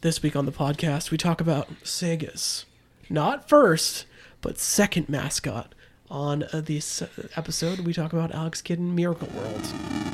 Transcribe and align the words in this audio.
This 0.00 0.22
week 0.22 0.36
on 0.36 0.46
the 0.46 0.52
podcast, 0.52 1.10
we 1.10 1.18
talk 1.18 1.40
about 1.40 1.68
Sega's 1.82 2.66
not 3.10 3.48
first, 3.48 4.06
but 4.40 4.56
second 4.56 5.08
mascot. 5.08 5.74
On 6.08 6.44
uh, 6.44 6.60
this 6.60 7.02
episode, 7.34 7.80
we 7.80 7.92
talk 7.92 8.12
about 8.12 8.32
Alex 8.32 8.62
Kidd 8.62 8.78
in 8.78 8.94
Miracle 8.94 9.28
World. 9.34 10.07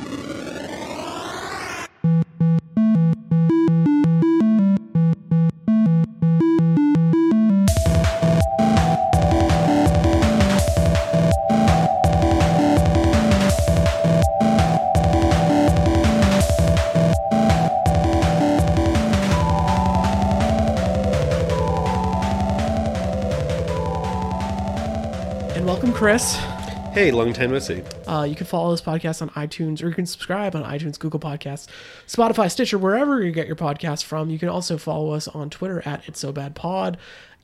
Hey, 26.94 27.10
long 27.10 27.32
time 27.32 27.50
no 27.50 27.58
see. 27.58 27.82
Uh, 28.06 28.22
you 28.22 28.36
can 28.36 28.46
follow 28.46 28.70
this 28.70 28.80
podcast 28.80 29.20
on 29.20 29.28
iTunes, 29.30 29.82
or 29.82 29.88
you 29.88 29.94
can 29.96 30.06
subscribe 30.06 30.54
on 30.54 30.62
iTunes, 30.62 30.96
Google 30.96 31.18
Podcasts, 31.18 31.66
Spotify, 32.06 32.48
Stitcher, 32.48 32.78
wherever 32.78 33.20
you 33.20 33.32
get 33.32 33.48
your 33.48 33.56
podcast 33.56 34.04
from. 34.04 34.30
You 34.30 34.38
can 34.38 34.48
also 34.48 34.78
follow 34.78 35.10
us 35.10 35.26
on 35.26 35.50
Twitter 35.50 35.82
at 35.84 36.06
It's 36.06 36.20
So 36.20 36.30
Bad 36.30 36.54
Pod. 36.54 36.96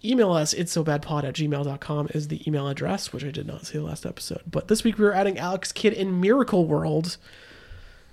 Email 0.05 0.31
us, 0.31 0.53
it's 0.53 0.71
so 0.71 0.85
bad 0.85 1.03
pod 1.03 1.25
at 1.25 1.35
gmail.com 1.35 2.11
is 2.15 2.29
the 2.29 2.47
email 2.47 2.69
address, 2.69 3.13
which 3.13 3.25
I 3.25 3.33
did 3.33 3.49
not 3.49 3.67
say 3.67 3.81
last 3.81 4.07
episode. 4.07 4.43
But 4.49 4.69
this 4.69 4.85
week 4.85 4.99
we 4.99 5.05
are 5.07 5.13
adding 5.13 5.37
Alex 5.37 5.73
Kidd 5.73 5.95
in 5.95 6.21
Miracle 6.21 6.65
World 6.65 7.17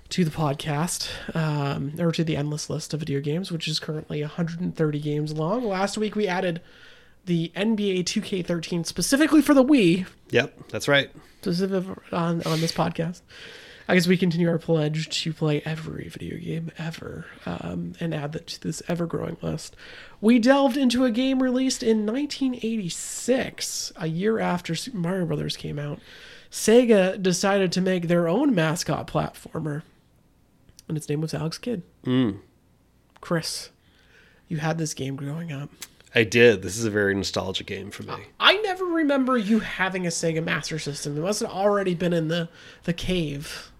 to 0.08 0.24
the 0.24 0.32
podcast, 0.32 1.08
um, 1.36 1.92
or 2.00 2.10
to 2.10 2.24
the 2.24 2.36
endless 2.36 2.68
list 2.68 2.92
of 2.92 2.98
video 2.98 3.20
games, 3.20 3.52
which 3.52 3.68
is 3.68 3.78
currently 3.78 4.22
130 4.22 5.00
games 5.00 5.32
long. 5.34 5.64
Last 5.64 5.96
week 5.96 6.16
we 6.16 6.26
added 6.26 6.60
the 7.28 7.52
NBA 7.54 8.04
2K13 8.04 8.84
specifically 8.84 9.40
for 9.40 9.54
the 9.54 9.64
Wii, 9.64 10.06
Yep, 10.30 10.68
that's 10.70 10.88
right. 10.88 11.10
specific 11.40 11.86
on 12.12 12.42
on 12.42 12.60
this 12.60 12.72
podcast. 12.72 13.20
I 13.90 13.94
guess 13.94 14.06
we 14.06 14.18
continue 14.18 14.50
our 14.50 14.58
pledge 14.58 15.08
to 15.22 15.32
play 15.32 15.62
every 15.64 16.08
video 16.08 16.36
game 16.36 16.70
ever, 16.76 17.24
um, 17.46 17.94
and 18.00 18.12
add 18.14 18.32
that 18.32 18.46
to 18.48 18.60
this 18.60 18.82
ever-growing 18.86 19.38
list. 19.40 19.74
We 20.20 20.38
delved 20.38 20.76
into 20.76 21.06
a 21.06 21.10
game 21.10 21.42
released 21.42 21.82
in 21.82 22.04
1986, 22.04 23.92
a 23.96 24.06
year 24.06 24.38
after 24.38 24.74
Super 24.74 24.98
Mario 24.98 25.24
Brothers 25.24 25.56
came 25.56 25.78
out. 25.78 26.00
Sega 26.50 27.22
decided 27.22 27.72
to 27.72 27.80
make 27.80 28.08
their 28.08 28.28
own 28.28 28.54
mascot 28.54 29.06
platformer, 29.06 29.82
and 30.86 30.96
its 30.98 31.08
name 31.08 31.22
was 31.22 31.32
Alex 31.32 31.56
Kidd. 31.56 31.82
Chris, 33.22 33.70
you 34.48 34.58
had 34.58 34.76
this 34.78 34.92
game 34.94 35.16
growing 35.16 35.50
up. 35.50 35.70
I 36.14 36.24
did. 36.24 36.62
This 36.62 36.78
is 36.78 36.84
a 36.84 36.90
very 36.90 37.14
nostalgic 37.14 37.66
game 37.66 37.90
for 37.90 38.02
me. 38.04 38.14
I 38.40 38.56
never 38.62 38.84
remember 38.84 39.36
you 39.36 39.60
having 39.60 40.06
a 40.06 40.10
Sega 40.10 40.42
Master 40.42 40.78
System. 40.78 41.16
It 41.16 41.20
must 41.20 41.40
have 41.40 41.50
already 41.50 41.94
been 41.94 42.12
in 42.12 42.28
the 42.28 42.48
the 42.84 42.92
cave. 42.92 43.70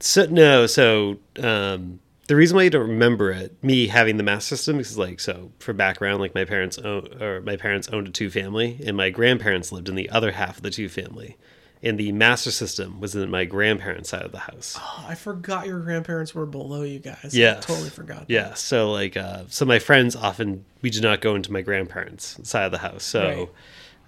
So 0.00 0.26
no, 0.26 0.66
so 0.66 1.18
um, 1.40 2.00
the 2.28 2.36
reason 2.36 2.56
why 2.56 2.64
you 2.64 2.70
don't 2.70 2.88
remember 2.88 3.30
it, 3.30 3.56
me 3.64 3.88
having 3.88 4.18
the 4.18 4.22
Master 4.22 4.54
System, 4.54 4.78
is 4.78 4.98
like 4.98 5.18
so 5.18 5.50
for 5.58 5.72
background, 5.72 6.20
like 6.20 6.34
my 6.34 6.44
parents 6.44 6.78
own, 6.78 7.20
or 7.20 7.40
my 7.40 7.56
parents 7.56 7.88
owned 7.88 8.06
a 8.06 8.10
two 8.10 8.30
family, 8.30 8.80
and 8.86 8.96
my 8.96 9.10
grandparents 9.10 9.72
lived 9.72 9.88
in 9.88 9.94
the 9.94 10.10
other 10.10 10.32
half 10.32 10.58
of 10.58 10.62
the 10.62 10.70
two 10.70 10.88
family, 10.88 11.36
and 11.82 11.98
the 11.98 12.10
Master 12.12 12.50
System 12.50 13.00
was 13.00 13.14
in 13.14 13.30
my 13.30 13.44
grandparents' 13.44 14.08
side 14.10 14.22
of 14.22 14.32
the 14.32 14.38
house. 14.40 14.76
Oh, 14.78 15.04
I 15.08 15.14
forgot 15.14 15.66
your 15.66 15.80
grandparents 15.80 16.34
were 16.34 16.46
below 16.46 16.82
you 16.82 16.98
guys. 16.98 17.30
Yeah. 17.32 17.54
Totally 17.54 17.90
forgot. 17.90 18.24
Yeah, 18.28 18.54
so 18.54 18.90
like, 18.90 19.16
uh, 19.16 19.44
so 19.48 19.64
my 19.64 19.78
friends 19.78 20.16
often 20.16 20.64
we 20.82 20.90
did 20.90 21.02
not 21.02 21.20
go 21.20 21.34
into 21.34 21.52
my 21.52 21.60
grandparents' 21.62 22.38
side 22.42 22.64
of 22.64 22.72
the 22.72 22.78
house. 22.78 23.04
So, 23.04 23.50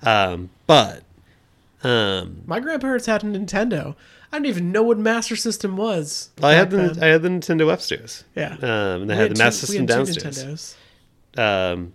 um, 0.03 0.51
but 0.67 1.03
um, 1.83 2.43
My 2.47 2.61
grandparents 2.61 3.07
had 3.07 3.23
a 3.25 3.27
Nintendo. 3.27 3.95
I 4.33 4.37
didn't 4.37 4.47
even 4.47 4.71
know 4.73 4.83
what 4.83 4.99
Master 4.99 5.35
System 5.35 5.77
was. 5.77 6.31
I 6.43 6.53
had 6.53 6.71
the 6.71 6.77
then. 6.77 7.03
I 7.03 7.07
had 7.09 7.23
the 7.23 7.29
Nintendo 7.31 7.73
upstairs. 7.73 8.25
yeah. 8.37 8.53
Um, 8.55 9.03
and 9.03 9.13
I 9.13 9.17
We 9.17 9.21
had 9.23 9.31
the 9.31 9.35
two- 9.35 9.43
Master 9.43 9.65
we 9.73 9.79
System 9.79 9.89
had 9.89 10.07
two 10.07 10.21
downstairs. 10.21 10.77
Nintendos. 11.37 11.73
um, 11.73 11.93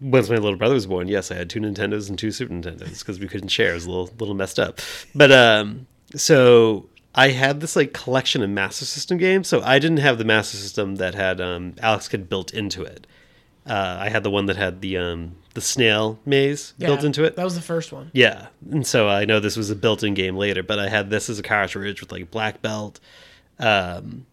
once 0.00 0.28
my 0.28 0.36
little 0.36 0.56
brother 0.56 0.74
was 0.74 0.86
born, 0.86 1.08
yes, 1.08 1.30
I 1.30 1.34
had 1.34 1.50
two 1.50 1.60
Nintendos 1.60 2.08
and 2.08 2.18
two 2.18 2.30
Super 2.30 2.52
Nintendos 2.52 2.98
because 3.00 3.18
we 3.18 3.28
couldn't 3.28 3.48
share. 3.48 3.70
It 3.70 3.74
was 3.74 3.86
a 3.86 3.90
little 3.90 4.10
little 4.18 4.34
messed 4.34 4.58
up. 4.58 4.80
But 5.14 5.32
um, 5.32 5.86
so 6.14 6.88
I 7.14 7.30
had 7.30 7.60
this 7.60 7.76
like 7.76 7.92
collection 7.92 8.42
of 8.42 8.50
Master 8.50 8.84
System 8.84 9.16
games. 9.16 9.48
So 9.48 9.62
I 9.62 9.78
didn't 9.78 9.98
have 9.98 10.18
the 10.18 10.24
Master 10.24 10.56
System 10.56 10.96
that 10.96 11.14
had 11.14 11.40
um, 11.40 11.74
Alex 11.80 12.08
Kidd 12.08 12.28
built 12.28 12.52
into 12.52 12.82
it. 12.82 13.06
Uh, 13.66 13.96
I 14.00 14.10
had 14.10 14.22
the 14.22 14.30
one 14.30 14.46
that 14.46 14.56
had 14.56 14.80
the 14.80 14.96
um, 14.98 15.36
the 15.54 15.60
snail 15.60 16.20
maze 16.24 16.74
built 16.78 17.02
into 17.02 17.24
it. 17.24 17.34
That 17.34 17.44
was 17.44 17.56
the 17.56 17.62
first 17.62 17.92
one. 17.92 18.10
Yeah, 18.12 18.48
and 18.70 18.86
so 18.86 19.08
I 19.08 19.24
know 19.24 19.40
this 19.40 19.56
was 19.56 19.70
a 19.70 19.76
built-in 19.76 20.14
game 20.14 20.36
later, 20.36 20.62
but 20.62 20.78
I 20.78 20.88
had 20.88 21.10
this 21.10 21.28
as 21.28 21.40
a 21.40 21.42
cartridge 21.42 22.00
with 22.00 22.12
like 22.12 22.30
Black 22.30 22.62
Belt, 22.62 23.00
um, 23.58 24.26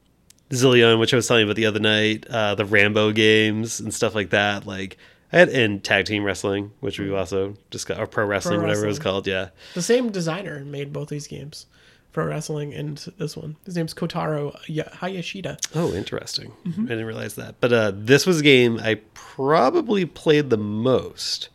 Zillion, 0.52 1.00
which 1.00 1.14
I 1.14 1.16
was 1.16 1.28
telling 1.28 1.42
you 1.42 1.48
about 1.48 1.56
the 1.56 1.66
other 1.66 1.80
night, 1.80 2.28
uh, 2.30 2.54
the 2.54 2.66
Rambo 2.66 3.12
games 3.12 3.80
and 3.80 3.92
stuff 3.92 4.14
like 4.14 4.30
that. 4.32 4.68
Like 4.68 4.98
And 5.34 5.84
tag 5.84 6.06
team 6.06 6.24
wrestling, 6.24 6.72
which 6.80 7.00
we 7.00 7.12
also 7.12 7.56
discussed, 7.72 8.00
or 8.00 8.06
pro 8.06 8.26
wrestling, 8.26 8.62
whatever 8.62 8.84
it 8.86 8.88
was 8.88 9.00
called. 9.00 9.26
Yeah, 9.26 9.50
The 9.74 9.82
same 9.82 10.12
designer 10.12 10.60
made 10.64 10.94
both 10.94 11.10
these 11.10 11.26
games, 11.28 11.66
Pro 12.12 12.26
Wrestling 12.28 12.72
and 12.76 12.98
this 13.18 13.36
one. 13.36 13.56
His 13.66 13.76
name's 13.76 13.96
Kotaro 13.96 14.56
Ya- 14.68 14.84
Hayashida. 14.84 15.58
Oh, 15.76 15.92
interesting. 15.94 16.54
I 16.68 16.70
didn't 16.82 17.06
realize 17.06 17.34
that. 17.36 17.56
But 17.60 17.74
uh, 17.74 17.92
this 17.96 18.28
was 18.28 18.42
a 18.42 18.44
game 18.44 18.80
I 18.80 19.00
probably 19.16 20.06
played 20.06 20.52
the 20.52 20.58
most. 20.58 21.50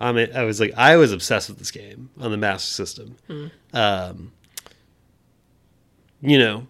I 0.00 0.12
mean, 0.12 0.28
I 0.32 0.44
was 0.44 0.60
like, 0.60 0.72
I 0.76 0.94
was 0.96 1.10
obsessed 1.12 1.48
with 1.48 1.58
this 1.58 1.72
game 1.72 2.10
on 2.20 2.30
the 2.30 2.36
Master 2.36 2.70
System. 2.72 3.16
Um, 3.72 4.30
you 6.22 6.38
know, 6.38 6.68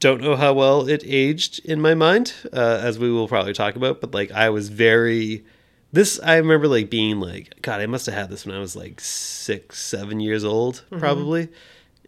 don't 0.00 0.20
know 0.20 0.36
how 0.36 0.52
well 0.52 0.86
it 0.88 1.02
aged 1.06 1.64
in 1.64 1.80
my 1.80 1.94
mind, 1.94 2.34
uh, 2.52 2.80
as 2.82 2.98
we 2.98 3.10
will 3.10 3.28
probably 3.28 3.54
talk 3.54 3.76
about. 3.76 4.00
But 4.02 4.12
like, 4.12 4.30
I 4.32 4.50
was 4.50 4.68
very. 4.68 5.44
This 5.92 6.20
I 6.20 6.36
remember 6.36 6.68
like 6.68 6.90
being 6.90 7.20
like, 7.20 7.62
God, 7.62 7.80
I 7.80 7.86
must 7.86 8.06
have 8.06 8.14
had 8.14 8.30
this 8.30 8.44
when 8.44 8.54
I 8.54 8.58
was 8.58 8.76
like 8.76 9.00
six, 9.00 9.80
seven 9.80 10.20
years 10.20 10.44
old, 10.44 10.84
probably. 10.98 11.48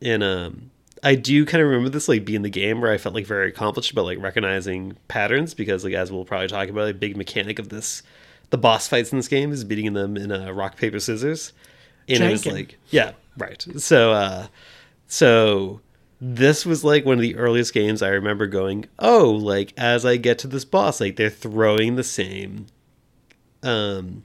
And 0.02 0.22
um, 0.22 0.70
I 1.02 1.14
do 1.14 1.44
kind 1.44 1.62
of 1.62 1.68
remember 1.68 1.88
this 1.90 2.08
like 2.08 2.24
being 2.24 2.42
the 2.42 2.50
game 2.50 2.80
where 2.80 2.92
I 2.92 2.98
felt 2.98 3.14
like 3.14 3.26
very 3.26 3.48
accomplished 3.48 3.90
about 3.90 4.04
like 4.04 4.18
recognizing 4.18 4.96
patterns 5.08 5.54
because 5.54 5.84
like 5.84 5.94
as 5.94 6.10
we'll 6.10 6.24
probably 6.24 6.48
talk 6.48 6.68
about, 6.68 6.88
a 6.88 6.94
big 6.94 7.16
mechanic 7.16 7.58
of 7.58 7.68
this, 7.68 8.02
the 8.50 8.58
boss 8.58 8.88
fights 8.88 9.12
in 9.12 9.18
this 9.18 9.28
game 9.28 9.52
is 9.52 9.64
beating 9.64 9.92
them 9.92 10.16
in 10.16 10.32
uh, 10.32 10.50
rock 10.50 10.76
paper 10.76 10.98
scissors, 10.98 11.52
and 12.08 12.22
it 12.22 12.30
was 12.30 12.46
like 12.46 12.78
yeah, 12.90 13.12
right. 13.36 13.64
So 13.76 14.12
uh, 14.12 14.46
so 15.06 15.80
this 16.20 16.66
was 16.66 16.82
like 16.84 17.04
one 17.04 17.18
of 17.18 17.22
the 17.22 17.36
earliest 17.36 17.72
games 17.72 18.02
I 18.02 18.08
remember 18.08 18.46
going, 18.46 18.86
oh, 18.98 19.30
like 19.30 19.72
as 19.76 20.04
I 20.04 20.16
get 20.16 20.38
to 20.40 20.46
this 20.48 20.64
boss, 20.64 21.00
like 21.00 21.16
they're 21.16 21.30
throwing 21.30 21.96
the 21.96 22.04
same 22.04 22.66
um 23.62 24.24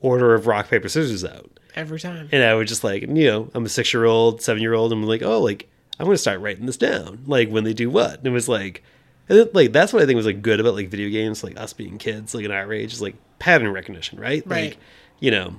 order 0.00 0.34
of 0.34 0.46
rock 0.46 0.68
paper 0.68 0.88
scissors 0.88 1.24
out. 1.24 1.50
Every 1.74 2.00
time. 2.00 2.28
And 2.32 2.42
I 2.42 2.54
would 2.54 2.68
just 2.68 2.82
like, 2.82 3.02
you 3.02 3.26
know, 3.26 3.50
I'm 3.54 3.64
a 3.64 3.68
six 3.68 3.92
year 3.92 4.04
old, 4.04 4.42
seven 4.42 4.62
year 4.62 4.74
old, 4.74 4.92
and 4.92 5.02
I'm 5.02 5.08
like, 5.08 5.22
oh, 5.22 5.40
like 5.40 5.68
I'm 5.98 6.06
gonna 6.06 6.18
start 6.18 6.40
writing 6.40 6.66
this 6.66 6.76
down, 6.76 7.22
like 7.26 7.48
when 7.50 7.64
they 7.64 7.74
do 7.74 7.90
what. 7.90 8.18
And 8.18 8.26
it 8.26 8.30
was 8.30 8.48
like, 8.48 8.82
and 9.28 9.48
like 9.52 9.72
that's 9.72 9.92
what 9.92 10.02
I 10.02 10.06
think 10.06 10.16
was 10.16 10.26
like 10.26 10.42
good 10.42 10.60
about 10.60 10.74
like 10.74 10.88
video 10.88 11.10
games, 11.10 11.44
like 11.44 11.58
us 11.58 11.72
being 11.72 11.98
kids, 11.98 12.34
like 12.34 12.44
in 12.44 12.50
our 12.50 12.72
age, 12.72 12.92
is 12.92 13.02
like 13.02 13.16
pattern 13.38 13.72
recognition, 13.72 14.18
right? 14.18 14.42
Right. 14.46 14.70
Like, 14.70 14.78
you 15.20 15.30
know, 15.30 15.54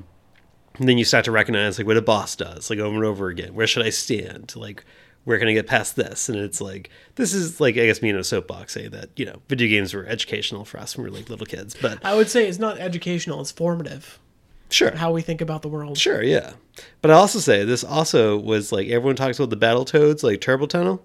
and 0.77 0.89
then 0.89 0.97
you 0.97 1.05
start 1.05 1.25
to 1.25 1.31
recognize 1.31 1.77
like 1.77 1.87
what 1.87 1.97
a 1.97 2.01
boss 2.01 2.35
does, 2.35 2.69
like 2.69 2.79
over 2.79 2.95
and 2.95 3.05
over 3.05 3.27
again. 3.27 3.53
Where 3.53 3.67
should 3.67 3.85
I 3.85 3.89
stand? 3.91 4.55
Like, 4.55 4.83
where 5.23 5.37
can 5.37 5.47
I 5.47 5.53
get 5.53 5.67
past 5.67 5.95
this? 5.95 6.29
And 6.29 6.37
it's 6.37 6.59
like 6.61 6.89
this 7.15 7.33
is 7.33 7.59
like 7.59 7.75
I 7.77 7.85
guess 7.85 8.01
me 8.01 8.09
in 8.09 8.15
a 8.17 8.23
soapbox 8.23 8.73
say 8.73 8.87
that 8.87 9.09
you 9.15 9.25
know 9.25 9.41
video 9.47 9.67
games 9.67 9.93
were 9.93 10.05
educational 10.05 10.65
for 10.65 10.79
us 10.79 10.97
when 10.97 11.03
we 11.05 11.11
were 11.11 11.17
like 11.17 11.29
little 11.29 11.45
kids, 11.45 11.75
but 11.81 12.03
I 12.03 12.15
would 12.15 12.29
say 12.29 12.47
it's 12.47 12.59
not 12.59 12.77
educational, 12.79 13.41
it's 13.41 13.51
formative. 13.51 14.19
sure, 14.69 14.95
How 14.95 15.11
we 15.11 15.21
think 15.21 15.41
about 15.41 15.61
the 15.61 15.67
world. 15.69 15.97
Sure, 15.97 16.23
yeah. 16.23 16.53
But 17.01 17.11
I 17.11 17.15
also 17.15 17.39
say 17.39 17.63
this 17.65 17.83
also 17.83 18.37
was 18.37 18.71
like 18.71 18.87
everyone 18.87 19.15
talks 19.15 19.37
about 19.39 19.49
the 19.51 19.57
Battletoads, 19.57 20.23
like 20.23 20.41
Turbo 20.41 20.65
Tunnel. 20.65 21.03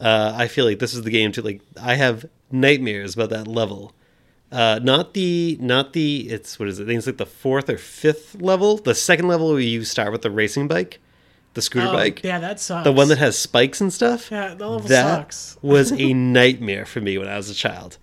Uh, 0.00 0.32
I 0.36 0.46
feel 0.48 0.64
like 0.64 0.78
this 0.78 0.94
is 0.94 1.02
the 1.02 1.10
game 1.10 1.32
too. 1.32 1.42
Like 1.42 1.60
I 1.80 1.94
have 1.94 2.26
nightmares 2.50 3.14
about 3.14 3.30
that 3.30 3.46
level. 3.48 3.92
Uh, 4.50 4.80
not 4.82 5.12
the 5.12 5.58
not 5.60 5.92
the 5.92 6.28
it's 6.30 6.58
what 6.58 6.68
is 6.68 6.78
it? 6.78 6.84
I 6.84 6.86
think 6.86 6.98
it's 6.98 7.06
like 7.06 7.16
the 7.18 7.26
fourth 7.26 7.68
or 7.68 7.76
fifth 7.78 8.40
level. 8.40 8.76
The 8.78 8.94
second 8.94 9.28
level 9.28 9.50
where 9.50 9.60
you 9.60 9.84
start 9.84 10.12
with 10.12 10.22
the 10.22 10.30
racing 10.30 10.68
bike, 10.68 11.00
the 11.54 11.62
scooter 11.62 11.88
Oh, 11.88 11.92
bike, 11.92 12.22
Yeah, 12.22 12.38
that 12.38 12.60
sucks. 12.60 12.84
the 12.84 12.92
one 12.92 13.08
that 13.08 13.18
has 13.18 13.36
spikes 13.38 13.80
and 13.80 13.92
stuff. 13.92 14.30
Yeah, 14.30 14.48
that 14.48 14.60
level 14.60 14.80
that 14.80 15.18
sucks. 15.32 15.58
was 15.62 15.92
a 15.92 16.12
nightmare 16.12 16.84
for 16.86 17.00
me 17.00 17.18
when 17.18 17.28
I 17.28 17.36
was 17.36 17.50
a 17.50 17.54
child. 17.54 17.98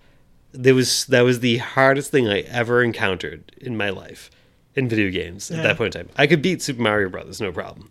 There 0.52 0.74
was 0.74 1.04
that 1.06 1.20
was 1.22 1.40
the 1.40 1.58
hardest 1.58 2.10
thing 2.10 2.28
I 2.28 2.40
ever 2.40 2.82
encountered 2.82 3.52
in 3.58 3.76
my 3.76 3.90
life 3.90 4.30
in 4.74 4.88
video 4.88 5.10
games 5.10 5.50
at 5.50 5.62
that 5.62 5.76
point 5.76 5.94
in 5.94 6.06
time. 6.06 6.14
I 6.16 6.26
could 6.26 6.42
beat 6.42 6.62
Super 6.62 6.82
Mario 6.82 7.08
Brothers, 7.08 7.40
no 7.40 7.52
problem. 7.52 7.90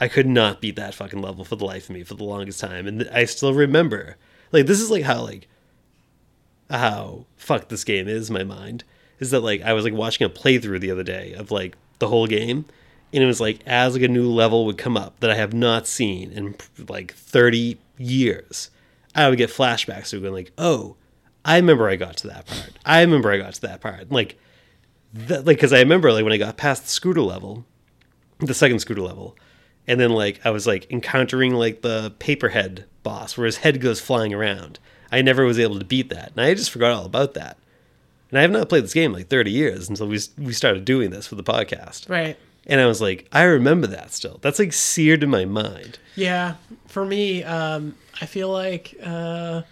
I 0.00 0.08
could 0.08 0.26
not 0.26 0.60
beat 0.60 0.76
that 0.76 0.94
fucking 0.94 1.20
level 1.22 1.44
for 1.44 1.56
the 1.56 1.64
life 1.64 1.84
of 1.88 1.94
me 1.94 2.02
for 2.02 2.14
the 2.14 2.24
longest 2.24 2.58
time, 2.60 2.86
and 2.86 3.08
I 3.12 3.24
still 3.24 3.54
remember. 3.54 4.16
Like 4.50 4.66
this 4.66 4.80
is 4.80 4.90
like 4.90 5.04
how 5.04 5.22
like 5.22 5.48
how 6.70 7.26
fucked 7.36 7.68
this 7.68 7.84
game 7.84 8.08
is. 8.08 8.30
My 8.30 8.44
mind 8.44 8.84
is 9.20 9.30
that 9.30 9.40
like 9.40 9.62
I 9.62 9.72
was 9.72 9.84
like 9.84 9.94
watching 9.94 10.24
a 10.26 10.30
playthrough 10.30 10.80
the 10.80 10.90
other 10.90 11.02
day 11.02 11.32
of 11.34 11.50
like 11.50 11.76
the 11.98 12.08
whole 12.08 12.26
game, 12.26 12.64
and 13.12 13.22
it 13.22 13.26
was 13.26 13.40
like 13.40 13.60
as 13.66 13.94
like 13.94 14.02
a 14.02 14.08
new 14.08 14.28
level 14.28 14.66
would 14.66 14.78
come 14.78 14.96
up 14.96 15.20
that 15.20 15.30
I 15.30 15.34
have 15.34 15.52
not 15.52 15.86
seen 15.86 16.32
in 16.32 16.54
like 16.88 17.14
thirty 17.14 17.78
years, 17.98 18.70
I 19.14 19.28
would 19.28 19.38
get 19.38 19.50
flashbacks 19.50 20.10
to 20.10 20.20
going 20.20 20.32
like, 20.32 20.52
oh, 20.58 20.96
I 21.44 21.56
remember 21.56 21.88
I 21.88 21.96
got 21.96 22.16
to 22.18 22.28
that 22.28 22.46
part. 22.46 22.72
I 22.84 23.00
remember 23.00 23.30
I 23.30 23.38
got 23.38 23.54
to 23.54 23.60
that 23.62 23.80
part. 23.80 24.10
Like 24.10 24.38
that, 25.12 25.44
like 25.44 25.56
because 25.56 25.72
I 25.72 25.80
remember 25.80 26.12
like 26.12 26.24
when 26.24 26.32
I 26.32 26.38
got 26.38 26.56
past 26.56 26.84
the 26.84 26.88
scooter 26.88 27.20
level, 27.20 27.64
the 28.38 28.54
second 28.54 28.78
scooter 28.78 29.02
level, 29.02 29.36
and 29.86 30.00
then 30.00 30.10
like 30.10 30.40
I 30.44 30.50
was 30.50 30.66
like 30.66 30.90
encountering 30.90 31.54
like 31.54 31.82
the 31.82 32.14
paperhead 32.18 32.86
boss 33.02 33.36
where 33.36 33.46
his 33.46 33.58
head 33.58 33.80
goes 33.80 34.00
flying 34.00 34.32
around. 34.32 34.78
I 35.10 35.20
never 35.20 35.44
was 35.44 35.58
able 35.58 35.78
to 35.78 35.84
beat 35.84 36.08
that, 36.08 36.32
and 36.32 36.40
I 36.40 36.54
just 36.54 36.70
forgot 36.70 36.92
all 36.92 37.04
about 37.04 37.34
that. 37.34 37.58
And 38.30 38.38
I 38.38 38.42
have 38.42 38.50
not 38.50 38.70
played 38.70 38.84
this 38.84 38.94
game 38.94 39.12
like 39.12 39.28
30 39.28 39.50
years 39.50 39.88
until 39.90 40.08
we 40.08 40.18
we 40.38 40.52
started 40.52 40.84
doing 40.84 41.10
this 41.10 41.26
for 41.26 41.34
the 41.34 41.42
podcast. 41.42 42.08
Right. 42.08 42.38
And 42.66 42.80
I 42.80 42.86
was 42.86 43.00
like, 43.00 43.28
I 43.32 43.42
remember 43.42 43.86
that 43.88 44.12
still. 44.12 44.38
That's 44.40 44.58
like 44.58 44.72
seared 44.72 45.22
in 45.22 45.30
my 45.30 45.44
mind. 45.44 45.98
Yeah. 46.14 46.54
For 46.86 47.04
me, 47.04 47.42
um, 47.42 47.94
I 48.20 48.26
feel 48.26 48.50
like 48.50 48.94
uh, 49.02 49.62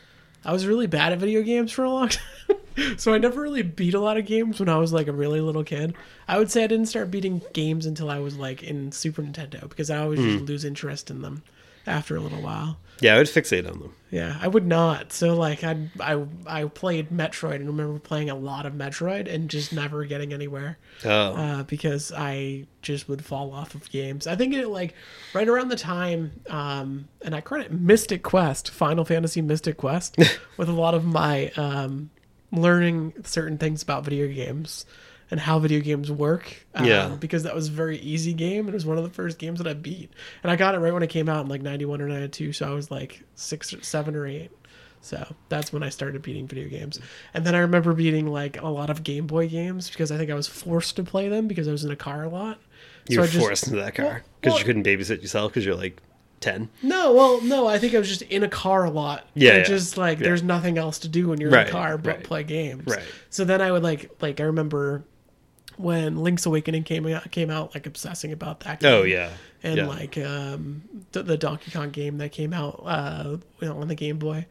I 0.44 0.52
was 0.52 0.66
really 0.66 0.87
bad 0.87 1.12
at 1.12 1.19
video 1.19 1.42
games 1.42 1.70
for 1.70 1.84
a 1.84 1.90
long 1.90 2.08
time. 2.48 2.98
so 2.98 3.12
I 3.12 3.19
never 3.19 3.40
really 3.40 3.62
beat 3.62 3.94
a 3.94 4.00
lot 4.00 4.16
of 4.16 4.26
games 4.26 4.58
when 4.58 4.69
I 4.69 4.76
was 4.76 4.92
like 4.92 5.06
a 5.06 5.12
really 5.12 5.40
little 5.40 5.64
kid. 5.64 5.94
I 6.26 6.38
would 6.38 6.50
say 6.50 6.64
I 6.64 6.66
didn't 6.66 6.87
start 6.87 7.10
beating 7.10 7.42
games 7.52 7.87
until 7.87 8.10
I 8.10 8.19
was 8.19 8.37
like 8.37 8.62
in 8.62 8.90
Super 8.92 9.22
Nintendo 9.22 9.69
because 9.69 9.90
I 9.90 9.98
always 9.98 10.20
just 10.20 10.44
lose 10.44 10.64
interest 10.64 11.10
in 11.10 11.22
them 11.22 11.42
after 11.86 12.16
a 12.16 12.20
little 12.20 12.42
while. 12.42 12.78
Yeah, 13.00 13.14
I 13.14 13.18
would 13.18 13.28
fixate 13.28 13.66
on 13.66 13.80
them. 13.80 13.94
Yeah, 14.10 14.36
I 14.42 14.48
would 14.48 14.66
not. 14.66 15.12
So 15.12 15.34
like 15.34 15.64
I 15.64 15.88
I 15.98 16.22
I 16.46 16.64
played 16.64 17.10
Metroid 17.10 17.56
and 17.56 17.68
remember 17.68 17.98
playing 17.98 18.28
a 18.28 18.34
lot 18.34 18.66
of 18.66 18.74
Metroid 18.74 19.32
and 19.32 19.48
just 19.48 19.72
never 19.72 20.04
getting 20.04 20.32
anywhere 20.32 20.78
Oh, 21.04 21.08
uh, 21.34 21.62
because 21.62 22.12
I 22.14 22.66
just 22.82 23.08
would 23.08 23.24
fall 23.24 23.52
off 23.52 23.74
of 23.74 23.88
games. 23.90 24.26
I 24.26 24.36
think 24.36 24.52
it 24.52 24.66
like 24.68 24.94
right 25.32 25.48
around 25.48 25.68
the 25.68 25.76
time, 25.76 26.32
um, 26.50 27.08
and 27.22 27.34
I 27.34 27.40
credit 27.40 27.72
Mystic 27.72 28.22
Quest, 28.22 28.70
Final 28.70 29.04
Fantasy 29.04 29.40
Mystic 29.40 29.78
Quest, 29.78 30.16
with 30.58 30.68
a 30.68 30.72
lot 30.72 30.94
of 30.94 31.04
my 31.04 31.50
um, 31.56 32.10
learning 32.52 33.14
certain 33.24 33.56
things 33.56 33.82
about 33.82 34.04
video 34.04 34.26
games 34.26 34.84
and 35.30 35.38
how 35.40 35.58
video 35.58 35.80
games 35.80 36.10
work. 36.10 36.66
Um, 36.74 36.86
Yeah. 36.86 37.08
because 37.20 37.42
that 37.44 37.54
was 37.54 37.68
a 37.68 37.72
very 37.72 37.98
easy 37.98 38.32
game. 38.34 38.68
It 38.68 38.74
was 38.74 38.84
one 38.86 38.98
of 38.98 39.04
the 39.04 39.10
first 39.10 39.38
games 39.38 39.58
that 39.58 39.66
I 39.68 39.74
beat, 39.74 40.10
and 40.42 40.50
I 40.50 40.56
got 40.56 40.74
it 40.74 40.78
right 40.78 40.92
when 40.92 41.02
it 41.02 41.10
came 41.10 41.28
out 41.28 41.42
in 41.44 41.48
like 41.48 41.62
'91 41.62 42.00
or 42.00 42.08
'92. 42.08 42.52
So 42.52 42.66
I 42.70 42.74
was 42.74 42.90
like 42.90 43.22
six, 43.34 43.72
or 43.72 43.82
seven, 43.82 44.14
or 44.16 44.26
eight. 44.26 44.50
So 45.02 45.34
that's 45.48 45.72
when 45.72 45.82
I 45.82 45.88
started 45.88 46.20
beating 46.20 46.46
video 46.46 46.68
games. 46.68 47.00
And 47.32 47.46
then 47.46 47.54
I 47.54 47.58
remember 47.60 47.94
beating 47.94 48.26
like 48.26 48.60
a 48.60 48.68
lot 48.68 48.90
of 48.90 49.02
Game 49.02 49.26
Boy 49.26 49.48
games 49.48 49.88
because 49.88 50.12
I 50.12 50.18
think 50.18 50.30
I 50.30 50.34
was 50.34 50.46
forced 50.46 50.96
to 50.96 51.02
play 51.02 51.28
them 51.28 51.48
because 51.48 51.66
I 51.68 51.72
was 51.72 51.84
in 51.84 51.90
a 51.90 51.96
car 51.96 52.22
a 52.24 52.28
lot. 52.28 52.58
you 53.08 53.14
so 53.16 53.22
were 53.22 53.26
just- 53.26 53.38
forced 53.38 53.66
into 53.68 53.80
that 53.80 53.94
car 53.94 54.22
because 54.40 54.52
well- 54.52 54.58
you 54.58 54.64
couldn't 54.66 54.84
babysit 54.84 55.22
yourself 55.22 55.52
because 55.52 55.64
you're 55.64 55.74
like 55.74 56.00
10. 56.40 56.68
No, 56.82 57.12
well, 57.14 57.40
no, 57.42 57.66
I 57.66 57.78
think 57.78 57.94
I 57.94 57.98
was 57.98 58.08
just 58.08 58.22
in 58.22 58.42
a 58.42 58.48
car 58.48 58.84
a 58.84 58.90
lot. 58.90 59.26
Yeah, 59.34 59.58
yeah, 59.58 59.62
just 59.64 59.96
like 59.96 60.18
yeah. 60.18 60.24
there's 60.24 60.42
nothing 60.42 60.76
else 60.78 60.98
to 61.00 61.08
do 61.08 61.28
when 61.28 61.40
you're 61.40 61.50
in 61.50 61.66
a 61.66 61.70
car 61.70 61.96
but 61.98 62.16
right. 62.16 62.24
play 62.24 62.42
games. 62.44 62.84
Right. 62.86 63.02
So 63.30 63.44
then 63.44 63.60
I 63.62 63.72
would 63.72 63.82
like 63.82 64.10
like 64.20 64.38
I 64.40 64.44
remember 64.44 65.04
when 65.80 66.18
Link's 66.18 66.46
Awakening 66.46 66.84
came 66.84 67.06
out 67.06 67.30
came 67.30 67.50
out 67.50 67.74
like 67.74 67.86
obsessing 67.86 68.32
about 68.32 68.60
that 68.60 68.80
game. 68.80 68.92
Oh, 68.92 69.02
yeah. 69.02 69.30
And 69.62 69.76
yeah. 69.78 69.86
like 69.86 70.18
um 70.18 70.82
the, 71.12 71.22
the 71.22 71.36
Donkey 71.36 71.70
Kong 71.70 71.90
game 71.90 72.18
that 72.18 72.32
came 72.32 72.52
out 72.52 72.82
uh 72.84 73.36
you 73.60 73.68
know, 73.68 73.80
on 73.80 73.88
the 73.88 73.94
Game 73.94 74.18
Boy. 74.18 74.46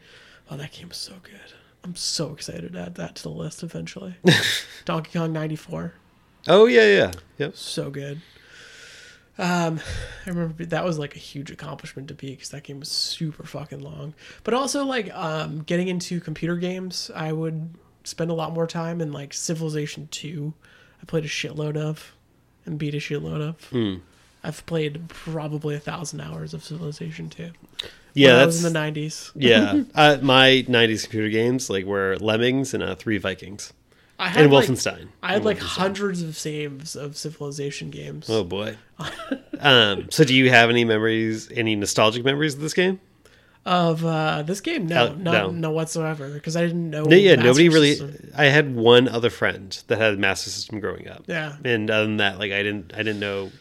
Oh, 0.51 0.57
that 0.57 0.71
game 0.71 0.89
was 0.89 0.97
so 0.97 1.13
good. 1.23 1.53
I'm 1.83 1.95
so 1.95 2.33
excited 2.33 2.73
to 2.73 2.79
add 2.79 2.95
that 2.95 3.15
to 3.15 3.23
the 3.23 3.29
list 3.29 3.63
eventually. 3.63 4.15
Donkey 4.85 5.17
Kong 5.17 5.31
94. 5.31 5.93
Oh, 6.47 6.65
yeah, 6.65 6.85
yeah. 6.87 7.11
Yep. 7.37 7.55
so 7.55 7.89
good. 7.89 8.21
Um, 9.37 9.79
I 10.25 10.29
remember 10.29 10.65
that 10.65 10.83
was 10.83 10.99
like 10.99 11.15
a 11.15 11.19
huge 11.19 11.49
accomplishment 11.49 12.09
to 12.09 12.13
beat 12.13 12.31
because 12.31 12.49
that 12.49 12.63
game 12.63 12.79
was 12.81 12.89
super 12.89 13.45
fucking 13.45 13.79
long. 13.79 14.13
But 14.43 14.53
also 14.53 14.83
like 14.83 15.13
um, 15.15 15.61
getting 15.61 15.87
into 15.87 16.19
computer 16.19 16.57
games, 16.57 17.09
I 17.15 17.31
would 17.31 17.75
spend 18.03 18.31
a 18.31 18.33
lot 18.33 18.51
more 18.51 18.67
time 18.67 18.99
in 18.99 19.13
like 19.13 19.33
Civilization 19.33 20.09
Two. 20.11 20.53
I 21.01 21.05
played 21.05 21.25
a 21.25 21.29
shitload 21.29 21.77
of, 21.77 22.13
and 22.65 22.77
beat 22.77 22.93
a 22.93 22.97
shitload 22.97 23.41
of. 23.41 23.63
Hmm. 23.65 23.95
I've 24.43 24.65
played 24.65 25.09
probably 25.09 25.75
a 25.75 25.79
thousand 25.79 26.21
hours 26.21 26.53
of 26.53 26.63
Civilization 26.63 27.29
Two. 27.29 27.51
Yeah, 28.13 28.33
when 28.33 28.39
I 28.39 28.45
was 28.45 28.63
in 28.65 28.73
the 28.73 28.79
'90s. 28.79 29.31
yeah. 29.35 29.83
Uh, 29.95 30.17
my 30.21 30.65
'90s 30.67 31.03
computer 31.03 31.29
games 31.29 31.69
like 31.69 31.85
were 31.85 32.17
Lemmings 32.19 32.73
and 32.73 32.81
uh, 32.81 32.95
Three 32.95 33.17
Vikings 33.17 33.73
I 34.17 34.29
had 34.29 34.43
and 34.43 34.53
like, 34.53 34.65
Wolfenstein. 34.67 35.07
I 35.21 35.27
had 35.29 35.35
And 35.37 35.45
like 35.45 35.57
Wolfenstein. 35.57 35.61
hundreds 35.63 36.21
of 36.23 36.37
saves 36.37 36.95
of 36.95 37.17
Civilization 37.17 37.89
games. 37.89 38.29
Oh 38.29 38.43
boy. 38.43 38.77
um. 39.59 40.07
So, 40.11 40.23
do 40.23 40.33
you 40.35 40.49
have 40.49 40.69
any 40.69 40.85
memories, 40.85 41.49
any 41.53 41.75
nostalgic 41.75 42.23
memories 42.23 42.53
of 42.55 42.61
this 42.61 42.73
game? 42.73 42.99
Of 43.65 44.03
uh, 44.05 44.41
this 44.43 44.61
game, 44.61 44.87
no, 44.87 45.07
Uh, 45.07 45.15
no, 45.17 45.31
no. 45.31 45.49
no 45.51 45.71
whatsoever, 45.71 46.29
because 46.29 46.55
I 46.55 46.61
didn't 46.65 46.89
know. 46.89 47.03
No, 47.03 47.15
yeah, 47.15 47.35
Master 47.35 47.47
nobody 47.47 47.69
really. 47.69 47.95
System. 47.95 48.31
I 48.35 48.45
had 48.45 48.73
one 48.75 49.07
other 49.07 49.29
friend 49.29 49.77
that 49.87 49.97
had 49.99 50.13
a 50.13 50.17
Master 50.17 50.49
System 50.49 50.79
growing 50.79 51.07
up. 51.09 51.25
Yeah. 51.27 51.57
And 51.65 51.91
other 51.91 52.05
than 52.05 52.17
that, 52.17 52.39
like 52.39 52.51
I 52.51 52.63
didn't, 52.63 52.93
I 52.93 52.97
didn't 52.99 53.19
know 53.19 53.51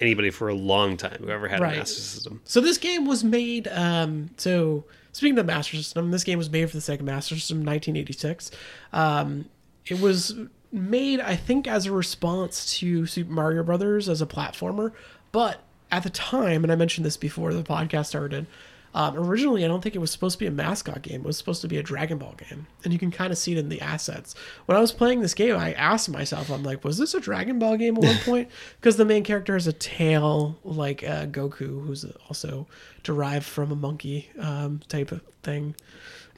anybody 0.00 0.30
for 0.30 0.48
a 0.48 0.54
long 0.54 0.96
time 0.96 1.18
who 1.20 1.28
ever 1.28 1.46
had 1.46 1.60
Right. 1.60 1.74
a 1.74 1.78
Master 1.78 2.00
System. 2.00 2.40
So 2.44 2.60
this 2.60 2.78
game 2.78 3.06
was 3.06 3.22
made. 3.22 3.68
Um, 3.68 4.30
so 4.38 4.86
speaking 5.12 5.38
of 5.38 5.46
Master 5.46 5.76
System, 5.76 6.10
this 6.10 6.24
game 6.24 6.38
was 6.38 6.50
made 6.50 6.68
for 6.70 6.76
the 6.76 6.82
Sega 6.82 7.02
Master 7.02 7.34
System, 7.36 7.58
1986. 7.58 8.50
Um, 8.92 9.44
it 9.86 10.00
was 10.00 10.34
made, 10.72 11.20
I 11.20 11.36
think, 11.36 11.68
as 11.68 11.86
a 11.86 11.92
response 11.92 12.78
to 12.78 13.06
Super 13.06 13.30
Mario 13.30 13.62
Brothers 13.62 14.08
as 14.08 14.20
a 14.22 14.26
platformer. 14.26 14.92
But 15.32 15.60
at 15.92 16.02
the 16.02 16.10
time, 16.10 16.64
and 16.64 16.72
I 16.72 16.76
mentioned 16.76 17.04
this 17.06 17.18
before 17.18 17.52
the 17.54 17.62
podcast 17.62 18.06
started. 18.06 18.46
Um, 18.94 19.16
originally, 19.16 19.64
I 19.64 19.68
don't 19.68 19.82
think 19.82 19.96
it 19.96 19.98
was 19.98 20.12
supposed 20.12 20.34
to 20.34 20.38
be 20.38 20.46
a 20.46 20.52
mascot 20.52 21.02
game. 21.02 21.22
It 21.22 21.26
was 21.26 21.36
supposed 21.36 21.60
to 21.62 21.68
be 21.68 21.78
a 21.78 21.82
Dragon 21.82 22.16
Ball 22.16 22.34
game, 22.48 22.68
and 22.84 22.92
you 22.92 22.98
can 22.98 23.10
kind 23.10 23.32
of 23.32 23.38
see 23.38 23.52
it 23.52 23.58
in 23.58 23.68
the 23.68 23.80
assets. 23.80 24.34
When 24.66 24.78
I 24.78 24.80
was 24.80 24.92
playing 24.92 25.20
this 25.20 25.34
game, 25.34 25.56
I 25.56 25.72
asked 25.74 26.08
myself, 26.08 26.48
"I'm 26.50 26.62
like, 26.62 26.84
was 26.84 26.96
this 26.98 27.12
a 27.12 27.20
Dragon 27.20 27.58
Ball 27.58 27.76
game 27.76 27.96
at 27.96 28.04
one 28.04 28.18
point?" 28.24 28.48
Because 28.80 28.96
the 28.96 29.04
main 29.04 29.24
character 29.24 29.54
has 29.54 29.66
a 29.66 29.72
tail 29.72 30.58
like 30.62 31.02
uh, 31.02 31.26
Goku, 31.26 31.84
who's 31.84 32.04
also 32.28 32.66
derived 33.02 33.44
from 33.46 33.72
a 33.72 33.76
monkey 33.76 34.30
um, 34.38 34.80
type 34.88 35.10
of 35.10 35.22
thing. 35.42 35.74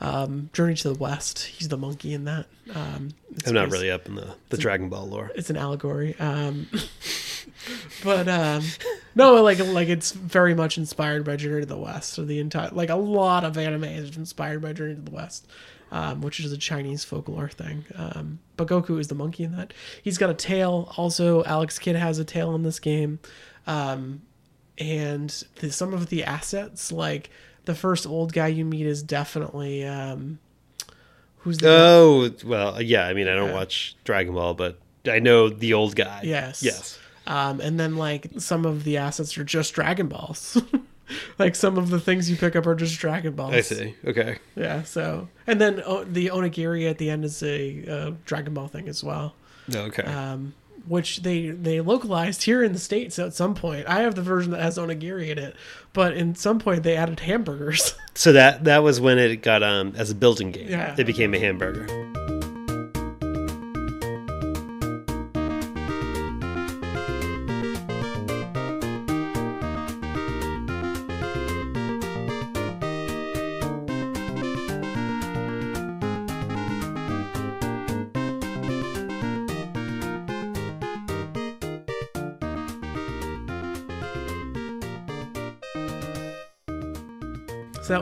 Um, 0.01 0.51
Journey 0.53 0.75
to 0.77 0.93
the 0.93 0.99
West, 0.99 1.45
he's 1.45 1.69
the 1.69 1.79
monkey 1.79 2.13
in 2.13 2.25
that. 2.25 2.47
Um, 2.75 3.11
I'm 3.47 3.55
not 3.55 3.71
really 3.71 3.91
up 3.91 4.07
in 4.07 4.15
the, 4.15 4.35
the 4.51 4.59
Dragon 4.59 4.89
Ball 4.89 5.07
lore. 5.07 5.31
it's 5.35 5.49
an 5.51 5.57
allegory. 5.57 6.15
But 8.05 8.29
um, 8.29 8.63
no, 9.15 9.43
like 9.43 9.59
like 9.59 9.89
it's 9.89 10.13
very 10.13 10.55
much 10.55 10.79
inspired 10.79 11.25
by 11.25 11.37
Journey 11.37 11.61
to 11.61 11.67
the 11.67 11.77
West. 11.79 12.13
So 12.13 12.25
the 12.25 12.39
entire 12.39 12.71
like 12.71 12.91
a 12.91 12.97
lot 12.97 13.45
of 13.45 13.57
anime 13.59 13.85
is 13.85 14.17
inspired 14.17 14.63
by 14.63 14.73
Journey 14.73 14.95
to 14.95 15.01
the 15.01 15.11
West, 15.11 15.47
um, 15.91 16.21
which 16.21 16.41
is 16.41 16.53
a 16.53 16.59
Chinese 16.59 17.05
folklore 17.05 17.49
thing. 17.49 17.85
Um, 17.95 18.39
but 18.57 18.69
Goku 18.69 18.99
is 19.01 19.09
the 19.09 19.15
monkey 19.15 19.45
in 19.45 19.57
that. 19.57 19.73
He's 20.03 20.19
got 20.19 20.31
a 20.31 20.35
tail. 20.35 20.93
Also, 20.97 21.43
Alex 21.45 21.79
Kidd 21.79 21.97
has 21.97 22.19
a 22.19 22.25
tail 22.25 22.55
in 22.55 22.63
this 22.63 22.79
game, 22.79 23.19
um, 23.67 24.23
and 24.79 25.31
the, 25.61 25.73
some 25.73 25.93
of 25.95 26.09
the 26.09 26.25
assets 26.25 26.93
like 26.93 27.31
the 27.65 27.75
first 27.75 28.07
old 28.07 28.33
guy 28.33 28.47
you 28.49 28.65
meet 28.65 28.87
is 28.87 29.03
definitely 29.03 29.85
um, 29.85 30.39
who's 31.39 31.59
the 31.59 31.69
Oh 31.69 32.31
well, 32.45 32.81
yeah. 32.81 33.07
I 33.07 33.15
mean, 33.15 33.27
I 33.29 33.35
don't 33.35 33.49
Yeah. 33.49 33.55
watch 33.55 33.97
Dragon 34.05 34.35
Ball, 34.35 34.55
but 34.55 34.79
I 35.09 35.19
know 35.21 35.49
the 35.49 35.73
old 35.75 35.97
guy. 35.97 36.23
Yes. 36.25 36.63
Yes. 36.63 36.99
Um, 37.27 37.61
and 37.61 37.79
then 37.79 37.97
like 37.97 38.29
some 38.39 38.65
of 38.65 38.85
the 38.85 38.97
assets 38.99 39.37
are 39.37 39.45
just 39.45 39.75
Dragon 39.75 40.07
Balls. 40.09 40.61
like 41.39 41.55
some 41.55 41.77
of 41.79 41.91
the 41.91 42.01
things 42.01 42.31
you 42.31 42.37
pick 42.37 42.55
up 42.57 42.67
are 42.67 42.75
just 42.75 42.99
Dragon 42.99 43.35
Balls. 43.35 43.55
I 43.55 43.61
see. 43.63 43.95
Okay. 44.05 44.39
Yeah. 44.55 44.83
So 44.85 45.29
and 45.47 45.61
then 45.61 45.83
oh, 45.85 46.05
the 46.05 46.29
Onigiri 46.29 46.89
at 46.89 46.99
the 46.99 47.11
end 47.11 47.25
is 47.25 47.43
a 47.43 47.85
uh, 47.89 48.13
Dragon 48.25 48.55
Ball 48.55 48.69
thing 48.69 48.89
as 48.89 49.03
well, 49.03 49.35
Okay. 49.75 50.03
um, 50.05 50.55
which 50.87 51.23
they 51.23 51.49
they 51.51 51.81
localized 51.81 52.45
here 52.45 52.63
in 52.63 52.73
the 52.73 52.79
states 52.79 53.19
at 53.19 53.35
some 53.35 53.55
point. 53.55 53.89
I 53.89 54.03
have 54.03 54.15
the 54.15 54.23
version 54.23 54.53
that 54.53 54.63
has 54.63 54.79
onigiri 54.79 55.29
in 55.31 55.39
it, 55.39 55.57
but 55.93 56.17
in 56.17 56.35
some 56.37 56.59
point 56.61 56.85
they 56.85 56.97
added 56.97 57.21
hamburgers. 57.21 57.95
so 58.15 58.33
that 58.33 58.65
that 58.65 58.83
was 58.85 59.01
when 59.01 59.19
it 59.19 59.43
got 59.43 59.63
um 59.65 59.95
as 59.97 60.11
a 60.11 60.15
building 60.15 60.53
game. 60.53 60.69
Yeah. 60.69 60.95
It 60.97 61.05
became 61.05 61.35
a 61.35 61.39
hamburger. 61.41 61.87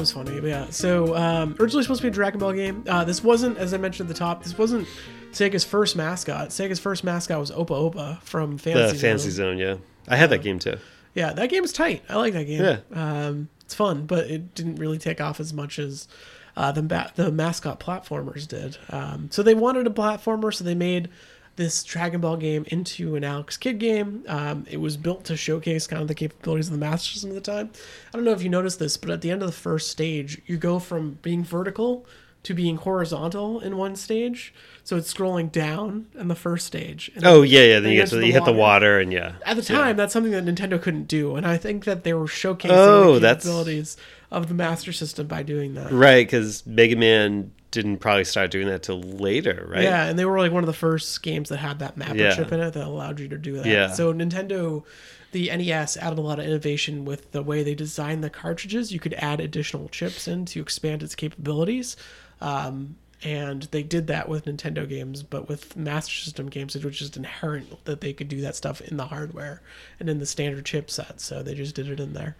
Was 0.04 0.12
funny. 0.12 0.40
But 0.40 0.48
yeah. 0.48 0.70
So 0.70 1.16
um, 1.16 1.56
originally 1.58 1.82
supposed 1.82 2.00
to 2.00 2.04
be 2.04 2.08
a 2.08 2.12
Dragon 2.12 2.38
Ball 2.38 2.52
game. 2.52 2.84
Uh, 2.86 3.04
this 3.04 3.22
wasn't, 3.24 3.58
as 3.58 3.72
I 3.74 3.78
mentioned 3.78 4.08
at 4.08 4.14
the 4.14 4.18
top, 4.18 4.42
this 4.42 4.56
wasn't 4.56 4.86
Sega's 5.32 5.64
first 5.64 5.96
mascot. 5.96 6.50
Sega's 6.50 6.78
first 6.78 7.04
mascot 7.04 7.40
was 7.40 7.50
Opa 7.50 7.68
Opa 7.68 8.20
from 8.22 8.58
Fantasy 8.58 8.96
The 8.96 9.00
Fancy 9.00 9.30
Zone. 9.30 9.56
Zone, 9.56 9.58
yeah. 9.58 9.76
I 10.08 10.16
had 10.16 10.30
that 10.30 10.42
game 10.42 10.58
too. 10.58 10.76
Yeah, 11.14 11.32
that 11.32 11.48
game 11.48 11.64
is 11.64 11.72
tight. 11.72 12.02
I 12.08 12.16
like 12.16 12.32
that 12.34 12.44
game. 12.44 12.60
Yeah. 12.62 12.78
Um, 12.92 13.48
it's 13.60 13.74
fun, 13.74 14.06
but 14.06 14.30
it 14.30 14.54
didn't 14.54 14.76
really 14.76 14.98
take 14.98 15.20
off 15.20 15.40
as 15.40 15.52
much 15.52 15.78
as 15.78 16.08
uh, 16.56 16.72
the 16.72 17.10
the 17.14 17.32
mascot 17.32 17.80
platformers 17.80 18.46
did. 18.46 18.76
Um, 18.90 19.28
so 19.30 19.42
they 19.42 19.54
wanted 19.54 19.86
a 19.86 19.90
platformer, 19.90 20.52
so 20.52 20.64
they 20.64 20.74
made 20.74 21.08
this 21.56 21.84
Dragon 21.84 22.20
Ball 22.20 22.36
game 22.36 22.64
into 22.68 23.14
an 23.16 23.24
Alex 23.24 23.56
Kidd 23.56 23.78
game. 23.78 24.24
Um, 24.28 24.66
it 24.70 24.78
was 24.80 24.96
built 24.96 25.24
to 25.24 25.36
showcase 25.36 25.86
kind 25.86 26.02
of 26.02 26.08
the 26.08 26.14
capabilities 26.14 26.66
of 26.68 26.72
the 26.72 26.78
Master 26.78 27.12
System 27.12 27.30
at 27.30 27.34
the 27.36 27.40
time. 27.52 27.70
I 28.12 28.16
don't 28.16 28.24
know 28.24 28.32
if 28.32 28.42
you 28.42 28.48
noticed 28.48 28.78
this, 28.78 28.96
but 28.96 29.10
at 29.10 29.20
the 29.20 29.30
end 29.30 29.42
of 29.42 29.46
the 29.48 29.52
first 29.52 29.90
stage, 29.90 30.40
you 30.46 30.56
go 30.56 30.78
from 30.78 31.18
being 31.22 31.44
vertical 31.44 32.06
to 32.42 32.52
being 32.52 32.76
horizontal 32.76 33.58
in 33.60 33.76
one 33.78 33.96
stage. 33.96 34.52
So 34.82 34.96
it's 34.98 35.12
scrolling 35.14 35.50
down 35.50 36.08
in 36.14 36.28
the 36.28 36.34
first 36.34 36.66
stage. 36.66 37.10
And 37.14 37.24
Oh 37.24 37.40
yeah, 37.42 37.62
yeah. 37.62 37.80
Then 37.80 37.92
you 37.92 37.98
get 37.98 38.08
to 38.10 38.16
enter 38.16 38.26
you 38.26 38.32
hit 38.34 38.44
the 38.44 38.52
water. 38.52 38.98
and 38.98 39.10
yeah. 39.12 39.36
at 39.46 39.56
the 39.56 39.62
time, 39.62 39.96
that's 39.96 40.12
something 40.12 40.32
that 40.32 40.44
Nintendo 40.44 40.80
couldn't 40.80 41.08
do, 41.08 41.36
and 41.36 41.46
I 41.46 41.56
think 41.56 41.84
that 41.84 42.04
they 42.04 42.12
were 42.12 42.26
showcasing 42.26 42.66
Oh, 42.70 43.14
the 43.14 43.20
that's- 43.20 43.44
capabilities 43.44 43.96
of 44.34 44.48
the 44.48 44.54
Master 44.54 44.92
System 44.92 45.26
by 45.26 45.42
doing 45.42 45.74
that. 45.74 45.92
Right, 45.92 46.26
because 46.26 46.66
Mega 46.66 46.96
Man 46.96 47.52
didn't 47.70 47.98
probably 47.98 48.24
start 48.24 48.50
doing 48.50 48.68
that 48.68 48.82
till 48.82 49.00
later, 49.00 49.66
right? 49.68 49.82
Yeah, 49.82 50.04
and 50.04 50.18
they 50.18 50.24
were 50.24 50.38
like 50.38 50.52
one 50.52 50.62
of 50.62 50.68
the 50.68 50.72
first 50.72 51.22
games 51.22 51.48
that 51.48 51.56
had 51.56 51.78
that 51.80 51.96
mapper 51.96 52.16
Yeah. 52.16 52.34
chip 52.34 52.52
in 52.52 52.60
it 52.60 52.72
that 52.72 52.86
allowed 52.86 53.18
you 53.18 53.28
to 53.28 53.38
do 53.38 53.54
that. 53.56 53.66
Yeah. 53.66 53.92
So 53.92 54.12
Nintendo, 54.14 54.84
the 55.32 55.50
NES 55.50 55.96
added 55.96 56.18
a 56.18 56.22
lot 56.22 56.38
of 56.38 56.44
innovation 56.46 57.04
with 57.04 57.32
the 57.32 57.42
way 57.42 57.62
they 57.62 57.74
designed 57.74 58.22
the 58.22 58.30
cartridges. 58.30 58.92
You 58.92 59.00
could 59.00 59.14
add 59.14 59.40
additional 59.40 59.88
chips 59.88 60.28
in 60.28 60.44
to 60.46 60.60
expand 60.60 61.02
its 61.02 61.14
capabilities. 61.16 61.96
Um, 62.40 62.96
and 63.24 63.62
they 63.70 63.82
did 63.82 64.06
that 64.08 64.28
with 64.28 64.44
Nintendo 64.44 64.88
games, 64.88 65.22
but 65.22 65.48
with 65.48 65.76
Master 65.76 66.14
System 66.14 66.48
games, 66.50 66.76
it 66.76 66.84
was 66.84 66.98
just 66.98 67.16
inherent 67.16 67.84
that 67.86 68.00
they 68.02 68.12
could 68.12 68.28
do 68.28 68.40
that 68.42 68.54
stuff 68.54 68.80
in 68.82 68.98
the 68.98 69.06
hardware 69.06 69.62
and 69.98 70.08
in 70.10 70.18
the 70.18 70.26
standard 70.26 70.64
chipset. 70.64 71.20
So 71.20 71.42
they 71.42 71.54
just 71.54 71.74
did 71.74 71.88
it 71.88 71.98
in 72.00 72.12
there. 72.12 72.36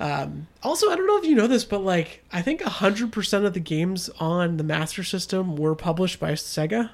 Um, 0.00 0.46
also, 0.62 0.90
I 0.90 0.96
don't 0.96 1.06
know 1.08 1.18
if 1.18 1.24
you 1.24 1.34
know 1.34 1.46
this, 1.48 1.64
but 1.64 1.80
like 1.80 2.22
I 2.32 2.40
think 2.42 2.62
hundred 2.62 3.10
percent 3.12 3.44
of 3.44 3.54
the 3.54 3.60
games 3.60 4.08
on 4.20 4.56
the 4.56 4.62
Master 4.64 5.02
System 5.02 5.56
were 5.56 5.74
published 5.74 6.20
by 6.20 6.32
Sega. 6.32 6.90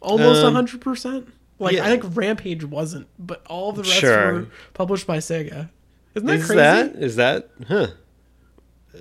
Almost 0.00 0.44
Um, 0.44 0.54
hundred 0.54 0.80
percent. 0.80 1.28
Like 1.58 1.74
yeah. 1.74 1.84
I 1.84 1.88
think 1.96 2.16
Rampage 2.16 2.64
wasn't, 2.64 3.08
but 3.18 3.44
all 3.48 3.72
the 3.72 3.82
rest 3.82 3.94
Sure. 3.94 4.32
were 4.32 4.46
published 4.74 5.06
by 5.08 5.18
Sega. 5.18 5.70
Isn't 6.14 6.26
that 6.26 6.36
Is 6.36 6.46
crazy? 6.46 6.56
that 6.56 6.86
is 6.96 7.16
that 7.16 7.50
huh? 7.66 7.86
Uh, 8.94 8.98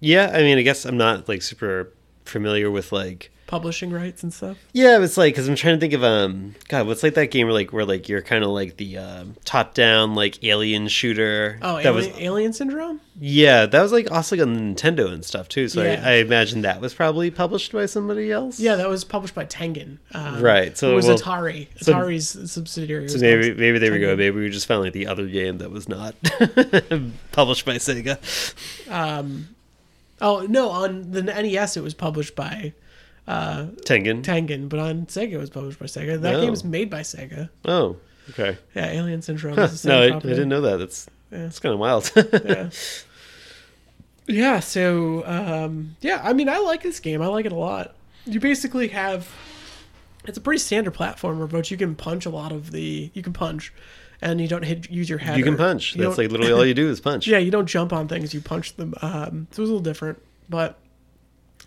Yeah, 0.00 0.30
I 0.34 0.42
mean, 0.42 0.56
I 0.56 0.62
guess 0.62 0.86
I'm 0.86 0.96
not 0.96 1.28
like 1.28 1.42
super 1.42 1.92
familiar 2.24 2.70
with 2.70 2.92
like 2.92 3.30
Publishing 3.50 3.90
rights 3.90 4.22
and 4.22 4.32
stuff. 4.32 4.56
yeah, 4.72 5.00
it's 5.02 5.16
like 5.16 5.34
because 5.34 5.48
I'm 5.48 5.56
trying 5.56 5.74
to 5.74 5.80
think 5.80 5.92
of 5.92 6.04
um 6.04 6.54
God, 6.68 6.86
what's 6.86 7.02
like 7.02 7.14
that 7.14 7.32
game 7.32 7.48
where 7.48 7.52
like 7.54 7.72
where 7.72 7.84
like 7.84 8.08
you're 8.08 8.22
kind 8.22 8.44
of 8.44 8.50
like 8.50 8.76
the 8.76 8.96
um, 8.98 9.34
top 9.44 9.74
down 9.74 10.14
like 10.14 10.44
alien 10.44 10.86
shooter. 10.86 11.58
Oh, 11.60 11.74
that 11.76 11.86
Alien, 11.86 11.94
was 12.12 12.20
Alien 12.20 12.52
Syndrome. 12.52 13.00
yeah, 13.18 13.66
that 13.66 13.82
was 13.82 13.90
like 13.90 14.08
also 14.12 14.36
like 14.36 14.46
on 14.46 14.56
Nintendo 14.76 15.12
and 15.12 15.24
stuff 15.24 15.48
too. 15.48 15.66
So 15.68 15.82
Yeah. 15.82 16.00
I, 16.06 16.10
I 16.10 16.14
imagine 16.18 16.62
that 16.62 16.80
was 16.80 16.94
probably 16.94 17.30
published 17.32 17.72
by 17.72 17.86
somebody 17.86 18.30
else. 18.30 18.60
Yeah, 18.60 18.76
that 18.76 18.88
was 18.88 19.02
published 19.02 19.34
by 19.34 19.46
Tengen. 19.46 19.98
Um, 20.14 20.40
Right, 20.40 20.78
so, 20.78 20.92
it 20.92 20.94
was 20.94 21.06
well- 21.08 21.18
Atari. 21.18 21.66
so- 21.80 21.92
Atari's 21.92 22.50
subsidiary. 22.52 23.08
So 23.08 23.18
maybe 23.18 23.52
maybe 23.52 23.78
there 23.80 23.90
we 23.90 23.98
go. 23.98 24.14
Maybe 24.14 24.38
we 24.38 24.48
just 24.50 24.66
found 24.66 24.82
like 24.82 24.92
the 24.92 25.08
other 25.08 25.26
game 25.26 25.58
that 25.58 25.72
was 25.72 25.88
not 25.88 26.14
published 27.32 27.64
by 27.64 27.76
Sega. 27.76 28.16
Um. 28.88 29.48
Oh 30.20 30.46
no, 30.48 30.68
on 30.70 31.12
the 31.12 31.22
NES 31.22 31.76
it 31.76 31.82
was 31.82 31.94
published 31.94 32.36
by 32.36 32.74
uh, 33.30 33.66
Tengen. 33.84 34.22
Tengen, 34.22 34.68
but 34.68 34.78
on 34.80 35.06
Sega 35.06 35.32
it 35.32 35.38
was 35.38 35.50
published 35.50 35.78
by 35.78 35.86
Sega. 35.86 36.20
That 36.20 36.34
Oh. 36.36 36.40
game 36.42 36.50
was 36.50 36.64
made 36.64 36.90
by 36.90 37.00
Sega. 37.00 37.48
oh, 37.64 37.96
okay. 38.30 38.58
Yeah, 38.74 38.86
Alien 38.90 39.22
Syndrome 39.22 39.54
Huh, 39.56 39.62
is 39.62 39.72
the 39.72 39.78
same 39.78 39.90
no, 39.92 40.00
I, 40.02 40.06
I 40.06 40.10
property. 40.10 40.28
didn't 40.34 40.48
know 40.48 40.60
that. 40.62 40.76
That's 40.78 41.08
Yeah. 41.30 41.38
that's 41.38 41.58
kind 41.60 41.72
of 41.72 41.78
wild. 41.78 42.10
Yeah. 42.16 42.70
yeah, 44.26 44.60
so 44.60 45.24
um, 45.26 45.96
yeah, 46.00 46.20
I 46.22 46.32
mean 46.32 46.48
I 46.48 46.58
like 46.58 46.82
this 46.82 47.00
game. 47.00 47.22
I 47.22 47.26
like 47.26 47.46
it 47.46 47.52
a 47.52 47.56
lot. 47.56 47.94
You 48.26 48.40
basically 48.40 48.88
have 48.88 49.28
it's 50.26 50.36
a 50.38 50.40
pretty 50.40 50.58
standard 50.58 50.94
platformer, 50.94 51.48
but 51.50 51.70
you 51.70 51.76
can 51.76 51.94
punch 51.94 52.26
a 52.26 52.30
lot 52.30 52.52
of 52.52 52.70
the 52.72 53.10
you 53.14 53.22
can 53.22 53.32
punch 53.32 53.72
and 54.22 54.40
you 54.40 54.46
don't 54.48 54.64
hit 54.64 54.90
use 54.90 55.08
your 55.08 55.18
head. 55.18 55.38
you 55.38 55.44
can 55.44 55.54
or- 55.54 55.58
punch. 55.58 55.94
you 55.94 56.02
That's 56.02 56.16
don't- 56.16 56.24
like 56.24 56.30
literally 56.32 56.52
all 56.52 56.66
you 56.66 56.74
do 56.74 56.88
is 56.88 57.00
punch. 57.00 57.26
Yeah, 57.32 57.38
you 57.38 57.50
don't 57.50 57.66
jump 57.66 57.92
on 57.92 58.06
things, 58.08 58.34
you 58.34 58.40
punch 58.40 58.76
them. 58.76 58.94
Um, 59.02 59.46
so 59.50 59.60
it 59.60 59.62
was 59.62 59.70
a 59.70 59.72
little 59.72 59.80
different, 59.80 60.18
but 60.48 60.78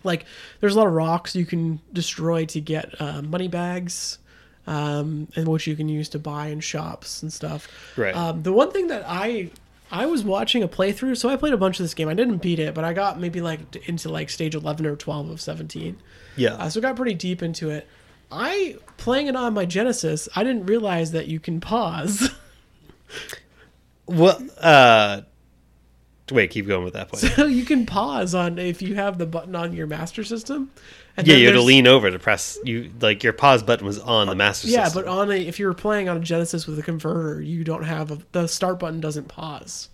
like 0.04 0.24
there's 0.60 0.74
a 0.74 0.78
lot 0.78 0.86
of 0.86 0.92
rocks 0.92 1.34
you 1.34 1.46
can 1.46 1.80
destroy 1.92 2.44
to 2.46 2.60
get 2.60 3.00
uh, 3.00 3.22
money 3.22 3.48
bags, 3.48 4.18
um, 4.66 5.28
and 5.36 5.48
which 5.48 5.66
you 5.66 5.76
can 5.76 5.88
use 5.88 6.08
to 6.10 6.18
buy 6.18 6.48
in 6.48 6.60
shops 6.60 7.22
and 7.22 7.32
stuff. 7.32 7.68
Right. 7.96 8.14
Um, 8.14 8.42
the 8.42 8.52
one 8.52 8.70
thing 8.70 8.88
that 8.88 9.04
I 9.06 9.50
I 9.90 10.06
was 10.06 10.24
watching 10.24 10.62
a 10.62 10.68
playthrough, 10.68 11.16
so 11.16 11.28
I 11.28 11.36
played 11.36 11.52
a 11.52 11.56
bunch 11.56 11.78
of 11.78 11.84
this 11.84 11.94
game. 11.94 12.08
I 12.08 12.14
didn't 12.14 12.38
beat 12.38 12.58
it, 12.58 12.74
but 12.74 12.84
I 12.84 12.92
got 12.92 13.20
maybe 13.20 13.40
like 13.40 13.76
into 13.88 14.08
like 14.08 14.30
stage 14.30 14.54
eleven 14.54 14.86
or 14.86 14.96
twelve 14.96 15.30
of 15.30 15.40
seventeen. 15.40 15.98
Yeah. 16.36 16.54
Uh, 16.54 16.68
so 16.68 16.80
I 16.80 16.82
got 16.82 16.96
pretty 16.96 17.14
deep 17.14 17.42
into 17.42 17.70
it. 17.70 17.86
I 18.30 18.76
playing 18.96 19.28
it 19.28 19.36
on 19.36 19.54
my 19.54 19.66
Genesis. 19.66 20.28
I 20.34 20.42
didn't 20.42 20.66
realize 20.66 21.12
that 21.12 21.28
you 21.28 21.38
can 21.38 21.60
pause. 21.60 22.30
well, 24.06 24.40
uh, 24.60 25.22
wait, 26.30 26.50
keep 26.50 26.66
going 26.66 26.84
with 26.84 26.94
that 26.94 27.08
point. 27.08 27.22
So 27.36 27.46
you 27.46 27.64
can 27.64 27.86
pause 27.86 28.34
on 28.34 28.58
if 28.58 28.80
you 28.82 28.94
have 28.94 29.18
the 29.18 29.26
button 29.26 29.54
on 29.54 29.72
your 29.72 29.86
master 29.86 30.24
system. 30.24 30.70
Yeah, 31.22 31.36
you 31.36 31.46
had 31.46 31.52
to 31.52 31.62
lean 31.62 31.86
over 31.86 32.10
to 32.10 32.18
press. 32.18 32.58
You 32.64 32.90
like 33.00 33.22
your 33.22 33.32
pause 33.32 33.62
button 33.62 33.86
was 33.86 33.98
on 34.00 34.26
the 34.26 34.34
master 34.34 34.68
Yeah, 34.68 34.84
system. 34.84 35.04
but 35.04 35.10
on 35.10 35.30
a 35.30 35.34
if 35.34 35.58
you're 35.58 35.74
playing 35.74 36.08
on 36.08 36.16
a 36.16 36.20
Genesis 36.20 36.66
with 36.66 36.78
a 36.78 36.82
converter, 36.82 37.40
you 37.40 37.62
don't 37.62 37.84
have 37.84 38.10
a, 38.10 38.18
the 38.32 38.46
start 38.46 38.78
button 38.80 39.00
doesn't 39.00 39.28
pause 39.28 39.88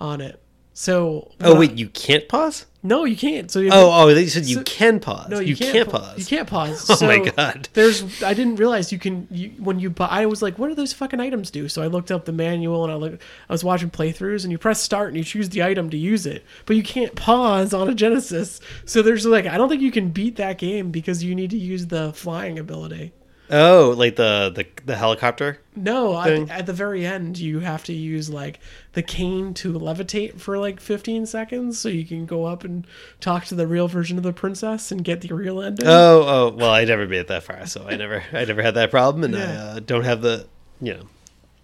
on 0.00 0.20
it. 0.20 0.40
So 0.76 1.30
oh 1.40 1.54
wait, 1.56 1.78
you 1.78 1.88
can't 1.88 2.28
pause. 2.28 2.66
no, 2.82 3.04
you 3.04 3.16
can't. 3.16 3.48
So 3.48 3.60
you 3.60 3.70
Oh, 3.72 3.90
oh, 3.92 4.12
they 4.12 4.26
said 4.26 4.44
you 4.46 4.56
So- 4.56 4.62
can 4.64 4.98
pause. 4.98 5.28
no, 5.30 5.38
you, 5.38 5.54
can't, 5.54 5.72
can't, 5.72 5.88
pause. 5.88 6.18
You 6.18 6.24
can't 6.26 6.48
pause. 6.48 6.90
Oh 7.02 7.06
my 7.06 7.20
God. 7.30 7.68
There's 7.74 8.22
I 8.24 8.34
didn't 8.34 8.56
realize 8.56 8.90
you 8.90 8.98
can 8.98 9.28
you 9.30 9.50
when 9.58 9.78
you 9.78 9.88
buy. 9.88 10.08
I 10.10 10.26
was 10.26 10.42
like, 10.42 10.58
what 10.58 10.68
do 10.68 10.74
those 10.74 10.92
fucking 10.92 11.20
items 11.20 11.52
do? 11.52 11.68
So 11.68 11.80
I 11.80 11.86
looked 11.86 12.10
up 12.10 12.24
the 12.24 12.32
manual 12.32 12.82
and 12.82 12.92
I 12.92 12.96
looked. 12.96 13.22
I 13.48 13.52
was 13.52 13.62
watching 13.62 13.88
playthroughs 13.88 14.42
and 14.42 14.50
you 14.50 14.58
press 14.58 14.80
start 14.82 15.08
and 15.08 15.16
you 15.16 15.22
choose 15.22 15.48
the 15.50 15.62
item 15.62 15.90
to 15.90 15.96
use 15.96 16.26
it, 16.26 16.44
but 16.66 16.74
you 16.74 16.82
can't 16.82 17.14
pause 17.14 17.72
on 17.72 17.88
a 17.88 17.94
Genesis. 17.94 18.60
So 18.84 19.00
there's 19.00 19.24
like 19.24 19.46
I 19.46 19.56
don't 19.56 19.68
think 19.68 19.80
you 19.80 19.92
can 19.92 20.10
beat 20.10 20.34
that 20.36 20.58
game 20.58 20.90
because 20.90 21.22
you 21.22 21.36
need 21.36 21.50
to 21.50 21.56
use 21.56 21.86
the 21.86 22.12
flying 22.14 22.58
ability. 22.58 23.12
Oh, 23.50 23.94
like 23.96 24.16
the 24.16 24.52
the, 24.54 24.66
the 24.84 24.96
helicopter. 24.96 25.60
No, 25.76 26.18
at, 26.18 26.50
at 26.50 26.66
the 26.66 26.72
very 26.72 27.04
end, 27.04 27.38
you 27.38 27.60
have 27.60 27.84
to 27.84 27.92
use 27.92 28.30
like 28.30 28.60
the 28.92 29.02
cane 29.02 29.52
to 29.54 29.72
levitate 29.72 30.40
for 30.40 30.58
like 30.58 30.80
15 30.80 31.26
seconds, 31.26 31.78
so 31.78 31.88
you 31.88 32.04
can 32.04 32.26
go 32.26 32.46
up 32.46 32.64
and 32.64 32.86
talk 33.20 33.44
to 33.46 33.54
the 33.54 33.66
real 33.66 33.88
version 33.88 34.16
of 34.16 34.22
the 34.22 34.32
princess 34.32 34.90
and 34.90 35.04
get 35.04 35.20
the 35.20 35.34
real 35.34 35.60
ending. 35.60 35.86
Oh, 35.86 36.22
oh. 36.26 36.56
Well, 36.56 36.70
I 36.70 36.84
never 36.84 37.06
made 37.06 37.20
it 37.20 37.28
that 37.28 37.42
far, 37.42 37.66
so 37.66 37.86
I 37.86 37.96
never, 37.96 38.22
I 38.32 38.44
never 38.44 38.62
had 38.62 38.74
that 38.74 38.90
problem, 38.90 39.24
and 39.24 39.36
I 39.36 39.54
uh, 39.54 39.80
don't 39.80 40.04
have 40.04 40.22
the, 40.22 40.46
you 40.80 40.94
know, 40.94 41.02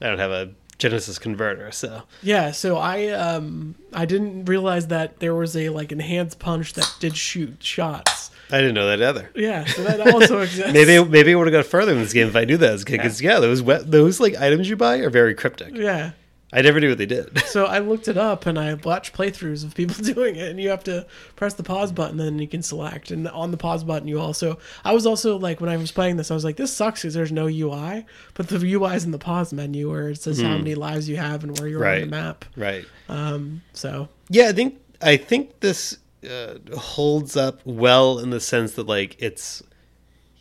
I 0.00 0.08
don't 0.08 0.18
have 0.18 0.32
a 0.32 0.50
Genesis 0.80 1.18
converter, 1.18 1.70
so 1.70 2.02
Yeah, 2.22 2.50
so 2.52 2.78
I 2.78 3.08
um 3.08 3.75
I 3.92 4.06
didn't 4.06 4.46
realize 4.46 4.88
that 4.88 5.20
there 5.20 5.34
was 5.34 5.54
a 5.54 5.68
like 5.68 5.92
enhanced 5.92 6.38
punch 6.38 6.72
that 6.72 6.96
did 6.99 7.16
shoot 7.16 7.62
shots. 7.62 8.30
I 8.52 8.59
didn't 8.59 8.75
know 8.75 8.87
that 8.87 9.02
either. 9.02 9.30
Yeah, 9.35 9.64
so 9.64 9.83
that 9.85 10.00
also 10.00 10.38
exists. 10.42 10.73
Maybe 10.73 11.02
maybe 11.04 11.33
I 11.33 11.35
would 11.37 11.47
have 11.47 11.52
got 11.64 11.69
further 11.71 11.92
in 11.92 11.99
this 11.99 12.12
game 12.12 12.28
if 12.28 12.37
I 12.37 12.45
knew 12.45 12.57
that 12.57 12.73
as 12.73 12.83
a 12.83 12.85
kid. 12.85 12.99
Because 12.99 13.21
yeah, 13.23 13.38
those 13.38 13.62
those 13.64 14.21
like 14.21 14.37
items 14.37 14.69
you 14.69 14.76
buy 14.76 14.99
are 14.99 15.11
very 15.11 15.35
cryptic. 15.35 15.75
Yeah. 15.75 16.12
I 16.52 16.62
never 16.62 16.80
knew 16.80 16.88
what 16.88 16.99
they 16.99 17.07
did. 17.07 17.40
So 17.47 17.66
I 17.66 17.78
looked 17.78 18.09
it 18.09 18.16
up 18.16 18.47
and 18.47 18.59
I 18.59 18.75
watched 18.75 19.14
playthroughs 19.14 19.64
of 19.64 19.75
people 19.75 20.02
doing 20.14 20.35
it, 20.37 20.50
and 20.50 20.61
you 20.61 20.69
have 20.71 20.83
to 20.85 21.07
press 21.37 21.54
the 21.54 21.62
pause 21.62 21.92
button, 21.92 22.19
and 22.19 22.40
you 22.40 22.49
can 22.49 22.62
select. 22.62 23.12
And 23.12 23.28
on 23.28 23.52
the 23.52 23.57
pause 23.57 23.85
button, 23.85 24.09
you 24.09 24.21
also. 24.21 24.59
I 24.85 24.92
was 24.92 25.07
also 25.07 25.37
like, 25.37 25.61
when 25.61 25.71
I 25.71 25.76
was 25.76 25.92
playing 25.92 26.16
this, 26.16 26.30
I 26.30 26.35
was 26.35 26.45
like, 26.45 26.57
this 26.57 26.73
sucks 26.73 27.02
because 27.02 27.14
there's 27.14 27.30
no 27.30 27.47
UI, 27.47 28.04
but 28.35 28.49
the 28.49 28.57
UI 28.75 28.97
is 28.97 29.04
in 29.04 29.12
the 29.12 29.19
pause 29.19 29.52
menu 29.52 29.90
where 29.90 30.09
it 30.11 30.21
says 30.21 30.40
how 30.40 30.57
many 30.59 30.75
lives 30.75 31.09
you 31.09 31.16
have 31.19 31.45
and 31.45 31.57
where 31.59 31.69
you're 31.69 31.87
on 31.87 32.00
the 32.00 32.07
map. 32.07 32.45
right. 32.57 32.85
Um, 33.09 33.62
so 33.73 34.09
Yeah, 34.28 34.49
I 34.49 34.52
think 34.52 34.80
I 35.02 35.16
think 35.16 35.61
this 35.61 35.99
uh, 36.29 36.55
holds 36.77 37.37
up 37.37 37.61
well 37.65 38.19
in 38.19 38.31
the 38.31 38.41
sense 38.41 38.73
that 38.73 38.87
like 38.87 39.17
it's 39.21 39.62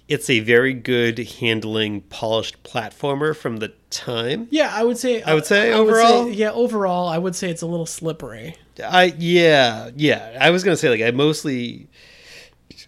it's 0.07 0.29
a 0.29 0.39
very 0.39 0.73
good 0.73 1.19
handling 1.39 2.01
polished 2.01 2.63
platformer 2.63 3.35
from 3.35 3.57
the 3.57 3.71
time. 3.91 4.47
yeah, 4.49 4.71
I 4.73 4.83
would 4.83 4.97
say. 4.97 5.21
I 5.21 5.35
would 5.35 5.45
say 5.45 5.71
overall? 5.71 6.27
yeah, 6.29 6.51
overall, 6.51 7.07
I 7.07 7.19
would 7.19 7.35
say 7.35 7.49
it's 7.51 7.61
a 7.61 7.67
little 7.67 7.85
slippery. 7.85 8.55
I 8.83 9.13
yeah 9.17 9.91
yeah. 9.95 10.37
I 10.39 10.49
was 10.49 10.63
gonna 10.63 10.77
say 10.77 10.89
like 10.89 11.01
I 11.01 11.11
mostly, 11.11 11.87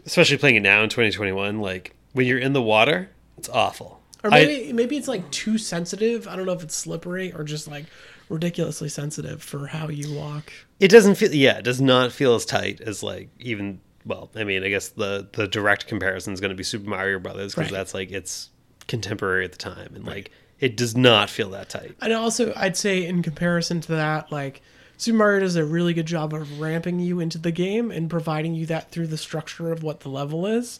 especially 0.05 0.37
playing 0.37 0.55
it 0.55 0.61
now 0.61 0.83
in 0.83 0.89
2021. 0.89 1.59
Like 1.59 1.95
when 2.13 2.25
you're 2.25 2.39
in 2.39 2.53
the 2.53 2.61
water, 2.61 3.09
it's 3.37 3.49
awful. 3.49 4.01
Or 4.23 4.33
I- 4.33 4.45
maybe 4.45 4.73
maybe 4.73 4.97
it's 4.97 5.07
like 5.07 5.29
too 5.31 5.57
sensitive. 5.57 6.27
I 6.27 6.35
don't 6.35 6.45
know 6.45 6.53
if 6.53 6.63
it's 6.63 6.75
slippery 6.75 7.33
or 7.33 7.43
just 7.43 7.67
like 7.67 7.85
ridiculously 8.29 8.89
sensitive 8.89 9.43
for 9.43 9.67
how 9.67 9.89
you 9.89 10.15
walk. 10.17 10.51
It 10.81 10.89
doesn't 10.89 11.15
feel 11.15 11.33
yeah, 11.33 11.59
it 11.59 11.63
does 11.63 11.79
not 11.79 12.11
feel 12.11 12.35
as 12.35 12.43
tight 12.45 12.81
as 12.81 13.01
like 13.03 13.29
even 13.39 13.79
well, 14.05 14.29
I 14.35 14.43
mean, 14.43 14.63
I 14.63 14.69
guess 14.69 14.89
the 14.89 15.27
the 15.31 15.47
direct 15.47 15.87
comparison 15.87 16.33
is 16.33 16.41
going 16.41 16.49
to 16.49 16.55
be 16.55 16.63
Super 16.63 16.89
Mario 16.89 17.19
Brothers 17.19 17.53
because 17.53 17.71
Right. 17.71 17.77
that's 17.77 17.93
like 17.93 18.11
it's 18.11 18.49
contemporary 18.87 19.45
at 19.45 19.51
the 19.53 19.57
time 19.57 19.91
and 19.95 20.05
like 20.05 20.31
it 20.59 20.75
does 20.75 20.95
not 20.97 21.29
feel 21.29 21.49
that 21.51 21.69
tight. 21.69 21.95
And 22.01 22.11
also, 22.13 22.51
I'd 22.55 22.75
say 22.77 23.05
in 23.05 23.21
comparison 23.23 23.79
to 23.81 23.91
that, 23.93 24.31
like 24.31 24.61
Super 24.97 25.17
Mario 25.17 25.39
does 25.41 25.55
a 25.55 25.63
really 25.65 25.93
good 25.93 26.05
job 26.07 26.33
of 26.33 26.59
ramping 26.59 26.99
you 26.99 27.19
into 27.19 27.37
the 27.37 27.51
game 27.51 27.89
and 27.91 28.09
providing 28.09 28.53
you 28.55 28.65
that 28.67 28.91
through 28.91 29.07
the 29.07 29.17
structure 29.17 29.71
of 29.71 29.81
what 29.83 30.01
the 30.01 30.09
level 30.09 30.45
is. 30.45 30.79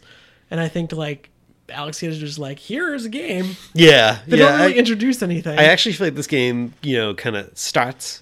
And 0.51 0.59
I 0.59 0.67
think 0.67 0.91
like 0.91 1.29
Alex 1.69 1.99
Kidd 1.99 2.09
is 2.09 2.17
just 2.19 2.37
like, 2.37 2.59
here's 2.59 3.05
a 3.05 3.09
game. 3.09 3.55
Yeah, 3.73 4.19
They 4.27 4.37
yeah. 4.37 4.49
don't 4.49 4.59
really 4.61 4.73
I, 4.75 4.77
introduce 4.77 5.23
anything. 5.23 5.57
I 5.57 5.63
actually 5.65 5.93
feel 5.93 6.07
like 6.07 6.15
this 6.15 6.27
game, 6.27 6.73
you 6.83 6.97
know, 6.97 7.13
kind 7.15 7.35
of 7.35 7.57
starts 7.57 8.21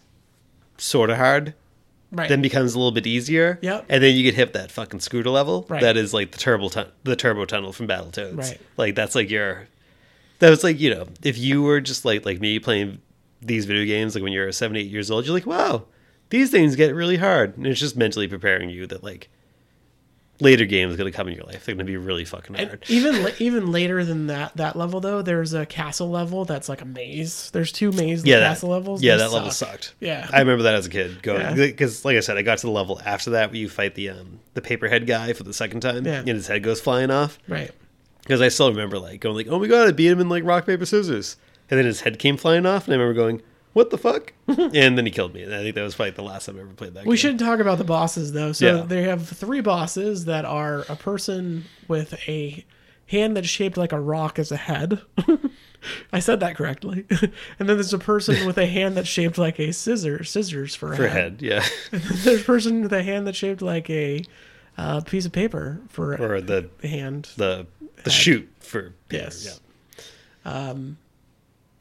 sort 0.77 1.09
of 1.09 1.17
hard, 1.17 1.53
right. 2.11 2.29
then 2.29 2.41
becomes 2.41 2.73
a 2.73 2.77
little 2.77 2.91
bit 2.91 3.07
easier. 3.07 3.59
Yep. 3.61 3.85
And 3.89 4.03
then 4.03 4.15
you 4.15 4.23
get 4.23 4.35
hit 4.35 4.53
that 4.53 4.71
fucking 4.71 4.99
scooter 4.99 5.29
level. 5.29 5.65
Right. 5.69 5.81
That 5.81 5.97
is 5.97 6.13
like 6.13 6.31
the 6.31 6.37
turbo 6.37 6.69
tun- 6.69 6.91
the 7.03 7.15
turbo 7.15 7.45
tunnel 7.45 7.73
from 7.73 7.87
Battletoads. 7.87 8.37
Right. 8.37 8.61
Like 8.77 8.95
that's 8.95 9.15
like 9.15 9.29
your 9.29 9.67
that 10.39 10.49
was 10.49 10.63
like, 10.63 10.79
you 10.79 10.93
know, 10.93 11.07
if 11.23 11.37
you 11.37 11.61
were 11.61 11.81
just 11.81 12.05
like 12.05 12.25
like 12.25 12.39
me 12.39 12.59
playing 12.59 12.99
these 13.41 13.65
video 13.65 13.85
games 13.85 14.15
like 14.15 14.23
when 14.23 14.33
you're 14.33 14.51
seven, 14.51 14.77
eight 14.77 14.89
years 14.89 15.11
old, 15.11 15.25
you're 15.25 15.33
like, 15.33 15.45
wow, 15.45 15.85
these 16.29 16.51
things 16.51 16.75
get 16.75 16.93
really 16.95 17.17
hard. 17.17 17.57
And 17.57 17.67
it's 17.67 17.79
just 17.79 17.95
mentally 17.95 18.27
preparing 18.27 18.69
you 18.69 18.87
that 18.87 19.03
like 19.03 19.29
later 20.41 20.65
games 20.65 20.95
gonna 20.95 21.11
come 21.11 21.27
in 21.27 21.35
your 21.35 21.43
life. 21.45 21.65
They're 21.65 21.75
gonna 21.75 21.83
be 21.85 21.97
really 21.97 22.25
fucking 22.25 22.55
And 22.55 22.67
hard. 22.69 22.83
even 22.87 23.27
even 23.39 23.71
later 23.71 24.03
than 24.05 24.27
that 24.27 24.55
that 24.57 24.75
level 24.75 24.99
though, 25.01 25.21
there's 25.21 25.53
a 25.53 25.65
castle 25.65 26.09
level 26.09 26.45
that's 26.45 26.69
like 26.69 26.81
a 26.81 26.85
maze. 26.85 27.49
There's 27.51 27.71
two 27.71 27.91
maze 27.91 28.23
yeah, 28.25 28.39
that, 28.39 28.47
castle 28.49 28.69
levels. 28.69 29.01
Yeah, 29.03 29.15
They 29.17 29.23
that 29.23 29.31
level 29.31 29.51
sucked. 29.51 29.95
Yeah. 29.99 30.27
I 30.31 30.39
remember 30.39 30.63
that 30.63 30.75
as 30.75 30.85
a 30.85 30.89
kid 30.89 31.21
going 31.21 31.41
Yeah. 31.41 31.53
because, 31.55 32.05
like 32.05 32.17
I 32.17 32.21
said, 32.21 32.37
I 32.37 32.41
got 32.41 32.57
to 32.59 32.67
the 32.67 32.71
level 32.71 33.01
after 33.05 33.31
that 33.31 33.49
where 33.51 33.57
you 33.57 33.69
fight 33.69 33.95
the 33.95 34.09
um 34.09 34.39
the 34.53 34.61
paperhead 34.61 35.05
guy 35.07 35.33
for 35.33 35.43
the 35.43 35.53
second 35.53 35.81
time, 35.81 36.05
Yeah. 36.05 36.19
and 36.19 36.27
his 36.29 36.47
head 36.47 36.63
goes 36.63 36.79
flying 36.81 37.11
off. 37.11 37.37
Right. 37.47 37.71
Because 38.21 38.41
I 38.41 38.49
still 38.49 38.69
remember 38.69 38.99
like 38.99 39.21
going 39.21 39.35
like, 39.35 39.47
oh 39.49 39.59
my 39.59 39.67
god, 39.67 39.87
I 39.87 39.91
beat 39.91 40.07
him 40.11 40.19
in 40.19 40.29
like 40.29 40.43
rock 40.43 40.65
paper 40.65 40.85
scissors, 40.85 41.35
and 41.69 41.77
then 41.77 41.85
his 41.85 42.01
head 42.01 42.19
came 42.19 42.37
flying 42.37 42.65
off, 42.65 42.85
and 42.85 42.93
I 42.93 42.97
remember 42.97 43.19
going, 43.19 43.41
what 43.73 43.89
the 43.89 43.97
fuck? 43.97 44.33
and 44.47 44.97
then 44.97 45.05
he 45.05 45.11
killed 45.11 45.33
me, 45.33 45.43
and 45.43 45.53
I 45.53 45.61
think 45.63 45.75
that 45.75 45.83
was 45.83 45.95
probably 45.95 46.11
the 46.11 46.23
last 46.23 46.45
time 46.47 46.57
I 46.57 46.61
ever 46.61 46.69
played 46.73 46.93
that. 46.95 47.03
Game. 47.03 47.09
We 47.09 47.15
game. 47.17 47.21
should 47.21 47.39
talk 47.39 47.59
about 47.59 47.77
the 47.77 47.83
bosses 47.83 48.31
though. 48.31 48.51
So 48.51 48.65
Yeah. 48.77 48.81
they 48.83 49.03
have 49.03 49.27
three 49.27 49.61
bosses 49.61 50.25
that 50.25 50.45
are 50.45 50.85
a 50.89 50.95
person 50.95 51.65
with 51.87 52.13
a 52.27 52.65
hand 53.07 53.35
that's 53.37 53.47
shaped 53.47 53.77
like 53.77 53.91
a 53.91 53.99
rock 53.99 54.37
as 54.39 54.51
a 54.51 54.57
head. 54.57 55.01
I 56.11 56.19
said 56.19 56.41
that 56.41 56.55
correctly. 56.57 57.05
and 57.09 57.69
then 57.69 57.77
there's 57.77 57.93
a 57.93 57.97
person 57.99 58.45
with 58.45 58.57
a 58.57 58.65
hand 58.65 58.95
that's 58.97 59.07
shaped 59.07 59.37
like 59.37 59.59
a 59.59 59.71
scissor, 59.71 60.23
scissors 60.23 60.75
for 60.75 60.91
a 60.93 60.95
for 60.97 61.07
head. 61.07 61.13
head, 61.13 61.41
yeah, 61.41 61.65
There's 61.91 62.41
a 62.41 62.43
person 62.43 62.81
with 62.81 62.91
a 62.93 63.01
hand 63.01 63.25
that's 63.25 63.37
shaped 63.37 63.61
like 63.61 63.89
a 63.89 64.23
uh, 64.77 65.01
piece 65.01 65.25
of 65.25 65.31
paper 65.31 65.81
for 65.89 66.15
or 66.21 66.41
the 66.41 66.69
hand. 66.83 67.29
the 67.37 67.65
the 68.03 68.09
shoot 68.09 68.47
for 68.59 68.93
paper, 69.09 69.23
Yes. 69.23 69.59
yeah. 70.45 70.83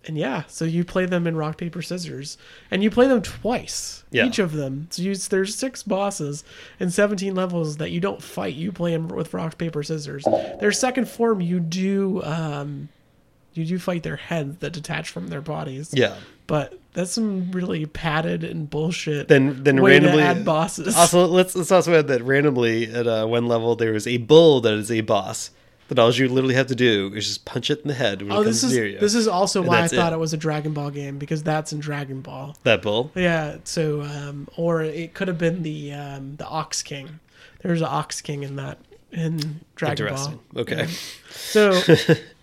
And 0.08 0.16
yeah, 0.16 0.44
so 0.48 0.64
you 0.64 0.84
play 0.84 1.04
them 1.04 1.26
in 1.26 1.36
rock 1.36 1.58
paper 1.58 1.82
scissors, 1.82 2.38
and 2.70 2.82
you 2.82 2.90
play 2.90 3.06
them 3.06 3.20
twice. 3.20 4.04
Yeah. 4.10 4.24
Each 4.24 4.38
of 4.38 4.52
them. 4.52 4.88
So 4.90 5.02
you, 5.02 5.14
there's 5.14 5.54
six 5.54 5.82
bosses 5.82 6.44
and 6.80 6.92
17 6.92 7.34
levels 7.34 7.76
that 7.76 7.90
you 7.90 8.00
don't 8.00 8.22
fight. 8.22 8.54
You 8.54 8.72
play 8.72 8.92
them 8.92 9.08
with 9.08 9.34
rock 9.34 9.58
paper 9.58 9.82
scissors. 9.82 10.24
Their 10.60 10.72
second 10.72 11.10
form, 11.10 11.42
you 11.42 11.60
do 11.60 12.22
um, 12.24 12.88
you 13.52 13.66
do 13.66 13.78
fight 13.78 14.02
their 14.02 14.16
heads 14.16 14.56
that 14.58 14.72
detach 14.72 15.10
from 15.10 15.28
their 15.28 15.42
bodies. 15.42 15.92
yeah. 15.94 16.16
But 16.46 16.80
that's 16.94 17.10
some 17.10 17.50
really 17.52 17.84
padded 17.84 18.42
and 18.42 18.70
bullshit. 18.70 19.28
Then 19.28 19.62
then 19.62 19.78
randomly 19.82 20.22
add 20.22 20.46
bosses. 20.46 20.96
Also, 20.96 21.26
let's 21.26 21.54
let's 21.54 21.70
also 21.70 21.94
add 21.94 22.08
that 22.08 22.22
randomly 22.22 22.90
at 22.90 23.06
uh, 23.06 23.26
one 23.26 23.46
level 23.46 23.76
there 23.76 23.94
is 23.94 24.06
a 24.06 24.16
bull 24.16 24.62
that 24.62 24.72
is 24.72 24.90
a 24.90 25.02
boss. 25.02 25.50
That 25.88 25.98
all 25.98 26.12
you 26.12 26.28
literally 26.28 26.54
have 26.54 26.66
to 26.68 26.74
do 26.74 27.12
is 27.14 27.26
just 27.26 27.44
punch 27.46 27.70
it 27.70 27.80
in 27.80 27.88
the 27.88 27.94
head 27.94 28.20
when 28.22 28.32
oh, 28.32 28.40
it 28.40 28.44
comes 28.44 28.60
this 28.60 28.70
is 28.70 28.76
near 28.76 28.86
you. 28.86 28.98
this 28.98 29.14
is 29.14 29.26
also 29.26 29.60
And 29.60 29.68
why 29.68 29.82
I 29.82 29.88
thought 29.88 30.12
it. 30.12 30.16
it. 30.16 30.18
was 30.18 30.32
a 30.34 30.36
Dragon 30.36 30.74
Ball 30.74 30.90
game 30.90 31.18
because 31.18 31.42
that's 31.42 31.72
in 31.72 31.80
Dragon 31.80 32.20
Ball. 32.20 32.56
that 32.64 32.82
bull. 32.82 33.10
Yeah, 33.14 33.56
so 33.64 34.02
um, 34.02 34.48
or 34.56 34.82
it 34.82 35.14
could 35.14 35.28
have 35.28 35.38
been 35.38 35.62
the 35.62 35.92
um, 35.94 36.36
the 36.36 36.46
Ox 36.46 36.82
King. 36.82 37.20
There's 37.62 37.80
an 37.80 37.88
Ox 37.90 38.20
King 38.20 38.42
in 38.42 38.56
that 38.56 38.78
in 39.12 39.60
Dragon 39.76 40.06
Interesting. 40.08 40.40
Ball. 40.52 40.62
Okay. 40.62 40.86
So, 41.30 41.80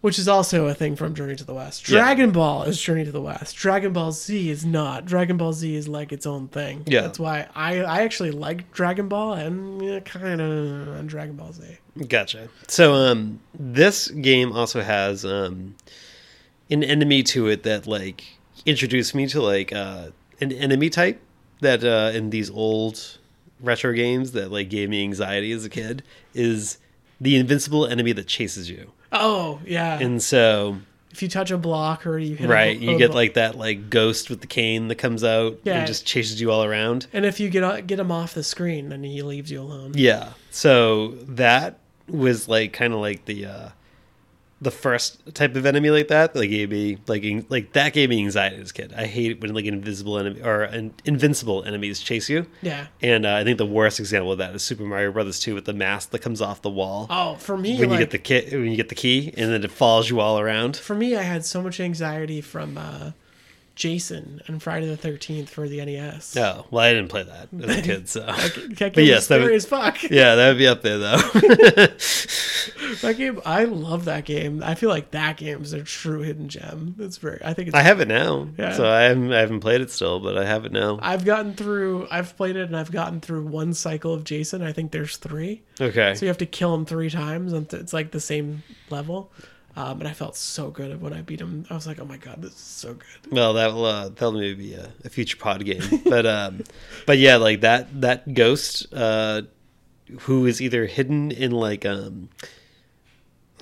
which 0.00 0.18
is 0.18 0.28
also 0.28 0.66
a 0.66 0.74
thing 0.74 0.96
from 0.96 1.14
Journey 1.14 1.36
to 1.36 1.44
the 1.44 1.52
West. 1.54 1.88
Yeah. 1.88 1.98
Dragon 1.98 2.30
Ball 2.30 2.62
is 2.64 2.80
Journey 2.80 3.04
to 3.04 3.12
the 3.12 3.20
West. 3.20 3.56
Dragon 3.56 3.92
Ball 3.92 4.12
Z 4.12 4.48
is 4.50 4.64
not. 4.64 5.04
Dragon 5.04 5.36
Ball 5.36 5.52
Z 5.52 5.74
is 5.74 5.88
like 5.88 6.12
its 6.12 6.26
own 6.26 6.48
thing. 6.48 6.82
Yeah. 6.86 7.02
that's 7.02 7.18
why 7.18 7.48
I 7.54 7.80
I 7.82 8.02
actually 8.02 8.30
like 8.30 8.70
Dragon 8.72 9.08
Ball 9.08 9.34
and 9.34 9.82
yeah, 9.82 10.00
kind 10.00 10.40
of 10.40 10.88
on 10.96 11.06
Dragon 11.06 11.36
Ball 11.36 11.52
Z. 11.52 11.64
Gotcha. 12.08 12.48
So 12.68 12.94
um 12.94 13.40
this 13.58 14.08
game 14.08 14.52
also 14.52 14.80
has 14.80 15.24
um 15.24 15.76
an 16.70 16.82
enemy 16.82 17.22
to 17.24 17.48
it 17.48 17.62
that 17.64 17.86
like 17.86 18.24
introduced 18.64 19.14
me 19.14 19.26
to 19.28 19.42
like 19.42 19.72
uh 19.72 20.08
an 20.40 20.52
enemy 20.52 20.88
type 20.88 21.20
that 21.60 21.84
uh 21.84 22.16
in 22.16 22.30
these 22.30 22.50
old 22.50 23.18
retro 23.60 23.92
games 23.92 24.32
that 24.32 24.50
like 24.50 24.70
gave 24.70 24.88
me 24.88 25.02
anxiety 25.02 25.52
as 25.52 25.64
a 25.64 25.68
kid 25.68 26.02
is 26.32 26.78
the 27.20 27.36
invincible 27.36 27.86
enemy 27.86 28.12
that 28.12 28.26
chases 28.26 28.70
you. 28.70 28.92
Oh 29.12 29.60
yeah, 29.66 29.98
And 29.98 30.22
so 30.22 30.78
if 31.10 31.22
you 31.22 31.28
touch 31.28 31.50
a 31.50 31.58
block 31.58 32.06
or 32.06 32.18
you 32.18 32.36
hit 32.36 32.46
a 32.48 32.52
right, 32.52 32.78
you 32.78 32.96
get 32.96 33.08
blo- 33.08 33.16
like 33.16 33.34
that 33.34 33.56
like 33.56 33.90
ghost 33.90 34.30
with 34.30 34.40
the 34.40 34.46
cane 34.46 34.88
that 34.88 34.94
comes 34.96 35.24
out 35.24 35.58
Yeah. 35.64 35.78
and 35.78 35.86
just 35.86 36.06
chases 36.06 36.40
you 36.40 36.50
all 36.52 36.62
around. 36.64 37.06
and 37.12 37.26
if 37.26 37.40
you 37.40 37.50
get 37.50 37.86
get 37.86 37.98
him 37.98 38.12
off 38.12 38.34
the 38.34 38.44
screen, 38.44 38.88
then 38.90 39.02
he 39.02 39.22
leaves 39.22 39.50
you 39.50 39.60
alone. 39.60 39.92
Yeah. 39.96 40.34
So 40.50 41.16
that 41.26 41.78
was 42.08 42.48
like 42.48 42.72
kind 42.72 42.92
of 42.92 43.00
like 43.00 43.24
the 43.24 43.46
uh 43.46 43.68
the 44.62 44.70
first 44.70 45.34
type 45.34 45.56
of 45.56 45.64
enemy 45.64 45.88
like 45.90 46.08
that 46.08 46.34
that 46.34 46.46
gave 46.46 46.70
me 46.70 46.98
like 47.06 47.24
like 47.48 47.72
that 47.72 47.92
gave 47.94 48.10
me 48.10 48.18
anxiety 48.18 48.56
as 48.56 48.70
a 48.70 48.74
kid. 48.74 48.92
I 48.94 49.06
hate 49.06 49.40
when 49.40 49.54
like 49.54 49.64
invisible 49.64 50.18
enemy 50.18 50.42
or 50.42 50.62
an 50.64 50.92
invincible 51.06 51.64
enemies 51.64 52.00
chase 52.00 52.28
you. 52.28 52.46
Yeah. 52.60 52.86
And 53.00 53.24
uh, 53.24 53.36
I 53.36 53.44
think 53.44 53.56
the 53.58 53.64
worst 53.66 53.98
example 54.00 54.32
of 54.32 54.38
that 54.38 54.54
is 54.54 54.62
Super 54.62 54.82
Mario 54.84 55.12
Brothers 55.12 55.40
2 55.40 55.54
with 55.54 55.64
the 55.64 55.72
mask 55.72 56.10
that 56.10 56.18
comes 56.20 56.42
off 56.42 56.60
the 56.60 56.68
wall 56.70 57.06
Oh, 57.08 57.36
for 57.36 57.56
me, 57.56 57.78
when 57.78 57.90
you 57.90 57.98
get 57.98 58.10
the 58.10 58.18
key 58.18 58.44
when 58.52 58.66
you 58.70 58.76
get 58.76 58.90
the 58.90 58.94
key 58.94 59.32
and 59.36 59.50
then 59.50 59.64
it 59.64 59.70
follows 59.70 60.10
you 60.10 60.20
all 60.20 60.38
around. 60.38 60.76
for 60.76 60.94
me, 60.94 61.16
I 61.16 61.22
had 61.22 61.44
so 61.44 61.62
much 61.62 61.80
anxiety 61.80 62.40
from 62.42 62.76
uh, 62.76 63.12
Jason 63.80 64.42
and 64.46 64.62
Friday 64.62 64.86
the 64.86 64.96
Thirteenth 64.96 65.48
for 65.48 65.66
the 65.66 65.82
NES. 65.82 66.36
Oh, 66.36 66.66
well 66.70 66.84
I 66.84 66.92
didn't 66.92 67.08
play 67.08 67.22
that 67.22 67.48
as 67.64 67.78
a 67.78 67.82
kid, 67.90 68.08
so 68.10 68.20
that 68.20 68.92
But 68.94 69.04
yes, 69.04 69.26
that 69.28 69.36
scary 69.36 69.44
would- 69.44 69.52
as 69.54 69.64
fuck. 69.64 70.02
yeah, 70.10 70.34
that 70.34 70.48
would 70.48 70.58
be 70.58 70.66
up 70.66 70.82
there 70.82 70.98
though. 70.98 71.16
That 73.02 73.16
game, 73.16 73.40
I 73.46 73.64
love 73.64 74.04
that 74.06 74.24
game. 74.26 74.62
I 74.62 74.74
feel 74.74 74.90
like 74.90 75.12
that 75.12 75.36
game 75.38 75.62
is 75.62 75.72
a 75.72 75.82
true 75.82 76.20
hidden 76.20 76.48
gem. 76.48 76.96
It's 76.98 77.16
very. 77.16 77.40
I 77.42 77.54
think 77.54 77.68
it's. 77.68 77.76
I 77.76 77.80
have 77.82 78.00
it 78.00 78.08
now. 78.08 78.48
Yeah. 78.58 78.72
So 78.74 78.86
I 78.90 79.02
haven't, 79.02 79.32
I 79.32 79.38
haven't 79.40 79.60
played 79.60 79.80
it 79.80 79.90
still, 79.90 80.18
but 80.20 80.36
I 80.36 80.44
have 80.44 80.64
it 80.66 80.72
now. 80.72 80.98
I've 81.00 81.24
gotten 81.24 81.54
through. 81.54 82.08
I've 82.10 82.36
played 82.36 82.56
it 82.56 82.64
and 82.64 82.76
I've 82.76 82.90
gotten 82.90 83.20
through 83.20 83.46
one 83.46 83.72
cycle 83.74 84.12
of 84.12 84.24
Jason. 84.24 84.62
I 84.62 84.72
think 84.72 84.90
there's 84.90 85.16
three, 85.16 85.62
Okay. 85.80 86.14
so 86.14 86.26
you 86.26 86.28
have 86.28 86.38
to 86.38 86.46
kill 86.46 86.74
him 86.74 86.84
three 86.84 87.08
times, 87.10 87.52
and 87.54 87.72
it's 87.72 87.92
like 87.94 88.10
the 88.10 88.20
same 88.20 88.62
level. 88.90 89.32
Um, 89.80 90.00
and 90.00 90.08
I 90.08 90.12
felt 90.12 90.36
so 90.36 90.70
good 90.70 91.00
when 91.00 91.14
I 91.14 91.22
beat 91.22 91.40
him. 91.40 91.64
I 91.70 91.74
was 91.74 91.86
like, 91.86 91.98
"Oh 92.00 92.04
my 92.04 92.18
god, 92.18 92.42
this 92.42 92.52
is 92.52 92.58
so 92.58 92.94
good." 92.94 93.32
Well, 93.32 93.54
that 93.54 93.72
will 93.72 93.86
uh, 93.86 94.08
that'll 94.10 94.32
maybe 94.32 94.54
be 94.54 94.74
a, 94.74 94.92
a 95.04 95.08
future 95.08 95.38
pod 95.38 95.64
game, 95.64 95.82
but 96.04 96.26
um, 96.26 96.64
but 97.06 97.16
yeah, 97.18 97.36
like 97.36 97.62
that 97.62 98.00
that 98.02 98.34
ghost 98.34 98.92
uh, 98.92 99.42
who 100.20 100.44
is 100.44 100.60
either 100.60 100.84
hidden 100.84 101.30
in 101.30 101.52
like 101.52 101.86
um 101.86 102.28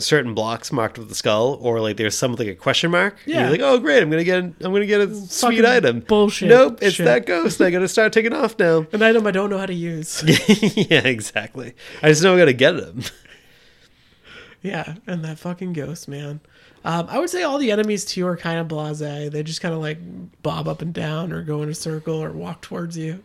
certain 0.00 0.34
blocks 0.34 0.72
marked 0.72 0.98
with 0.98 1.08
the 1.08 1.14
skull, 1.14 1.56
or 1.60 1.80
like 1.80 1.96
there's 1.96 2.16
some 2.18 2.34
like 2.34 2.48
a 2.48 2.54
question 2.56 2.90
mark. 2.90 3.16
Yeah. 3.24 3.42
you're 3.42 3.50
like, 3.50 3.60
oh 3.60 3.78
great, 3.78 4.02
I'm 4.02 4.10
gonna 4.10 4.24
get 4.24 4.42
I'm 4.42 4.54
gonna 4.60 4.86
get 4.86 5.00
a 5.00 5.14
sweet 5.14 5.64
item. 5.64 6.00
bullshit 6.00 6.48
Nope, 6.48 6.78
it's 6.82 6.96
shit. 6.96 7.06
that 7.06 7.26
ghost. 7.26 7.60
I 7.60 7.70
gotta 7.70 7.88
start 7.96 8.12
taking 8.12 8.32
off 8.32 8.58
now. 8.58 8.86
An 8.92 9.02
item 9.02 9.24
I 9.26 9.30
don't 9.30 9.50
know 9.50 9.58
how 9.58 9.66
to 9.66 9.74
use. 9.74 10.24
yeah, 10.74 11.06
exactly. 11.06 11.74
I 12.02 12.08
just 12.08 12.22
know 12.24 12.34
I 12.34 12.38
gotta 12.38 12.52
get 12.52 12.74
him. 12.74 13.02
Yeah, 14.62 14.94
and 15.06 15.24
that 15.24 15.38
fucking 15.38 15.72
ghost, 15.72 16.08
man. 16.08 16.40
Um, 16.84 17.06
I 17.08 17.18
would 17.18 17.30
say 17.30 17.42
all 17.42 17.58
the 17.58 17.70
enemies 17.70 18.04
too 18.04 18.26
are 18.26 18.36
kind 18.36 18.58
of 18.58 18.68
blasé. 18.68 19.30
They 19.30 19.42
just 19.42 19.60
kind 19.60 19.74
of 19.74 19.80
like 19.80 19.98
bob 20.42 20.66
up 20.68 20.82
and 20.82 20.92
down 20.92 21.32
or 21.32 21.42
go 21.42 21.62
in 21.62 21.68
a 21.68 21.74
circle 21.74 22.22
or 22.22 22.30
walk 22.32 22.62
towards 22.62 22.96
you. 22.96 23.22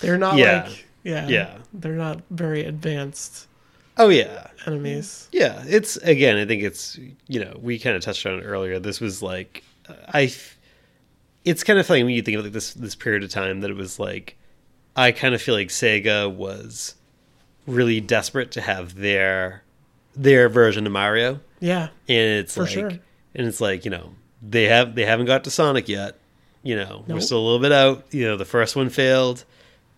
They're 0.00 0.18
not 0.18 0.36
Yeah. 0.38 0.64
like 0.68 0.86
yeah, 1.04 1.28
Yeah. 1.28 1.58
They're 1.72 1.92
not 1.96 2.22
very 2.30 2.64
advanced 2.64 3.46
Oh 3.98 4.08
yeah, 4.08 4.46
enemies. 4.66 5.28
Yeah, 5.32 5.62
it's 5.66 5.96
again. 5.98 6.36
I 6.38 6.46
think 6.46 6.62
it's 6.62 6.98
you 7.28 7.44
know 7.44 7.58
we 7.60 7.78
kind 7.78 7.94
of 7.94 8.02
touched 8.02 8.24
on 8.24 8.38
it 8.38 8.42
earlier. 8.42 8.78
This 8.78 9.00
was 9.00 9.22
like 9.22 9.62
I. 10.08 10.24
f- 10.24 10.56
It's 11.44 11.62
kind 11.64 11.78
of 11.78 11.86
funny 11.86 12.02
when 12.04 12.14
you 12.14 12.22
think 12.22 12.38
of 12.38 12.44
like 12.44 12.52
this 12.54 12.72
this 12.72 12.94
period 12.94 13.22
of 13.22 13.30
time 13.30 13.60
that 13.60 13.70
it 13.70 13.76
was 13.76 13.98
like 13.98 14.36
I 14.96 15.12
kind 15.12 15.34
of 15.34 15.42
feel 15.42 15.54
like 15.54 15.68
Sega 15.68 16.32
was 16.32 16.94
really 17.66 18.00
desperate 18.00 18.50
to 18.52 18.60
have 18.62 18.94
their 18.94 19.62
their 20.14 20.48
version 20.48 20.86
of 20.86 20.92
Mario, 20.92 21.40
Yeah, 21.60 21.88
and 22.08 22.38
it's 22.40 22.54
For 22.54 22.62
like 22.62 22.70
sure. 22.70 22.88
and 22.88 23.46
it's 23.46 23.60
like 23.60 23.84
you 23.84 23.90
know 23.90 24.14
they 24.42 24.64
have 24.64 24.94
they 24.94 25.04
haven't 25.04 25.26
got 25.26 25.44
to 25.44 25.50
Sonic 25.50 25.88
yet, 25.88 26.16
You 26.62 26.76
know, 26.76 27.04
we're 27.08 27.20
still 27.20 27.38
a 27.40 27.44
little 27.44 27.60
bit 27.60 27.72
out. 27.72 28.04
You 28.10 28.26
know, 28.26 28.36
the 28.36 28.44
first 28.44 28.76
one 28.76 28.88
failed. 28.88 29.44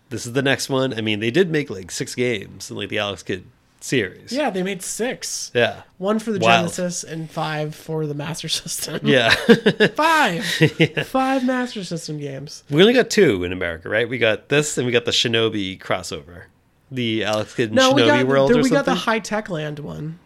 This 0.09 0.25
is 0.25 0.33
the 0.33 0.41
next 0.43 0.69
one. 0.69 0.93
I 0.93 1.01
mean, 1.01 1.19
they 1.19 1.31
did 1.31 1.49
make 1.49 1.69
like 1.69 1.89
six 1.91 2.13
games 2.15 2.69
in 2.69 2.77
like 2.77 2.89
the 2.89 2.99
Alex 2.99 3.23
Kidd 3.23 3.43
series. 3.81 4.31
Yeah, 4.31 4.49
they 4.51 4.61
made 4.63 4.81
six. 4.83 5.51
Yeah. 5.53 5.81
One 5.97 6.19
for 6.19 6.31
the 6.31 6.39
Wild. 6.39 6.61
Genesis 6.73 7.03
and 7.03 7.29
five 7.29 7.73
for 7.75 8.05
the 8.07 8.13
Master 8.13 8.47
System. 8.61 8.99
Yeah. 9.03 9.29
Five. 9.95 10.45
Five 11.07 11.45
Master 11.45 11.83
System 11.83 12.17
games. 12.19 12.63
we 12.69 12.81
only 12.81 12.93
got 12.93 13.09
two 13.09 13.43
in 13.43 13.51
America, 13.51 13.89
right? 13.89 14.07
We 14.07 14.17
got 14.17 14.49
this 14.49 14.77
and 14.77 14.85
we 14.85 14.91
got 14.93 15.05
the 15.05 15.11
Shinobi 15.11 15.79
crossover. 15.79 16.43
The 16.91 17.23
Alex 17.23 17.55
Kidd 17.55 17.69
and 17.69 17.75
No, 17.75 17.91
Shinobi 17.93 17.95
we 17.95 18.05
got 18.07 18.27
world 18.27 18.49
there, 18.51 18.59
or 18.59 18.63
we 18.63 18.69
got 18.69 18.85
the 18.85 18.93
High 18.95 19.19
Tech 19.19 19.49
Land 19.49 19.79
one. 19.79 20.19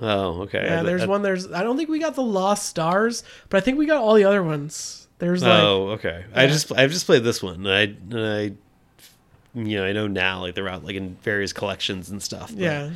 oh, 0.00 0.42
okay. 0.42 0.62
Yeah, 0.64 0.82
there's 0.82 1.02
I- 1.02 1.06
one. 1.06 1.22
There's 1.22 1.50
I 1.50 1.62
don't 1.62 1.76
think 1.76 1.88
we 1.88 1.98
got 1.98 2.14
the 2.14 2.22
Lost 2.22 2.66
Stars, 2.68 3.22
but 3.48 3.56
I 3.58 3.60
think 3.60 3.78
we 3.78 3.86
got 3.86 3.98
all 4.02 4.14
the 4.14 4.24
other 4.24 4.42
ones. 4.42 5.06
There's 5.18 5.42
like 5.42 5.62
oh, 5.62 5.88
okay. 5.90 6.24
I 6.34 6.46
just 6.46 6.70
I've 6.72 6.90
just 6.90 7.06
played 7.06 7.22
this 7.24 7.42
one. 7.42 7.66
I 7.66 7.94
I 8.12 8.52
you 9.54 9.76
know, 9.78 9.84
I 9.84 9.92
know 9.92 10.06
now 10.08 10.40
like 10.40 10.54
they're 10.54 10.68
out 10.68 10.84
like 10.84 10.96
in 10.96 11.14
various 11.22 11.52
collections 11.52 12.10
and 12.10 12.22
stuff. 12.22 12.50
But, 12.50 12.58
yeah. 12.58 12.90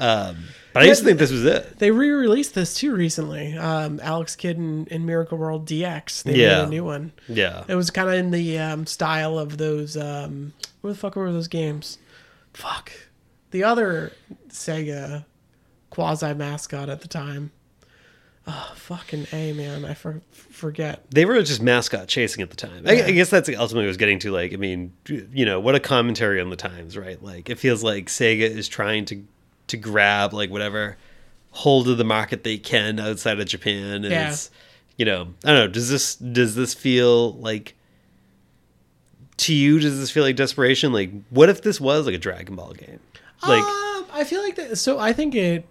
Um 0.00 0.36
but 0.72 0.82
I 0.82 0.86
used 0.86 1.00
to 1.00 1.06
think 1.06 1.18
this 1.18 1.30
was 1.30 1.44
it. 1.44 1.78
They 1.78 1.90
re-released 1.90 2.54
this 2.54 2.74
too 2.74 2.94
recently. 2.94 3.56
Um, 3.56 4.00
Alex 4.02 4.34
Kidd 4.34 4.56
in, 4.56 4.86
in 4.86 5.04
Miracle 5.06 5.36
World 5.38 5.66
DX. 5.66 6.22
They 6.24 6.36
Yeah. 6.36 6.58
made 6.60 6.64
a 6.64 6.70
new 6.70 6.84
one. 6.84 7.12
Yeah. 7.28 7.64
It 7.68 7.74
was 7.74 7.90
kind 7.90 8.08
of 8.08 8.14
in 8.14 8.30
the 8.30 8.58
um, 8.58 8.86
style 8.86 9.38
of 9.38 9.58
those. 9.58 9.96
Um, 9.98 10.54
what 10.80 10.90
the 10.90 10.96
fuck 10.96 11.14
were 11.14 11.30
those 11.30 11.46
games? 11.46 11.98
Fuck. 12.54 12.92
The 13.50 13.64
other 13.64 14.12
Sega 14.48 15.24
quasi 15.90 16.32
mascot 16.34 16.88
at 16.88 17.00
the 17.00 17.08
time. 17.08 17.50
Oh, 18.46 18.72
fucking 18.74 19.28
A, 19.32 19.52
man. 19.52 19.84
I 19.84 19.94
for, 19.94 20.20
forget. 20.32 21.04
they 21.10 21.24
were 21.24 21.40
just 21.42 21.62
mascot 21.62 22.08
chasing 22.08 22.42
at 22.42 22.50
the 22.50 22.56
time. 22.56 22.84
I, 22.88 23.04
I 23.04 23.10
guess 23.12 23.30
that's 23.30 23.48
ultimately 23.48 23.76
what 23.76 23.84
I 23.84 23.86
was 23.88 23.96
getting 23.98 24.18
to. 24.20 24.32
Like, 24.32 24.52
I 24.52 24.56
mean, 24.56 24.92
you 25.06 25.44
know, 25.44 25.60
what 25.60 25.76
a 25.76 25.80
commentary 25.80 26.40
on 26.40 26.50
the 26.50 26.56
times, 26.56 26.96
right? 26.98 27.22
Like, 27.22 27.48
it 27.50 27.58
feels 27.60 27.84
like 27.84 28.06
Sega 28.06 28.40
is 28.40 28.68
trying 28.68 29.04
to 29.06 29.22
to 29.68 29.76
grab 29.76 30.34
like 30.34 30.50
whatever 30.50 30.96
hold 31.52 31.88
of 31.88 31.96
the 31.96 32.04
market 32.04 32.42
they 32.42 32.58
can 32.58 32.98
outside 32.98 33.38
of 33.38 33.46
Japan. 33.46 34.02
And 34.04 34.06
Yeah. 34.06 34.30
it's, 34.30 34.50
you 34.96 35.04
know, 35.04 35.28
I 35.44 35.48
don't 35.52 35.56
know. 35.56 35.68
Does 35.68 35.88
this 35.88 36.16
does 36.16 36.56
this 36.56 36.74
feel 36.74 37.34
like 37.34 37.76
to 39.42 39.54
you? 39.54 39.78
Does 39.78 39.98
this 39.98 40.10
feel 40.10 40.22
like 40.24 40.36
desperation? 40.36 40.92
Like, 40.92 41.10
what 41.30 41.48
if 41.48 41.62
this 41.62 41.80
was 41.80 42.06
like 42.06 42.14
a 42.14 42.18
Dragon 42.18 42.56
Ball 42.56 42.72
game? 42.72 43.00
Like, 43.46 43.62
Um, 43.62 44.06
I 44.12 44.24
feel 44.24 44.42
like 44.42 44.56
that. 44.56 44.76
So 44.78 44.98
I 44.98 45.12
think 45.12 45.34
it 45.34 45.64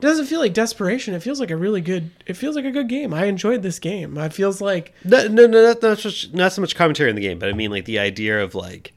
doesn't 0.00 0.26
feel 0.26 0.40
like 0.40 0.52
desperation. 0.52 1.14
It 1.14 1.22
feels 1.22 1.40
like 1.40 1.50
a 1.50 1.56
really 1.56 1.80
good. 1.80 2.10
It 2.26 2.34
feels 2.34 2.54
like 2.56 2.64
a 2.64 2.70
good 2.70 2.88
game. 2.88 3.14
I 3.14 3.24
enjoyed 3.26 3.62
this 3.62 3.78
game. 3.78 4.16
It 4.18 4.32
feels 4.32 4.60
like 4.60 4.94
No, 5.04 5.26
no, 5.28 5.46
no, 5.46 5.62
not, 5.68 5.82
not, 5.82 5.98
so, 5.98 6.10
not 6.32 6.52
so 6.52 6.60
much 6.60 6.74
commentary 6.76 7.08
in 7.10 7.16
the 7.16 7.22
game, 7.22 7.38
but 7.38 7.48
I 7.48 7.52
mean 7.52 7.70
like 7.70 7.84
the 7.86 7.98
idea 7.98 8.42
of 8.42 8.54
like 8.54 8.92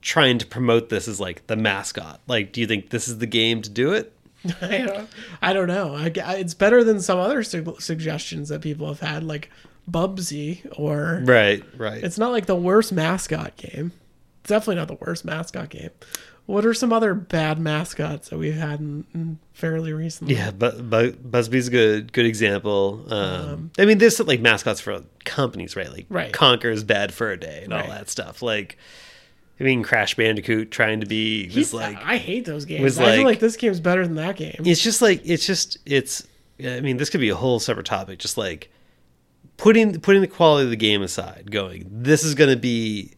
trying 0.00 0.38
to 0.38 0.46
promote 0.46 0.88
this 0.88 1.06
as 1.06 1.20
like 1.20 1.46
the 1.46 1.56
mascot. 1.56 2.20
Like, 2.26 2.52
do 2.52 2.60
you 2.60 2.66
think 2.66 2.90
this 2.90 3.06
is 3.06 3.18
the 3.18 3.26
game 3.26 3.62
to 3.62 3.70
do 3.70 3.92
it? 3.92 4.12
I 4.60 4.78
don't, 4.78 5.08
I 5.40 5.52
don't 5.52 5.68
know. 5.68 5.94
I, 5.94 6.06
I- 6.24 6.36
it's 6.38 6.54
better 6.54 6.82
than 6.82 7.00
some 7.00 7.20
other 7.20 7.44
su- 7.44 7.76
suggestions 7.78 8.48
that 8.48 8.60
people 8.60 8.88
have 8.88 8.98
had, 8.98 9.22
like 9.22 9.48
Bubsy, 9.90 10.66
or 10.78 11.22
Right, 11.24 11.62
right. 11.76 12.02
it's 12.02 12.18
not 12.18 12.32
like 12.32 12.46
the 12.46 12.54
worst 12.56 12.92
mascot 12.92 13.56
game. 13.56 13.92
It's 14.42 14.48
definitely 14.48 14.76
not 14.76 14.88
the 14.88 14.98
worst 15.06 15.24
mascot 15.24 15.68
game. 15.70 15.90
What 16.46 16.66
are 16.66 16.74
some 16.74 16.92
other 16.92 17.14
bad 17.14 17.60
mascots 17.60 18.28
that 18.30 18.38
we've 18.38 18.54
had 18.56 18.80
in, 18.80 19.04
in 19.14 19.38
fairly 19.52 19.92
recently? 19.92 20.34
yeah, 20.34 20.50
but 20.50 20.90
but 20.90 21.30
Bubsy's 21.30 21.68
a 21.68 21.70
good 21.70 22.12
good 22.12 22.26
example. 22.26 23.04
Um, 23.12 23.70
I 23.78 23.84
mean, 23.84 23.98
there's 23.98 24.18
like 24.20 24.40
mascots 24.40 24.80
for 24.80 25.02
companies, 25.24 25.76
right? 25.76 25.90
Like 25.90 26.06
Right. 26.08 26.32
Conker's 26.32 26.82
Bad 26.82 27.14
Fur 27.14 27.36
Day 27.36 27.60
and 27.64 27.72
all 27.72 27.86
that 27.86 28.10
stuff. 28.10 28.42
Like, 28.42 28.76
I 29.60 29.64
mean, 29.64 29.84
Crash 29.84 30.16
Bandicoot 30.16 30.72
trying 30.72 31.00
to 31.00 31.06
be 31.06 31.44
was 31.46 31.54
He's- 31.54 31.72
like 31.72 31.96
I 32.02 32.16
hate 32.16 32.44
those 32.44 32.64
games. 32.64 32.82
was 32.82 32.98
I 32.98 33.04
feel 33.04 33.16
like- 33.18 33.24
like 33.26 33.38
this 33.40 33.56
game's 33.56 33.78
better 33.80 34.04
than 34.04 34.16
that 34.16 34.34
game. 34.36 34.56
it's 34.64 34.82
just 34.82 35.00
like 35.00 35.22
it's 35.24 35.46
just 35.46 35.78
it's 35.86 36.26
i 36.64 36.80
mean 36.80 36.96
this 36.96 37.08
could 37.10 37.20
be 37.20 37.28
a 37.30 37.34
whole 37.36 37.58
separate 37.60 37.86
topic 37.86 38.18
just 38.18 38.36
like 38.36 38.70
putting 39.62 40.00
putting 40.00 40.20
the 40.20 40.26
quality 40.28 40.64
of 40.64 40.70
the 40.70 40.76
game 40.76 41.02
aside 41.02 41.50
going 41.50 41.86
this 41.90 42.24
is 42.24 42.34
going 42.34 42.50
to 42.50 42.56
be 42.56 43.12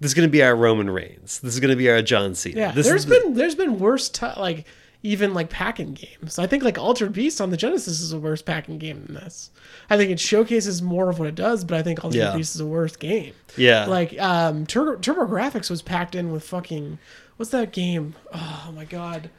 this 0.00 0.10
is 0.10 0.14
going 0.14 0.26
to 0.28 0.32
be 0.32 0.42
our 0.42 0.56
roman 0.56 0.88
reigns 0.90 1.40
this 1.40 1.54
is 1.54 1.60
going 1.60 1.70
to 1.70 1.76
be 1.76 1.88
our 1.90 2.00
john 2.02 2.34
cena 2.34 2.58
Yeah, 2.58 2.72
this 2.72 2.86
there's 2.86 3.02
is 3.02 3.06
the- 3.06 3.20
been 3.20 3.34
there's 3.34 3.54
been 3.54 3.78
worse 3.78 4.08
t- 4.08 4.26
like 4.36 4.66
even 5.04 5.32
like 5.32 5.48
pack-in 5.48 5.94
games. 5.94 6.40
I 6.40 6.48
think 6.48 6.64
like 6.64 6.76
Altered 6.76 7.12
Beast 7.12 7.40
on 7.40 7.50
the 7.50 7.56
Genesis 7.56 8.00
is 8.00 8.12
a 8.12 8.18
worse 8.18 8.42
pack-in 8.42 8.78
game 8.78 9.04
than 9.06 9.14
this. 9.14 9.52
I 9.88 9.96
think 9.96 10.10
it 10.10 10.18
showcases 10.18 10.82
more 10.82 11.08
of 11.08 11.20
what 11.20 11.28
it 11.28 11.36
does, 11.36 11.62
but 11.62 11.76
I 11.78 11.84
think 11.84 12.02
Altered 12.02 12.18
Yeah. 12.18 12.34
Beast 12.36 12.56
is 12.56 12.60
a 12.60 12.66
worse 12.66 12.96
game. 12.96 13.32
yeah 13.56 13.86
Like 13.86 14.18
um 14.20 14.66
Turbo, 14.66 14.96
TurboGrafx 14.96 15.70
was 15.70 15.82
packed 15.82 16.16
in 16.16 16.32
with 16.32 16.42
fucking 16.42 16.98
what's 17.36 17.52
that 17.52 17.72
game? 17.72 18.16
Oh 18.34 18.72
my 18.74 18.84
god. 18.84 19.30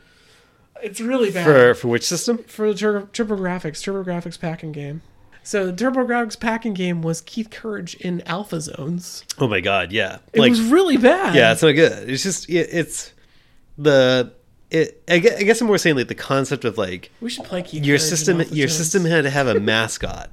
It's 0.81 1.01
really 1.01 1.29
bad. 1.29 1.43
for 1.43 1.73
for 1.73 1.87
which 1.89 2.05
system 2.05 2.37
for 2.45 2.71
the 2.71 2.79
Tur- 2.79 3.09
TurboGrafx, 3.11 3.83
Turbo 3.83 4.09
Graphics 4.09 4.39
pack-in 4.39 4.71
game. 4.71 5.01
So 5.43 5.67
the 5.67 5.73
Turbo 5.73 6.05
Graphics 6.05 6.39
pack-in 6.39 6.73
game 6.73 7.01
was 7.01 7.21
Keith 7.21 7.49
Courage 7.49 7.95
in 7.95 8.21
Alpha 8.27 8.61
Zones. 8.61 9.23
oh 9.39 9.47
my 9.47 9.61
god 9.61 9.91
yeah 9.91 10.19
It 10.33 10.41
was 10.41 10.61
really 10.61 10.97
bad. 10.97 11.35
yeah 11.35 11.51
it's 11.51 11.61
not 11.63 11.71
good 11.71 12.09
it's 12.09 12.23
just 12.23 12.49
it, 12.49 12.69
it's 12.71 13.13
the 13.77 14.33
it 14.69 15.01
I 15.07 15.17
guess, 15.19 15.39
I 15.39 15.43
guess 15.43 15.61
i'm 15.61 15.67
more 15.67 15.77
saying 15.79 15.95
like 15.95 16.09
the 16.09 16.15
concept 16.15 16.63
of 16.65 16.77
like 16.77 17.11
we 17.21 17.29
should 17.29 17.45
play 17.45 17.63
Keith. 17.63 17.83
your 17.85 17.97
Courage 17.97 18.09
system 18.09 18.37
your 18.51 18.67
Zones. 18.67 18.75
system 18.77 19.05
had 19.05 19.23
to 19.23 19.29
have 19.29 19.47
a 19.47 19.59
mascot 19.59 20.29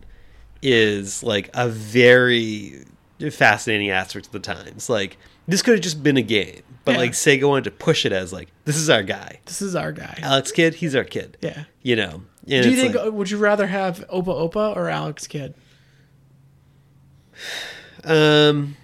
is 0.63 1.23
like 1.23 1.49
a 1.55 1.69
very 1.69 2.85
fascinating 3.31 3.91
aspect 3.91 4.27
of 4.27 4.33
the 4.33 4.41
times 4.41 4.91
like 4.91 5.17
this 5.49 5.63
could 5.63 5.75
have 5.75 5.83
just 5.83 6.03
been 6.03 6.17
a 6.17 6.23
game 6.23 6.63
but 6.85 6.93
Yeah. 6.93 6.99
like 6.99 7.13
sega 7.13 7.49
wanted 7.49 7.65
to 7.65 7.71
push 7.71 8.05
it 8.05 8.13
as 8.13 8.33
like 8.33 8.49
this 8.65 8.77
is 8.77 8.91
our 8.91 9.03
guy 9.03 9.41
This 9.47 9.63
is 9.63 9.75
our 9.75 9.93
guy. 9.93 10.19
alex 10.23 10.53
kidd 10.53 10.75
he's 10.75 10.95
our 10.95 11.05
kid 11.05 11.39
Yeah. 11.41 11.65
you 11.83 11.97
know 11.97 12.23
Do 12.47 12.71
you 12.71 12.77
think? 12.77 12.95
like, 12.95 13.13
would 13.13 13.31
you 13.31 13.39
rather 13.39 13.67
have 13.67 14.07
Opa 14.09 14.53
Opa 14.53 14.77
or 14.77 14.89
Alex 14.89 15.27
Kidd? 15.27 15.55
um 18.05 18.77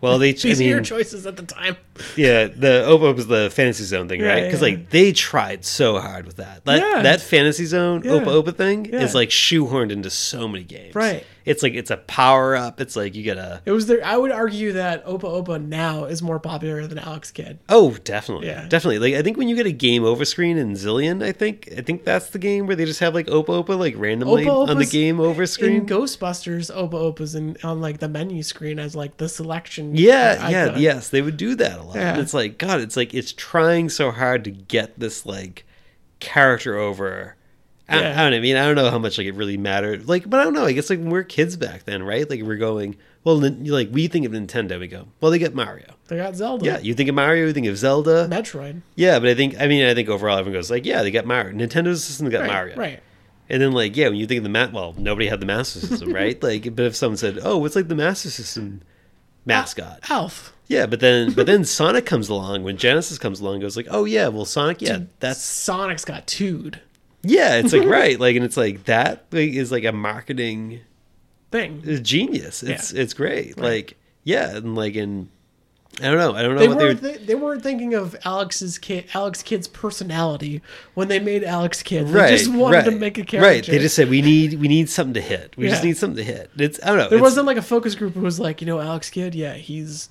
well 0.00 0.18
they 0.18 0.28
i 0.30 0.32
These 0.32 0.60
are 0.60 0.64
your 0.64 0.80
choices 0.80 1.26
at 1.26 1.36
the 1.36 1.42
time. 1.42 1.76
Yeah 2.16 2.46
the 2.46 2.84
opa 2.88 3.14
was 3.14 3.26
the 3.26 3.50
fantasy 3.50 3.84
zone 3.84 4.08
thing 4.08 4.20
Yeah, 4.20 4.26
right 4.28 4.44
because 4.44 4.60
yeah. 4.62 4.68
like 4.68 4.90
they 4.90 5.12
tried 5.12 5.64
so 5.64 5.98
hard 6.00 6.26
with 6.26 6.36
that 6.36 6.64
that, 6.64 6.78
Yeah. 6.80 7.02
that 7.02 7.20
fantasy 7.20 7.66
zone 7.66 8.02
Yeah. 8.04 8.12
opa 8.12 8.42
opa 8.42 8.56
thing 8.56 8.86
is 8.86 9.14
like 9.14 9.28
shoehorned 9.28 9.90
into 9.92 10.08
so 10.10 10.48
many 10.48 10.64
games 10.64 10.94
Right. 10.94 11.24
it's 11.44 11.62
like 11.62 11.74
it's 11.74 11.90
a 11.90 11.98
power 11.98 12.56
up 12.56 12.80
it's 12.80 12.96
like 12.96 13.14
you 13.14 13.24
gotta 13.24 13.60
It 13.66 13.72
was 13.72 13.86
there. 13.86 14.02
I 14.04 14.16
would 14.16 14.30
argue 14.32 14.72
that 14.72 15.04
Opa 15.06 15.22
Opa 15.44 15.62
now 15.62 16.04
is 16.04 16.22
more 16.22 16.38
popular 16.40 16.86
than 16.86 16.98
Alex 16.98 17.30
Kidd. 17.30 17.58
Oh, 17.68 17.96
definitely, 18.04 18.46
Yeah. 18.48 18.66
definitely. 18.68 18.98
Like 18.98 19.14
I 19.18 19.22
think 19.22 19.36
when 19.36 19.48
you 19.48 19.56
get 19.56 19.66
a 19.66 19.72
game 19.72 20.04
over 20.04 20.24
screen 20.24 20.56
in 20.56 20.72
Zillion, 20.72 21.22
I 21.22 21.32
think 21.32 21.68
I 21.76 21.80
think 21.82 22.04
that's 22.04 22.30
the 22.30 22.38
game 22.38 22.66
where 22.66 22.76
they 22.76 22.84
just 22.86 23.00
have 23.00 23.14
like 23.14 23.26
Opa 23.26 23.62
Opa 23.64 23.78
like 23.78 23.94
randomly 23.98 24.46
Opa 24.46 24.68
on 24.68 24.78
the 24.78 24.86
game 24.86 25.20
over 25.20 25.42
In 25.42 25.46
screen. 25.48 25.86
Ghostbusters, 25.86 26.74
Opa 26.74 26.94
Opa's 26.94 27.34
in, 27.34 27.56
on 27.64 27.80
like 27.80 27.98
the 27.98 28.08
menu 28.08 28.42
screen 28.42 28.78
as 28.78 28.94
like 28.96 29.16
the 29.18 29.28
selection. 29.28 29.96
yeah, 29.96 30.48
yeah, 30.48 30.76
yes, 30.76 31.08
they 31.10 31.20
would 31.22 31.36
do 31.36 31.54
that 31.56 31.81
a 31.82 31.86
lot. 31.86 31.96
Yeah. 31.96 32.12
And 32.12 32.20
it's 32.20 32.34
like 32.34 32.58
God, 32.58 32.80
it's 32.80 32.96
like 32.96 33.12
it's 33.14 33.32
trying 33.32 33.88
so 33.88 34.10
hard 34.10 34.44
to 34.44 34.50
get 34.50 34.98
this 34.98 35.26
like 35.26 35.64
character 36.20 36.76
over. 36.76 37.36
I, 37.88 38.00
Yeah. 38.00 38.12
I 38.12 38.22
don't 38.22 38.30
know, 38.30 38.36
I 38.36 38.40
mean, 38.40 38.56
I 38.56 38.64
don't 38.64 38.76
know 38.76 38.90
how 38.90 38.98
much 38.98 39.18
like 39.18 39.26
it 39.26 39.34
really 39.34 39.56
mattered. 39.56 40.08
Like, 40.08 40.28
but 40.30 40.40
I 40.40 40.44
don't 40.44 40.54
know. 40.54 40.64
I 40.64 40.72
guess 40.72 40.88
like 40.88 40.98
when 41.00 41.10
we're 41.10 41.24
kids 41.24 41.56
back 41.56 41.84
then, 41.84 42.02
right? 42.02 42.28
Like 42.28 42.42
we're 42.42 42.56
going, 42.56 42.96
well, 43.24 43.36
like 43.38 43.88
we 43.92 44.06
think 44.08 44.24
of 44.24 44.32
Nintendo, 44.32 44.78
we 44.80 44.86
go, 44.88 45.08
well, 45.20 45.30
they 45.30 45.38
get 45.38 45.54
Mario. 45.54 45.94
They 46.08 46.16
got 46.16 46.34
Zelda. 46.36 46.64
Yeah, 46.64 46.78
you 46.78 46.94
think 46.94 47.08
of 47.08 47.14
Mario, 47.14 47.46
you 47.46 47.52
think 47.52 47.66
of 47.66 47.76
Zelda. 47.76 48.28
Metroid. 48.30 48.82
Yeah, 48.94 49.18
but 49.18 49.28
I 49.28 49.34
think 49.34 49.60
I 49.60 49.66
mean 49.66 49.84
I 49.84 49.94
think 49.94 50.08
overall 50.08 50.38
everyone 50.38 50.58
goes 50.58 50.70
like, 50.70 50.86
yeah, 50.86 51.02
they 51.02 51.10
got 51.10 51.26
Mario. 51.26 51.52
Nintendo's 51.56 52.04
system 52.04 52.28
got 52.30 52.40
Right. 52.42 52.48
Mario. 52.50 52.76
Right. 52.76 53.02
And 53.48 53.60
then 53.60 53.72
like 53.72 53.96
yeah, 53.96 54.08
when 54.08 54.16
you 54.16 54.26
think 54.26 54.38
of 54.38 54.44
the 54.44 54.48
mat, 54.50 54.72
well, 54.72 54.94
nobody 54.96 55.26
had 55.26 55.40
the 55.40 55.46
Master 55.46 55.80
System, 55.80 56.12
right? 56.14 56.40
Like, 56.42 56.74
but 56.74 56.86
if 56.86 56.96
someone 56.96 57.16
said, 57.18 57.40
"Oh, 57.42 57.58
what's 57.58 57.76
like 57.76 57.88
the 57.88 57.94
Master 57.94 58.30
System 58.30 58.80
mascot?" 59.44 60.00
Alf. 60.08 60.54
Yeah, 60.72 60.86
but 60.86 61.00
then 61.00 61.32
but 61.32 61.46
then 61.46 61.64
Sonic 61.64 62.06
comes 62.06 62.28
along 62.28 62.62
when 62.64 62.76
Genesis 62.76 63.18
comes 63.18 63.40
along, 63.40 63.54
and 63.54 63.62
goes 63.62 63.76
like, 63.76 63.88
"Oh 63.90 64.04
yeah, 64.04 64.28
well 64.28 64.44
Sonic, 64.46 64.80
yeah, 64.80 65.00
that's 65.20 65.40
Sonic's 65.40 66.04
got 66.04 66.26
Tood 66.26 66.80
yeah." 67.22 67.56
It's 67.56 67.72
like 67.72 67.84
right, 67.88 68.18
like, 68.18 68.36
and 68.36 68.44
it's 68.44 68.56
like 68.56 68.84
that 68.84 69.26
like, 69.30 69.50
is 69.52 69.70
like 69.70 69.84
a 69.84 69.92
marketing 69.92 70.80
thing. 71.50 71.82
It's 71.84 72.00
genius. 72.00 72.62
It's 72.62 72.92
it's 72.92 73.14
great. 73.14 73.56
Right. 73.56 73.58
Like 73.58 73.96
yeah, 74.24 74.56
and 74.56 74.74
like 74.74 74.94
in 74.94 75.28
I 76.00 76.04
don't 76.04 76.16
know, 76.16 76.34
I 76.34 76.42
don't 76.42 76.54
know 76.54 76.60
They 76.60 76.68
what 76.68 76.78
weren't. 76.78 77.02
were. 77.02 77.08
They, 77.08 77.16
they 77.18 77.34
weren't 77.34 77.62
thinking 77.62 77.92
of 77.92 78.16
Alex's 78.24 78.78
kid, 78.78 79.04
Alex 79.12 79.42
Kidd's 79.42 79.68
personality 79.68 80.62
when 80.94 81.08
they 81.08 81.20
made 81.20 81.44
Alex 81.44 81.82
Kidd. 81.82 82.08
They 82.08 82.12
Right, 82.12 82.30
just 82.30 82.50
wanted 82.50 82.76
right, 82.78 82.84
to 82.86 82.90
make 82.92 83.18
a 83.18 83.24
character. 83.24 83.46
Right, 83.46 83.66
they 83.66 83.78
just 83.78 83.94
said 83.94 84.08
we 84.08 84.22
need 84.22 84.54
we 84.54 84.68
need 84.68 84.88
something 84.88 85.14
to 85.14 85.20
hit. 85.20 85.54
We 85.56 85.68
just 85.68 85.84
need 85.84 85.98
something 85.98 86.16
to 86.16 86.24
hit. 86.24 86.50
It's 86.56 86.80
I 86.82 86.86
don't 86.88 86.96
know. 86.98 87.08
There 87.10 87.20
wasn't 87.20 87.46
like 87.46 87.58
a 87.58 87.62
focus 87.62 87.94
group 87.94 88.14
who 88.14 88.20
was 88.22 88.40
like, 88.40 88.62
you 88.62 88.66
know, 88.66 88.80
Alex 88.80 89.10
Kidd. 89.10 89.34
Yeah, 89.34 89.54
he's 89.54 90.08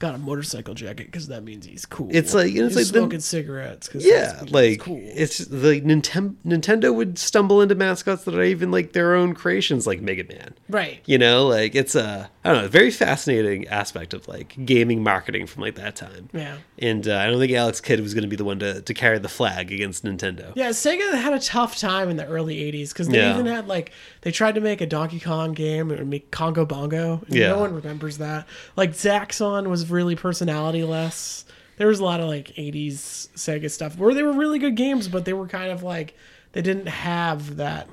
got 0.00 0.14
a 0.16 0.18
motorcycle 0.18 0.74
jacket 0.74 1.06
because 1.06 1.28
that 1.28 1.44
means 1.44 1.64
he's 1.64 1.86
cool. 1.86 2.08
It's 2.10 2.34
like- 2.34 2.48
it's 2.48 2.74
he's 2.74 2.76
like 2.76 2.86
the- 2.86 2.98
smoking 3.00 3.20
cigarettes. 3.20 3.88
Cause 3.88 4.04
Yeah, 4.04 4.42
like 4.50 4.72
it's 4.72 4.82
cool. 4.82 5.00
it's 5.04 5.38
the 5.38 5.80
Nintendo 5.82 6.34
Nintendo 6.44 6.92
would 6.92 7.18
stumble 7.18 7.62
into 7.62 7.76
mascots 7.76 8.24
that 8.24 8.34
are 8.34 8.42
even 8.42 8.70
like 8.72 8.92
their 8.92 9.14
own 9.14 9.34
creations, 9.34 9.86
like 9.86 10.00
Mega 10.00 10.24
Man. 10.24 10.54
right. 10.68 11.00
You 11.06 11.18
know, 11.18 11.46
like 11.46 11.74
it's 11.76 11.94
a 11.94 12.28
I 12.44 12.48
don't 12.52 12.58
know, 12.60 12.64
a 12.64 12.68
very 12.68 12.90
fascinating 12.90 13.68
aspect 13.68 14.14
of 14.14 14.26
like 14.26 14.56
gaming 14.64 15.02
marketing 15.02 15.46
from 15.46 15.62
like 15.62 15.74
that 15.76 15.94
time. 15.96 16.30
Yeah. 16.32 16.56
And 16.78 17.06
uh, 17.06 17.16
I 17.18 17.26
don't 17.26 17.38
think 17.38 17.52
Alex 17.52 17.80
Kidd 17.82 18.00
was 18.00 18.14
going 18.14 18.22
to 18.22 18.28
be 18.28 18.36
the 18.36 18.44
one 18.44 18.58
to, 18.60 18.80
to 18.80 18.94
carry 18.94 19.18
the 19.18 19.28
flag 19.28 19.70
against 19.70 20.02
Nintendo. 20.04 20.52
Yeah, 20.56 20.70
Sega 20.70 21.12
had 21.20 21.34
a 21.34 21.38
tough 21.38 21.76
time 21.78 22.08
in 22.08 22.16
the 22.16 22.24
early 22.26 22.56
'80s 22.72 22.88
because 22.94 23.08
they 23.08 23.18
Yeah. 23.18 23.34
even 23.34 23.44
had 23.44 23.68
like 23.68 23.92
they 24.22 24.30
tried 24.32 24.54
to 24.54 24.62
make 24.62 24.80
a 24.80 24.86
Donkey 24.86 25.20
Kong 25.20 25.52
game 25.52 25.90
and 25.90 26.08
make 26.08 26.30
Congo 26.30 26.64
Bongo. 26.64 27.20
And 27.26 27.34
Yeah. 27.36 27.48
no 27.48 27.58
one 27.58 27.74
remembers 27.74 28.16
that. 28.16 28.46
Like 28.76 28.92
Zaxxon 28.92 29.66
was 29.68 29.89
really 29.90 30.16
personality 30.16 30.84
less. 30.84 31.44
There 31.76 31.86
was 31.86 32.00
a 32.00 32.04
lot 32.04 32.20
of 32.20 32.28
like 32.28 32.48
'80s 32.56 33.28
Sega 33.34 33.70
stuff 33.70 33.96
where 33.96 34.14
they 34.14 34.22
were 34.22 34.32
really 34.32 34.58
good 34.58 34.76
games, 34.76 35.08
but 35.08 35.24
they 35.24 35.32
were 35.32 35.46
kind 35.46 35.70
of 35.70 35.82
like 35.82 36.14
they 36.52 36.62
didn't 36.62 36.88
have 36.88 37.56
that 37.56 37.88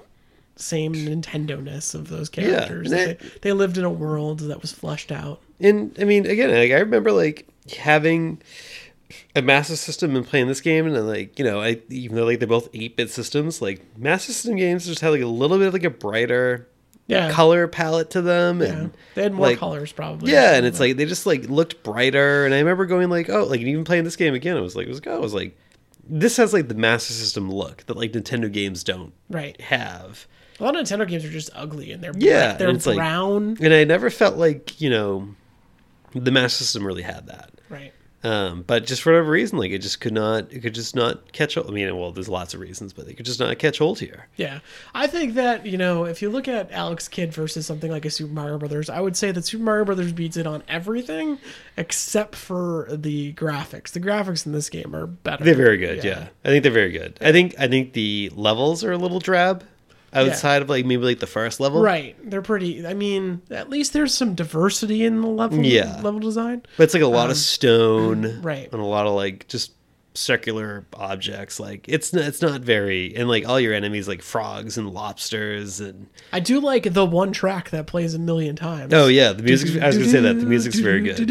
same 0.55 0.93
Nintendo 0.93 1.61
ness 1.61 1.93
of 1.93 2.09
those 2.09 2.29
characters. 2.29 2.91
and 2.91 2.99
they, 2.99 3.17
they 3.41 3.53
lived 3.53 3.77
in 3.77 3.85
a 3.85 3.89
world 3.89 4.39
that 4.39 4.61
was 4.61 4.71
fleshed 4.71 5.11
out. 5.11 5.41
And 5.59 5.95
I 5.99 6.03
mean, 6.03 6.25
again, 6.25 6.49
like 6.49 6.71
I 6.71 6.79
remember 6.79 7.11
like 7.11 7.47
having 7.77 8.41
a 9.35 9.41
Master 9.41 9.75
System 9.75 10.15
and 10.15 10.27
playing 10.27 10.47
this 10.47 10.61
game, 10.61 10.85
and 10.85 10.95
then, 10.95 11.07
like 11.07 11.37
you 11.39 11.45
know, 11.45 11.61
I 11.61 11.81
even 11.89 12.15
though 12.15 12.25
like 12.25 12.39
they're 12.39 12.47
both 12.47 12.69
eight 12.73 12.97
bit 12.97 13.09
systems, 13.09 13.61
like 13.61 13.81
Master 13.97 14.33
System 14.33 14.55
games 14.55 14.85
just 14.85 15.01
had 15.01 15.09
like 15.09 15.21
a 15.21 15.27
little 15.27 15.57
bit 15.57 15.67
of 15.67 15.73
like 15.73 15.83
a 15.83 15.89
brighter 15.89 16.67
Yeah, 17.07 17.31
color 17.31 17.67
palette 17.67 18.09
to 18.11 18.21
them, 18.21 18.61
yeah. 18.61 18.67
and 18.67 18.93
They 19.15 19.23
had 19.23 19.33
more 19.33 19.47
like, 19.47 19.57
colors 19.59 19.91
probably. 19.93 20.31
Yeah, 20.31 20.55
and 20.55 20.65
it's 20.65 20.79
like 20.79 20.97
they 20.97 21.05
just 21.05 21.25
like 21.25 21.47
looked 21.49 21.81
brighter, 21.83 22.45
and 22.45 22.53
I 22.53 22.59
remember 22.59 22.85
going 22.85 23.09
like, 23.09 23.29
oh, 23.29 23.45
like 23.45 23.61
even 23.61 23.83
playing 23.85 24.03
this 24.03 24.15
game 24.17 24.33
again, 24.33 24.57
I 24.57 24.61
was 24.61 24.75
like, 24.75 24.87
it 24.87 24.89
was 24.89 25.01
I 25.07 25.17
was 25.17 25.33
like, 25.33 25.57
this 26.09 26.35
has 26.37 26.51
like 26.53 26.67
the 26.67 26.75
Master 26.75 27.13
System 27.13 27.49
look 27.49 27.85
that 27.85 27.95
like 27.97 28.11
Nintendo 28.11 28.51
games 28.51 28.83
don't 28.83 29.13
right. 29.29 29.59
have. 29.61 30.27
A 30.59 30.63
lot 30.63 30.75
of 30.75 30.85
Nintendo 30.85 31.07
games 31.07 31.23
are 31.23 31.29
just 31.29 31.49
ugly 31.53 31.91
and 31.91 32.03
they're 32.03 32.13
Yeah, 32.17 32.53
they're 32.53 32.67
and 32.67 32.77
it's 32.77 32.85
like- 32.87 32.97
brown. 32.97 33.57
And 33.61 33.73
I 33.73 33.83
never 33.83 34.09
felt 34.09 34.37
like 34.37 34.81
you 34.81 34.89
know, 34.89 35.29
the 36.13 36.31
Master 36.31 36.63
System 36.63 36.85
really 36.85 37.03
had 37.03 37.27
that. 37.27 37.51
right. 37.69 37.93
Um, 38.23 38.63
but 38.65 38.85
just 38.85 39.03
for 39.03 39.11
whatever 39.11 39.31
reason, 39.31 39.59
like 39.59 39.71
it 39.71 39.79
just 39.79 40.01
could 40.01 40.13
not, 40.13 40.51
it 40.51 40.61
could 40.61 40.73
just 40.73 40.95
not 40.95 41.31
catch 41.33 41.53
hold. 41.53 41.67
I 41.67 41.71
mean, 41.71 41.95
well, 41.95 42.11
there's 42.11 42.27
lots 42.27 42.53
of 42.55 42.59
reasons, 42.59 42.91
but 42.91 43.07
it 43.07 43.13
could 43.13 43.27
just 43.27 43.39
not 43.39 43.57
catch 43.59 43.77
hold 43.77 43.99
here. 43.99 44.27
Yeah, 44.37 44.59
I 44.95 45.05
think 45.05 45.35
that 45.35 45.65
you 45.65 45.77
know 45.77 46.05
if 46.05 46.21
you 46.21 46.29
look 46.29 46.47
at 46.47 46.71
Alex 46.71 47.07
Kidd 47.07 47.31
versus 47.31 47.67
something 47.67 47.91
like 47.91 48.05
a 48.05 48.09
Super 48.09 48.33
Mario 48.33 48.57
Brothers, 48.57 48.89
I 48.89 49.01
would 49.01 49.15
say 49.15 49.31
that 49.31 49.45
Super 49.45 49.63
Mario 49.63 49.85
Brothers 49.85 50.13
beats 50.13 50.35
it 50.35 50.47
on 50.47 50.63
everything 50.67 51.37
except 51.77 52.35
for 52.35 52.87
the 52.89 53.33
graphics. 53.33 53.91
The 53.91 53.99
graphics 53.99 54.45
in 54.45 54.51
this 54.51 54.69
game 54.69 54.95
are 54.95 55.05
better. 55.05 55.43
They're 55.43 55.53
very 55.53 55.77
good. 55.77 56.03
Yeah, 56.03 56.29
I 56.43 56.49
think 56.49 56.63
they're 56.63 56.71
very 56.71 56.91
good. 56.91 57.17
I 57.21 57.31
think 57.31 57.53
I 57.59 57.67
think 57.67 57.93
the 57.93 58.31
levels 58.35 58.83
are 58.83 58.91
a 58.91 58.97
little 58.97 59.19
drab 59.19 59.63
outside 60.17 60.61
of 60.61 60.69
like 60.69 60.85
maybe 60.85 61.03
like 61.03 61.19
the 61.19 61.27
first 61.27 61.59
level. 61.59 61.81
Right, 61.81 62.15
they're 62.29 62.41
pretty. 62.41 62.85
I 62.85 62.93
mean, 62.93 63.41
at 63.51 63.69
least 63.69 63.93
there's 63.93 64.13
some 64.13 64.35
diversity 64.35 65.05
in 65.05 65.21
the 65.21 65.27
level. 65.27 65.63
Yeah. 65.63 66.01
level 66.01 66.19
design. 66.19 66.63
But 66.77 66.83
it's 66.85 66.93
like 66.93 67.03
a 67.03 67.07
lot 67.07 67.29
of 67.29 67.37
stone, 67.37 68.25
Um, 68.25 68.41
right. 68.41 68.69
and 68.71 68.81
a 68.81 68.85
lot 68.85 69.05
of 69.07 69.13
like 69.13 69.47
just 69.47 69.73
circular 70.13 70.85
objects. 70.95 71.59
Like 71.59 71.85
it's 71.87 72.11
not, 72.11 72.23
it's 72.25 72.41
not 72.41 72.61
very, 72.61 73.15
and 73.15 73.29
like 73.29 73.47
all 73.47 73.59
your 73.59 73.73
enemies 73.73 74.07
like 74.07 74.21
frogs 74.23 74.77
and 74.77 74.89
lobsters 74.89 75.79
and 75.79 76.07
I 76.33 76.39
do 76.39 76.59
like 76.59 76.91
the 76.91 77.05
one 77.05 77.31
track 77.31 77.69
that 77.69 77.85
plays 77.87 78.13
a 78.15 78.19
million 78.19 78.55
times. 78.55 78.93
oh 78.93 79.07
yeah, 79.07 79.31
the 79.33 79.43
music. 79.43 79.81
I 79.81 79.87
was 79.87 79.97
gonna 79.97 80.09
say 80.09 80.21
that 80.21 80.39
the 80.39 80.45
music's 80.45 80.79
very 80.79 81.01
good, 81.01 81.29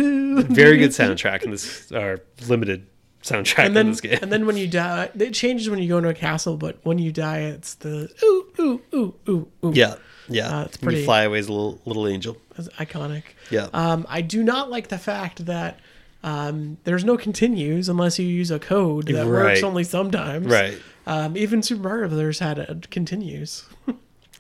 very 0.49 0.79
good 0.79 0.91
soundtrack 0.93 1.43
in 1.43 1.51
this 1.51 1.91
or 1.91 2.21
limited 2.49 2.87
soundtrack 3.27 3.67
and 3.67 3.77
then 3.77 3.87
in 3.87 3.93
this 3.93 4.01
game. 4.01 4.19
and 4.23 4.33
then 4.33 4.47
when 4.47 4.57
you 4.57 4.67
die, 4.69 5.11
it 5.19 5.35
changes 5.35 5.69
when 5.69 5.79
you 5.81 5.89
go 5.89 5.99
into 5.99 6.09
a 6.11 6.15
castle, 6.15 6.57
but 6.57 6.79
when 6.85 6.99
you 6.99 7.13
die, 7.13 7.41
it's 7.41 7.75
the 7.75 8.09
ooh 8.23 8.47
ooh 8.59 8.83
ooh 8.95 9.15
ooh 9.29 9.49
ooh. 9.65 9.73
yeah, 9.75 9.97
yeah, 10.29 10.59
Uh, 10.61 10.65
it's 10.65 10.79
You 10.81 10.85
pretty- 10.87 11.05
fly 11.05 11.23
away 11.25 11.39
as 11.39 11.49
a 11.49 11.53
little 11.53 11.81
little 11.85 12.07
angel. 12.09 12.37
It's 12.59 12.69
iconic. 12.79 13.23
Yeah. 13.51 13.69
Um, 13.75 14.07
I 14.09 14.23
do 14.23 14.43
not 14.43 14.71
like 14.71 14.89
the 14.89 14.99
fact 14.99 15.45
that 15.47 15.79
um, 16.23 16.79
there's 16.85 17.05
no 17.05 17.17
continues 17.17 17.89
unless 17.89 18.19
you 18.19 18.27
use 18.27 18.51
a 18.51 18.59
code 18.59 19.07
that 19.09 19.27
works 19.27 19.63
only 19.63 19.85
sometimes. 19.85 20.47
Right. 20.47 20.79
Um, 21.07 21.37
even 21.37 21.63
Super 21.63 21.83
Mario 21.83 22.09
Brothers 22.09 22.39
had 22.41 22.59
a 22.59 22.81
continues. 22.91 23.65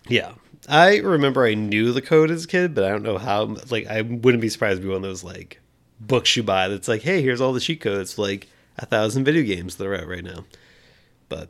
Yeah. 0.08 0.32
I 0.68 0.98
remember 0.98 1.44
I 1.44 1.54
knew 1.54 1.92
the 1.92 2.02
code 2.02 2.30
as 2.30 2.44
a 2.44 2.48
kid, 2.48 2.74
but 2.74 2.84
I 2.84 2.88
don't 2.90 3.02
know 3.02 3.18
how. 3.18 3.56
Like, 3.70 3.86
I 3.86 4.02
wouldn't 4.02 4.40
be 4.40 4.48
surprised 4.48 4.80
to 4.80 4.82
be 4.82 4.88
one 4.88 4.96
of 4.98 5.02
those 5.02 5.22
like 5.24 5.60
books 6.00 6.36
you 6.36 6.42
buy 6.42 6.68
that's 6.68 6.88
like, 6.88 7.02
hey, 7.02 7.22
here's 7.22 7.40
all 7.40 7.52
the 7.52 7.60
cheat 7.60 7.80
codes 7.80 8.18
like 8.18 8.48
a 8.78 8.86
thousand 8.86 9.24
video 9.24 9.42
games 9.42 9.76
that 9.76 9.86
are 9.86 9.94
out 9.94 10.06
right 10.06 10.24
now. 10.24 10.44
But 11.28 11.48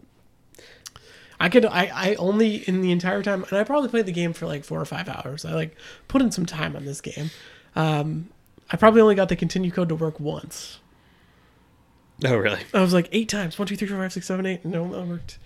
I 1.39 1.49
could 1.49 1.67
I, 1.67 1.91
I 1.93 2.15
only 2.15 2.57
in 2.69 2.81
the 2.81 2.93
entire 2.93 3.23
time 3.23 3.45
and 3.51 3.59
I 3.59 3.65
probably 3.65 3.89
played 3.91 4.07
the 4.07 4.12
game 4.12 4.33
for 4.33 4.47
like 4.47 4.65
four 4.65 4.81
or 4.81 4.85
five 4.87 5.09
hours. 5.09 5.45
I 5.45 5.53
like 5.53 5.77
put 6.09 6.23
in 6.23 6.31
some 6.31 6.47
time 6.47 6.75
on 6.77 6.85
this 6.85 7.01
game. 7.01 7.31
Um, 7.75 8.31
I 8.71 8.77
probably 8.77 9.01
only 9.03 9.15
got 9.15 9.29
the 9.29 9.37
continue 9.37 9.71
code 9.71 9.89
to 9.91 9.95
work 9.95 10.19
once. 10.19 10.79
oh, 12.25 12.37
really? 12.37 12.61
I 12.73 12.81
was 12.81 12.95
like 12.95 13.09
eight 13.12 13.29
times 13.29 13.59
one 13.59 13.69
two 13.69 13.77
three 13.77 13.87
four 13.89 13.99
five 13.99 14.12
six 14.12 14.27
seven 14.27 14.47
eight. 14.47 14.65
No, 14.65 14.91
that 14.93 15.07
worked. 15.07 15.39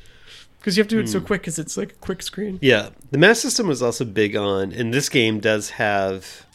Because 0.59 0.77
you 0.77 0.83
have 0.83 0.88
to 0.88 0.97
do 0.97 1.01
it 1.01 1.05
Hmm. 1.07 1.12
so 1.12 1.21
quick 1.21 1.40
because 1.40 1.59
it's 1.59 1.77
like 1.77 1.93
a 1.93 1.97
quick 1.97 2.23
screen. 2.23 2.59
Yeah, 2.62 2.90
the 3.11 3.19
Master 3.19 3.49
System 3.49 3.66
was 3.66 3.83
also 3.83 4.05
big 4.05 4.37
on, 4.37 4.73
and 4.73 4.93
this 4.95 5.09
game 5.09 5.40
does 5.40 5.71
have. 5.71 6.47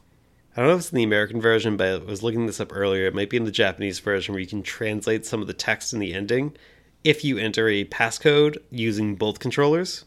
I 0.55 0.61
don't 0.61 0.69
know 0.69 0.75
if 0.75 0.79
it's 0.81 0.91
in 0.91 0.97
the 0.97 1.03
American 1.03 1.41
version, 1.41 1.75
but 1.75 1.87
I 1.87 1.97
was 1.97 2.23
looking 2.23 2.45
this 2.45 2.59
up 2.61 2.71
earlier. 2.73 3.05
It 3.07 3.13
might 3.15 3.29
be 3.29 3.37
in 3.37 3.43
the 3.43 3.51
Japanese 3.51 3.99
version 3.99 4.33
where 4.33 4.39
you 4.41 4.47
can 4.47 4.63
translate 4.63 5.25
some 5.25 5.41
of 5.41 5.47
the 5.47 5.53
text 5.53 5.91
in 5.93 5.99
the 5.99 6.13
ending 6.13 6.55
if 7.03 7.23
you 7.25 7.37
enter 7.37 7.67
a 7.67 7.83
passcode 7.85 8.57
using 8.71 9.15
both 9.15 9.39
controllers. 9.39 10.05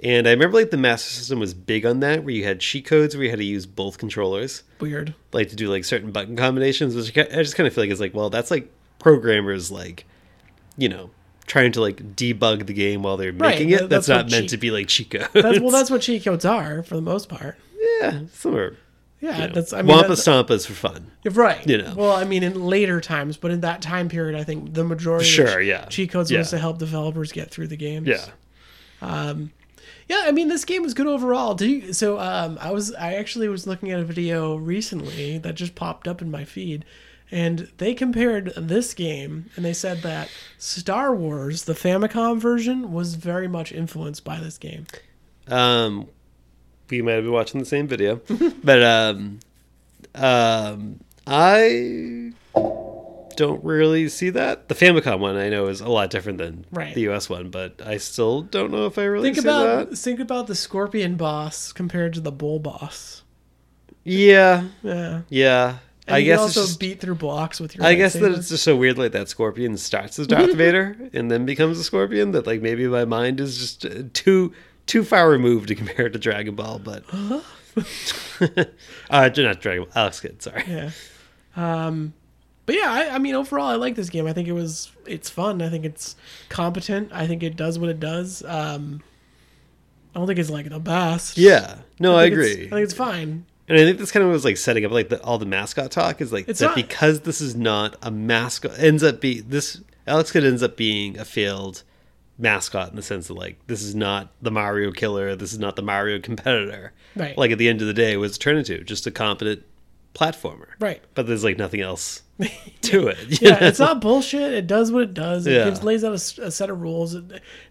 And 0.00 0.26
I 0.28 0.30
remember 0.32 0.58
like 0.58 0.70
the 0.70 0.76
Master 0.76 1.08
System 1.10 1.38
was 1.40 1.54
big 1.54 1.84
on 1.86 2.00
that, 2.00 2.24
where 2.24 2.34
you 2.34 2.44
had 2.44 2.60
cheat 2.60 2.86
codes 2.86 3.16
where 3.16 3.24
you 3.24 3.30
had 3.30 3.38
to 3.38 3.44
use 3.44 3.66
both 3.66 3.98
controllers, 3.98 4.62
Weird. 4.80 5.14
like 5.32 5.48
to 5.50 5.56
do 5.56 5.68
like 5.70 5.84
certain 5.84 6.12
button 6.12 6.36
combinations. 6.36 6.94
Which 6.94 7.16
I 7.16 7.22
just 7.42 7.56
kind 7.56 7.66
of 7.66 7.72
feel 7.74 7.82
like 7.84 7.90
it's 7.90 8.00
like, 8.00 8.14
well, 8.14 8.30
that's 8.30 8.50
like 8.50 8.70
programmers 9.00 9.70
like, 9.72 10.06
you 10.76 10.88
know, 10.88 11.10
trying 11.46 11.72
to 11.72 11.80
like 11.80 12.14
debug 12.16 12.66
the 12.66 12.74
game 12.74 13.02
while 13.02 13.16
they're 13.16 13.32
Right, 13.32 13.54
making 13.58 13.70
it. 13.70 13.88
that's, 13.88 14.06
that's 14.06 14.08
not 14.08 14.30
meant 14.30 14.44
cheat- 14.44 14.50
to 14.50 14.56
be 14.56 14.70
like 14.70 14.86
cheat 14.88 15.10
codes. 15.10 15.28
That's, 15.32 15.58
well, 15.60 15.70
that's 15.70 15.90
what 15.90 16.02
cheat 16.02 16.24
codes 16.24 16.44
are 16.44 16.82
for 16.82 16.94
the 16.96 17.02
most 17.02 17.28
part. 17.28 17.56
Yeah, 18.00 18.20
some 18.32 18.54
are. 18.54 18.76
Yeah, 19.20 19.42
You 19.42 19.48
know, 19.48 19.54
that's 19.54 19.72
I 19.72 19.82
mean 19.82 19.88
Wampa 19.96 20.12
Stompas 20.12 20.66
for 20.66 20.74
fun. 20.74 21.10
right. 21.24 21.66
you 21.66 21.78
know. 21.78 21.94
Well, 21.96 22.12
I 22.12 22.24
mean 22.24 22.42
in 22.44 22.54
later 22.64 23.00
times, 23.00 23.36
but 23.36 23.50
in 23.50 23.60
that 23.62 23.82
time 23.82 24.08
period, 24.08 24.38
I 24.38 24.44
think 24.44 24.74
the 24.74 24.84
majority 24.84 25.24
Sure, 25.26 25.60
of 25.60 25.66
yeah. 25.66 25.86
cheat 25.86 26.10
codes 26.12 26.30
Yeah. 26.30 26.38
was 26.38 26.50
to 26.50 26.58
help 26.58 26.78
developers 26.78 27.32
get 27.32 27.50
through 27.50 27.66
the 27.68 27.76
games. 27.76 28.06
Yeah. 28.08 28.26
Yeah, 30.08 30.22
I 30.24 30.32
mean 30.32 30.48
this 30.48 30.64
game 30.64 30.82
was 30.82 30.94
good 30.94 31.06
overall. 31.06 31.54
Do 31.54 31.68
you, 31.68 31.92
so 31.92 32.18
um 32.18 32.58
I 32.60 32.70
was 32.70 32.94
I 32.94 33.14
actually 33.14 33.48
was 33.48 33.66
looking 33.66 33.90
at 33.90 34.00
a 34.00 34.04
video 34.04 34.56
recently 34.56 35.36
that 35.38 35.54
just 35.54 35.74
popped 35.74 36.08
up 36.08 36.22
in 36.22 36.30
my 36.30 36.44
feed 36.44 36.84
and 37.30 37.70
they 37.76 37.92
compared 37.92 38.54
this 38.56 38.94
game 38.94 39.50
and 39.54 39.64
they 39.64 39.74
said 39.74 40.00
that 40.02 40.30
Star 40.56 41.14
Wars, 41.14 41.64
the 41.64 41.74
Famicom 41.74 42.38
version, 42.38 42.90
was 42.92 43.16
very 43.16 43.48
much 43.48 43.70
influenced 43.70 44.24
by 44.24 44.38
this 44.40 44.56
game. 44.56 44.86
Um, 45.46 46.08
we 46.90 47.02
might 47.02 47.20
be 47.20 47.28
watching 47.28 47.60
the 47.60 47.66
same 47.66 47.86
video, 47.86 48.16
but 48.64 48.82
um, 48.82 49.40
um, 50.14 51.00
I 51.26 52.32
don't 53.36 53.62
really 53.62 54.08
see 54.08 54.30
that. 54.30 54.68
The 54.68 54.74
Famicom 54.74 55.20
one 55.20 55.36
I 55.36 55.48
know 55.48 55.68
is 55.68 55.80
a 55.80 55.88
lot 55.88 56.10
different 56.10 56.38
than 56.38 56.64
Right. 56.72 56.94
the 56.94 57.02
US 57.10 57.28
one, 57.30 57.50
but 57.50 57.80
I 57.84 57.96
still 57.98 58.42
don't 58.42 58.72
know 58.72 58.86
if 58.86 58.98
I 58.98 59.04
really 59.04 59.28
Think 59.32 59.42
see 59.42 59.48
about 59.48 59.90
that. 59.90 59.96
think 59.96 60.18
about 60.20 60.46
the 60.48 60.54
Scorpion 60.56 61.16
boss 61.16 61.72
compared 61.72 62.14
to 62.14 62.20
the 62.20 62.32
Bull 62.32 62.58
boss. 62.58 63.22
Yeah, 64.04 64.64
Yeah. 64.82 65.22
yeah. 65.28 65.78
And 66.06 66.14
I 66.14 66.18
you 66.20 66.24
guess 66.24 66.38
it's 66.48 66.56
also 66.56 66.66
just, 66.68 66.80
beat 66.80 67.00
through 67.00 67.16
blocks 67.16 67.60
with 67.60 67.76
your 67.76 67.84
I 67.84 67.92
guess 67.94 68.14
that 68.14 68.32
it's 68.32 68.48
just 68.48 68.64
so 68.64 68.74
weird 68.74 68.96
like 68.96 69.12
that 69.12 69.28
Scorpion 69.28 69.76
starts 69.76 70.18
as 70.18 70.26
Darth 70.26 70.54
Vader 70.56 70.96
and 71.12 71.30
then 71.30 71.44
becomes 71.44 71.78
a 71.78 71.84
Scorpion 71.84 72.30
that 72.32 72.46
like 72.46 72.62
maybe 72.62 72.86
my 72.88 73.04
mind 73.04 73.40
is 73.40 73.58
just 73.58 73.84
uh, 73.84 74.04
too 74.14 74.54
too 74.88 75.04
far 75.04 75.30
removed 75.30 75.68
to 75.68 75.74
compare 75.76 76.06
it 76.06 76.12
to 76.14 76.18
Dragon 76.18 76.54
Ball, 76.56 76.80
but 76.80 77.04
uh, 78.40 78.60
not 79.10 79.32
Dragon 79.60 79.84
Ball, 79.84 79.92
Alex 79.94 80.20
Kidd, 80.20 80.42
sorry. 80.42 80.64
Yeah. 80.66 80.90
Um, 81.56 82.14
but 82.66 82.74
yeah, 82.76 82.90
I, 82.90 83.14
I 83.14 83.18
mean, 83.18 83.34
overall, 83.34 83.66
I 83.66 83.76
like 83.76 83.94
this 83.94 84.10
game. 84.10 84.26
I 84.26 84.32
think 84.32 84.46
it 84.48 84.52
was 84.52 84.90
it's 85.06 85.30
fun. 85.30 85.62
I 85.62 85.68
think 85.70 85.84
it's 85.84 86.16
competent. 86.48 87.10
I 87.12 87.26
think 87.26 87.42
it 87.42 87.56
does 87.56 87.78
what 87.78 87.88
it 87.88 87.98
does. 88.00 88.42
Um, 88.44 89.02
I 90.14 90.18
don't 90.18 90.26
think 90.26 90.38
it's 90.38 90.50
like 90.50 90.68
the 90.68 90.78
best. 90.80 91.38
Yeah, 91.38 91.76
no, 91.98 92.16
I, 92.16 92.26
it's- 92.26 92.32
agree, 92.32 92.66
I 92.66 92.70
think 92.70 92.84
it's 92.84 92.94
fine. 92.94 93.46
and 93.68 93.78
I 93.78 93.84
think 93.84 93.98
this 93.98 94.10
kind 94.12 94.24
of 94.24 94.30
was 94.32 94.44
like 94.44 94.56
setting 94.56 94.84
up 94.84 94.92
like 94.92 95.08
the, 95.08 95.22
all 95.22 95.38
the 95.38 95.46
mascot 95.46 95.90
talk 95.90 96.20
is 96.20 96.32
like 96.32 96.48
It's 96.48 96.60
that 96.60 96.66
not- 96.66 96.76
because 96.76 97.20
this 97.20 97.40
is 97.40 97.54
not 97.56 97.96
a 98.02 98.10
mascot 98.10 98.72
ends 98.78 99.02
up 99.02 99.20
be 99.20 99.40
this 99.40 99.80
Alex 100.06 100.32
Kidd 100.32 100.44
ends 100.44 100.62
up 100.62 100.76
being 100.76 101.18
a 101.18 101.24
failed 101.24 101.82
mascot 102.38 102.90
in 102.90 102.96
the 102.96 103.02
sense 103.02 103.26
that 103.28 103.34
like 103.34 103.58
this 103.66 103.82
is 103.82 103.94
not 103.94 104.32
the 104.40 104.50
Mario 104.50 104.92
killer, 104.92 105.34
this 105.36 105.52
is 105.52 105.58
not 105.58 105.76
the 105.76 105.82
Mario 105.82 106.20
competitor. 106.20 106.92
Right. 107.16 107.36
Like 107.36 107.50
at 107.50 107.58
the 107.58 107.68
end 107.68 107.80
of 107.80 107.86
the 107.86 107.94
day, 107.94 108.12
it 108.12 108.16
was 108.18 108.38
turned 108.38 108.58
into 108.58 108.82
just 108.84 109.06
a 109.06 109.10
competent 109.10 109.64
platformer. 110.14 110.68
Right. 110.80 111.02
But 111.14 111.26
there's 111.26 111.44
like 111.44 111.58
nothing 111.58 111.80
else 111.80 112.22
to 112.82 113.08
it. 113.08 113.40
Yeah, 113.42 113.50
know? 113.60 113.66
it's 113.66 113.78
not 113.78 114.00
bullshit. 114.00 114.52
It 114.52 114.66
does 114.66 114.90
what 114.92 115.02
it 115.02 115.14
does. 115.14 115.46
It 115.46 115.52
Yeah. 115.54 115.64
gives, 115.64 115.82
lays 115.82 116.04
out 116.04 116.12
a 116.14 116.18
set 116.50 116.70
of 116.70 116.80
rules. 116.80 117.16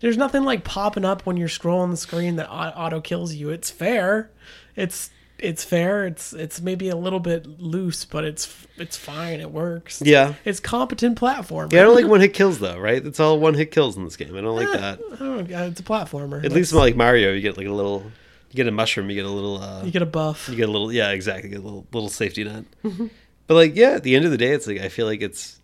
There's 0.02 0.18
nothing 0.18 0.44
like 0.44 0.64
popping 0.64 1.06
up 1.06 1.26
when 1.26 1.38
you're 1.38 1.48
scrolling 1.50 1.92
the 1.92 1.98
screen 1.98 2.36
that 2.38 2.50
auto 2.52 3.02
kills 3.02 3.34
you. 3.34 3.50
It's 3.50 3.70
fair. 3.70 4.32
It's 4.76 5.10
it's 5.40 5.64
fair. 5.64 6.06
It's 6.08 6.34
it's 6.34 6.62
maybe 6.62 6.90
a 6.90 6.96
little 6.96 7.20
bit 7.20 7.60
loose, 7.60 8.06
but 8.06 8.24
it's 8.24 8.68
it's 8.78 8.98
fine. 8.98 9.40
It 9.40 9.52
works. 9.52 10.02
Yeah. 10.04 10.34
It's 10.46 10.60
competent 10.60 11.18
platform. 11.18 11.70
Yeah, 11.72 11.82
I 11.82 11.84
don't 11.84 11.96
like 11.96 12.08
one 12.10 12.22
hit 12.22 12.34
kills 12.34 12.60
though, 12.60 12.78
right? 12.80 13.06
It's 13.06 13.20
all 13.20 13.40
one 13.40 13.54
hit 13.54 13.72
kills 13.72 13.98
in 13.98 14.04
this 14.04 14.16
game. 14.16 14.36
I 14.36 14.42
don't 14.42 14.56
like 14.56 14.72
that. 14.72 15.00
I 15.14 15.16
don't 15.18 15.50
know, 15.50 15.66
it's 15.66 15.80
a 15.80 15.84
platformer. 15.84 16.44
At 16.44 16.52
least 16.52 16.74
like 16.74 16.96
Mario, 16.96 17.34
you 17.34 17.42
get 17.42 17.58
like 17.58 17.68
a 17.68 17.72
little, 17.72 18.04
you 18.52 18.56
get 18.56 18.68
a 18.68 18.72
mushroom, 18.72 19.10
you 19.10 19.16
get 19.16 19.26
a 19.26 19.30
little, 19.30 19.62
uh, 19.62 19.84
you 19.84 19.92
get 19.92 20.02
a 20.02 20.08
buff. 20.08 20.50
you 20.50 20.56
get 20.56 20.70
a 20.70 20.72
little, 20.72 20.92
yeah, 20.92 21.12
exactly, 21.12 21.50
you 21.50 21.56
get 21.56 21.64
a 21.64 21.66
little 21.68 21.86
little 21.92 22.10
safety 22.10 22.44
net. 22.44 22.66
but 23.48 23.54
like, 23.54 23.76
yeah, 23.76 23.92
at 23.92 24.04
the 24.04 24.16
end 24.16 24.26
of 24.26 24.32
the 24.32 24.38
day, 24.38 24.52
it's 24.52 24.68
like 24.68 24.80
I 24.80 24.90
feel 24.90 25.06
like 25.06 25.22
it's, 25.22 25.60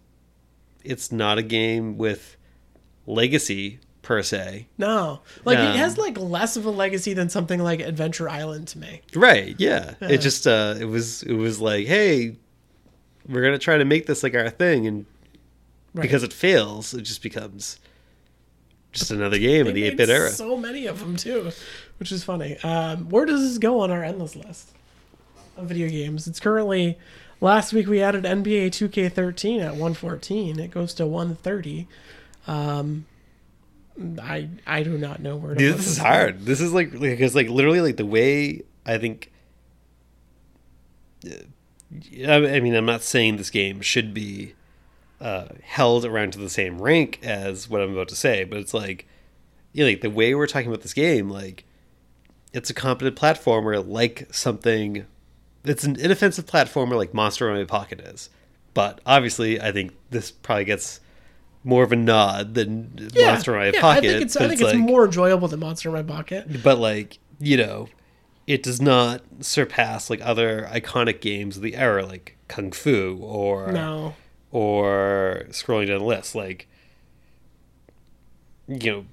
it's 0.84 1.12
not 1.12 1.38
a 1.38 1.44
game 1.44 1.98
with 1.98 2.38
legacy 3.06 3.80
per 4.04 4.22
se. 4.22 4.68
No, 4.78 5.22
like 5.46 5.58
Yeah. 5.58 5.72
it 5.74 5.78
has 5.78 5.98
like 5.98 6.18
less 6.20 6.56
of 6.58 6.66
a 6.66 6.70
legacy 6.70 7.14
than 7.14 7.30
something 7.30 7.60
like 7.60 7.80
Adventure 7.80 8.30
Island 8.30 8.68
to 8.70 8.78
me. 8.78 9.02
Right? 9.16 9.56
Yeah. 9.58 9.96
Yeah. 10.02 10.10
It 10.10 10.18
just, 10.22 10.46
uh, 10.46 10.76
it 10.80 10.86
was, 10.86 11.24
it 11.24 11.34
was 11.34 11.60
like, 11.60 11.88
hey, 11.88 12.36
we're 13.28 13.42
gonna 13.42 13.58
try 13.58 13.78
to 13.78 13.86
make 13.86 14.06
this 14.06 14.22
like 14.22 14.36
our 14.36 14.50
thing, 14.52 14.86
and 14.86 15.06
Right. 15.96 16.02
because 16.04 16.22
it 16.24 16.32
fails, 16.34 16.94
it 16.94 17.02
just 17.04 17.22
becomes 17.24 17.80
just 18.92 19.10
another 19.12 19.40
game 19.40 19.66
in 19.68 19.74
the 19.74 19.84
8-bit 19.90 20.10
era. 20.10 20.30
So 20.30 20.56
many 20.58 20.86
of 20.86 21.00
them 21.00 21.16
too, 21.16 21.52
which 21.98 22.12
is 22.12 22.24
funny. 22.24 22.58
Um, 22.64 23.10
where 23.10 23.26
does 23.26 23.42
this 23.42 23.58
go 23.58 23.80
on 23.80 23.90
our 23.90 24.04
endless 24.04 24.36
list 24.36 24.70
of 25.58 25.66
video 25.68 25.88
games? 25.90 26.28
It's 26.28 26.40
currently. 26.40 26.98
Last 27.42 27.74
week 27.74 27.88
we 27.88 28.02
added 28.02 28.24
NBA 28.26 28.68
2K13 28.72 29.60
at 29.62 29.72
114. 29.72 30.60
It 30.60 30.72
goes 30.72 30.94
to 30.96 31.06
130. 31.08 31.88
Um, 32.48 33.06
I 34.22 34.50
I 34.66 34.84
do 34.84 34.98
not 34.98 35.22
know 35.22 35.36
where. 35.36 35.54
To 35.54 35.60
Dude, 35.60 35.78
this 35.78 35.88
is 35.88 35.98
hard. 35.98 36.46
This 36.46 36.62
is 36.62 36.74
like 36.74 36.98
because 37.00 37.36
like 37.36 37.50
literally 37.50 37.82
like 37.82 37.98
the 37.98 38.06
way 38.06 38.64
I 38.86 38.98
think. 38.98 39.32
I 41.26 42.36
I 42.36 42.60
mean, 42.60 42.76
I'm 42.76 42.86
not 42.86 43.04
saying 43.04 43.38
this 43.38 43.50
game 43.50 43.82
should 43.82 44.14
be 44.14 44.56
uh, 45.22 45.48
held 45.62 46.06
around 46.06 46.34
to 46.34 46.40
the 46.40 46.50
same 46.50 46.82
rank 46.82 47.20
as 47.24 47.70
what 47.70 47.82
I'm 47.82 47.94
about 47.94 48.10
to 48.10 48.16
say, 48.16 48.44
but 48.44 48.60
it's 48.60 48.74
like, 48.74 49.08
you 49.72 49.84
know, 49.84 49.90
like 49.90 50.02
the 50.02 50.10
way 50.10 50.36
we're 50.36 50.48
talking 50.48 50.68
about 50.68 50.82
this 50.82 50.94
game, 50.94 51.30
like 51.30 51.64
it's 52.52 52.70
a 52.70 52.74
competent 52.74 53.16
platformer, 53.16 53.86
like 53.88 54.28
something. 54.32 55.06
It's 55.64 55.86
an 55.86 55.98
inoffensive 55.98 56.46
platformer, 56.46 56.98
like 56.98 57.14
Monster 57.14 57.50
in 57.50 57.58
My 57.58 57.64
Pocket 57.64 58.02
is. 58.02 58.30
But 58.74 59.00
obviously, 59.06 59.62
I 59.62 59.72
think 59.72 59.94
this 60.10 60.30
probably 60.30 60.66
gets 60.66 61.00
more 61.64 61.84
of 61.84 61.92
a 61.92 61.96
nod 61.96 62.56
than 62.56 63.10
Monster 63.16 63.54
in 63.54 63.60
My 63.60 63.66
yeah, 63.74 63.82
Pocket. 63.82 63.98
I 64.06 64.08
think 64.10 64.22
it's 64.24 64.36
I 64.36 64.48
think 64.48 64.62
it's 64.62 64.74
like- 64.74 64.78
more 64.78 65.06
enjoyable 65.06 65.48
than 65.48 65.60
Monster 65.60 65.90
in 65.90 65.96
My 65.96 66.04
Pocket. 66.16 66.62
but 66.64 66.78
like 66.78 67.20
you 67.40 67.58
know 67.58 67.88
it 68.46 68.62
does 68.62 68.82
not 68.82 69.22
surpass 69.40 70.10
like 70.10 70.20
other 70.22 70.68
iconic 70.72 71.22
games 71.22 71.56
of 71.58 71.64
the 71.64 71.76
era 71.76 72.06
like 72.06 72.38
kung 72.50 72.72
fu 72.72 73.18
or 73.22 73.72
No. 73.72 74.16
or 74.52 75.44
scrolling 75.50 75.88
down 75.88 76.00
the 76.00 76.06
list 76.06 76.36
like 76.36 76.68
you 78.68 78.92
know 78.92 79.06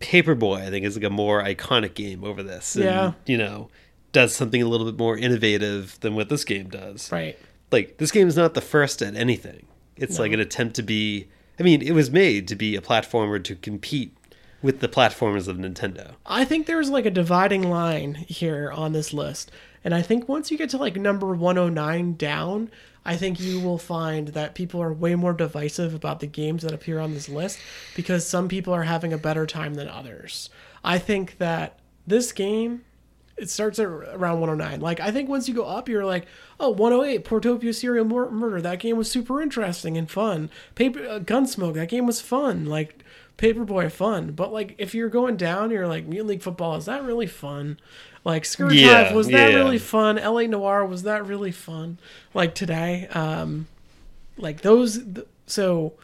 paperboy 0.00 0.60
i 0.62 0.70
think 0.70 0.84
is 0.84 0.96
like 0.96 1.04
a 1.04 1.10
more 1.10 1.42
iconic 1.42 1.94
game 1.94 2.24
over 2.24 2.42
this 2.42 2.74
and, 2.74 2.84
Yeah. 2.84 3.12
you 3.26 3.38
know 3.38 3.68
does 4.12 4.34
something 4.34 4.60
a 4.62 4.66
little 4.66 4.86
bit 4.86 4.98
more 4.98 5.16
innovative 5.16 5.98
than 6.00 6.14
what 6.14 6.28
this 6.28 6.44
game 6.44 6.68
does 6.68 7.12
Right. 7.12 7.38
like 7.70 7.98
this 7.98 8.10
game 8.10 8.26
is 8.26 8.36
not 8.36 8.54
the 8.54 8.60
first 8.60 9.00
at 9.02 9.14
anything 9.14 9.66
it's 9.96 10.16
No. 10.16 10.22
like 10.24 10.32
an 10.32 10.40
attempt 10.40 10.76
to 10.76 10.82
be 10.82 11.28
i 11.58 11.62
mean 11.62 11.82
it 11.82 11.92
was 11.92 12.10
made 12.10 12.46
to 12.48 12.56
be 12.56 12.76
a 12.76 12.80
platformer 12.80 13.42
to 13.42 13.54
compete 13.54 14.16
with 14.62 14.80
the 14.80 14.88
platformers 14.88 15.48
of 15.48 15.56
nintendo 15.56 16.14
I 16.26 16.44
think 16.44 16.66
there's 16.66 16.90
like 16.90 17.06
a 17.06 17.10
dividing 17.10 17.68
line 17.70 18.14
here 18.14 18.70
on 18.70 18.92
this 18.92 19.12
list. 19.14 19.50
And 19.82 19.94
I 19.94 20.02
think 20.02 20.28
once 20.28 20.50
you 20.50 20.58
get 20.58 20.70
to 20.70 20.76
like 20.76 20.96
number 20.96 21.34
109 21.34 22.16
down, 22.16 22.70
I 23.04 23.16
think 23.16 23.40
you 23.40 23.60
will 23.60 23.78
find 23.78 24.28
that 24.28 24.54
people 24.54 24.82
are 24.82 24.92
way 24.92 25.14
more 25.14 25.32
divisive 25.32 25.94
about 25.94 26.20
the 26.20 26.26
games 26.26 26.62
that 26.62 26.74
appear 26.74 26.98
on 26.98 27.14
this 27.14 27.28
list 27.28 27.58
because 27.96 28.26
some 28.26 28.48
people 28.48 28.74
are 28.74 28.82
having 28.82 29.12
a 29.12 29.18
better 29.18 29.46
time 29.46 29.74
than 29.74 29.88
others. 29.88 30.50
I 30.84 30.98
think 30.98 31.38
that 31.38 31.78
this 32.06 32.32
game 32.32 32.84
it 33.38 33.50
starts 33.50 33.78
at 33.78 33.86
around 33.86 34.40
109. 34.40 34.80
Like 34.80 35.00
I 35.00 35.10
think 35.10 35.28
once 35.28 35.48
you 35.48 35.54
go 35.54 35.64
up, 35.64 35.88
you're 35.88 36.04
like, 36.04 36.26
oh, 36.58 36.70
108, 36.70 37.24
Portopia 37.24 37.74
Serial 37.74 38.04
Mur- 38.04 38.30
Murder. 38.30 38.60
That 38.60 38.80
game 38.80 38.96
was 38.96 39.10
super 39.10 39.40
interesting 39.40 39.96
and 39.96 40.10
fun. 40.10 40.50
Paper 40.74 41.00
uh, 41.00 41.18
Gunsmoke. 41.20 41.74
That 41.74 41.88
game 41.88 42.06
was 42.06 42.20
fun. 42.20 42.66
Like 42.66 43.04
Paperboy, 43.38 43.90
fun. 43.92 44.32
But 44.32 44.52
like 44.52 44.74
if 44.78 44.94
you're 44.94 45.08
going 45.08 45.36
down, 45.36 45.70
you're 45.70 45.86
like 45.86 46.06
Mutant 46.06 46.28
League 46.28 46.42
Football. 46.42 46.76
Is 46.76 46.86
that 46.86 47.04
really 47.04 47.26
fun? 47.26 47.78
Like 48.24 48.44
Scourge 48.44 48.74
Yeah, 48.74 49.04
Hive, 49.04 49.14
was 49.14 49.28
that 49.28 49.52
yeah. 49.52 49.56
really 49.56 49.78
fun? 49.78 50.16
LA 50.16 50.42
Noire 50.42 50.84
was 50.84 51.04
that 51.04 51.24
really 51.24 51.52
fun? 51.52 51.98
Like 52.34 52.54
today, 52.54 53.06
um, 53.12 53.68
like 54.36 54.60
those. 54.62 54.98
Th- 55.02 55.26
so 55.46 55.94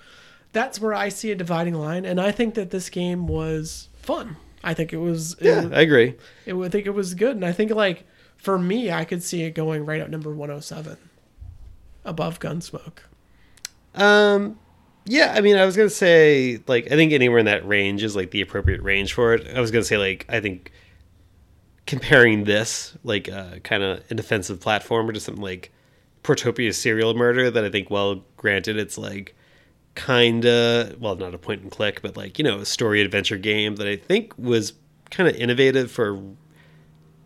that's 0.53 0.81
where 0.81 0.95
I 0.95 1.09
see 1.09 1.33
a 1.33 1.35
dividing 1.35 1.75
line, 1.75 2.05
and 2.07 2.21
I 2.21 2.31
think 2.31 2.55
that 2.55 2.71
this 2.71 2.89
game 2.89 3.27
was 3.27 3.89
fun. 4.01 4.37
I 4.65 4.75
think 4.75 4.93
it 4.93 4.97
was. 4.97 5.35
it 5.35 5.45
yeah 5.45 5.69
i 5.73 5.81
agree 5.83 6.15
it, 6.47 6.55
I 6.55 6.69
think 6.69 6.87
it 6.87 6.95
was 6.95 7.15
good, 7.15 7.37
and 7.37 7.45
I 7.45 7.53
think 7.53 7.71
like 7.71 8.05
for 8.37 8.59
me, 8.59 8.91
I 8.91 9.05
could 9.05 9.23
see 9.23 9.43
it 9.43 9.53
going 9.53 9.87
right 9.87 10.01
at 10.01 10.11
number 10.11 10.31
107, 10.31 10.99
above 12.05 12.41
Gunsmoke. 12.41 12.99
Um, 13.95 14.59
yeah, 15.07 15.33
I 15.35 15.41
mean, 15.41 15.57
I 15.57 15.65
was 15.65 15.77
gonna 15.77 15.89
say 15.89 16.61
like 16.67 16.87
I 16.87 16.97
think 16.97 17.13
anywhere 17.13 17.39
in 17.39 17.47
that 17.47 17.67
range 17.67 18.03
is 18.03 18.17
like 18.17 18.31
the 18.31 18.41
appropriate 18.41 18.83
range 18.83 19.13
for 19.13 19.35
it. 19.35 19.47
I 19.57 19.61
was 19.61 19.71
gonna 19.71 19.85
say 19.85 19.99
like 19.99 20.27
I 20.29 20.41
think 20.41 20.73
comparing 21.87 22.45
this 22.45 22.97
like 23.05 23.29
uh, 23.29 23.59
kind 23.63 23.83
of 23.83 24.03
an 24.11 24.19
offensive 24.19 24.61
platformer 24.61 25.13
to 25.13 25.21
something 25.21 25.43
like 25.43 25.71
Portopia 26.23 26.75
Serial 26.75 27.15
Murder 27.15 27.51
that 27.51 27.65
I 27.65 27.71
think, 27.71 27.91
well, 27.91 28.25
granted, 28.37 28.77
it's 28.77 28.97
like 28.97 29.35
kind 29.95 30.45
of 30.45 31.01
well, 31.01 31.17
not 31.17 31.35
a 31.35 31.39
point 31.39 31.63
and 31.63 31.71
click, 31.71 32.03
but 32.03 32.17
like 32.17 32.39
you 32.39 32.45
know, 32.45 32.59
a 32.59 32.65
story 32.67 33.01
adventure 33.01 33.37
game 33.37 33.77
that 33.77 33.87
I 33.87 33.97
think 33.97 34.33
was 34.39 34.73
kind 35.11 35.29
of 35.29 35.37
innovative 35.37 35.91
for 35.91 36.21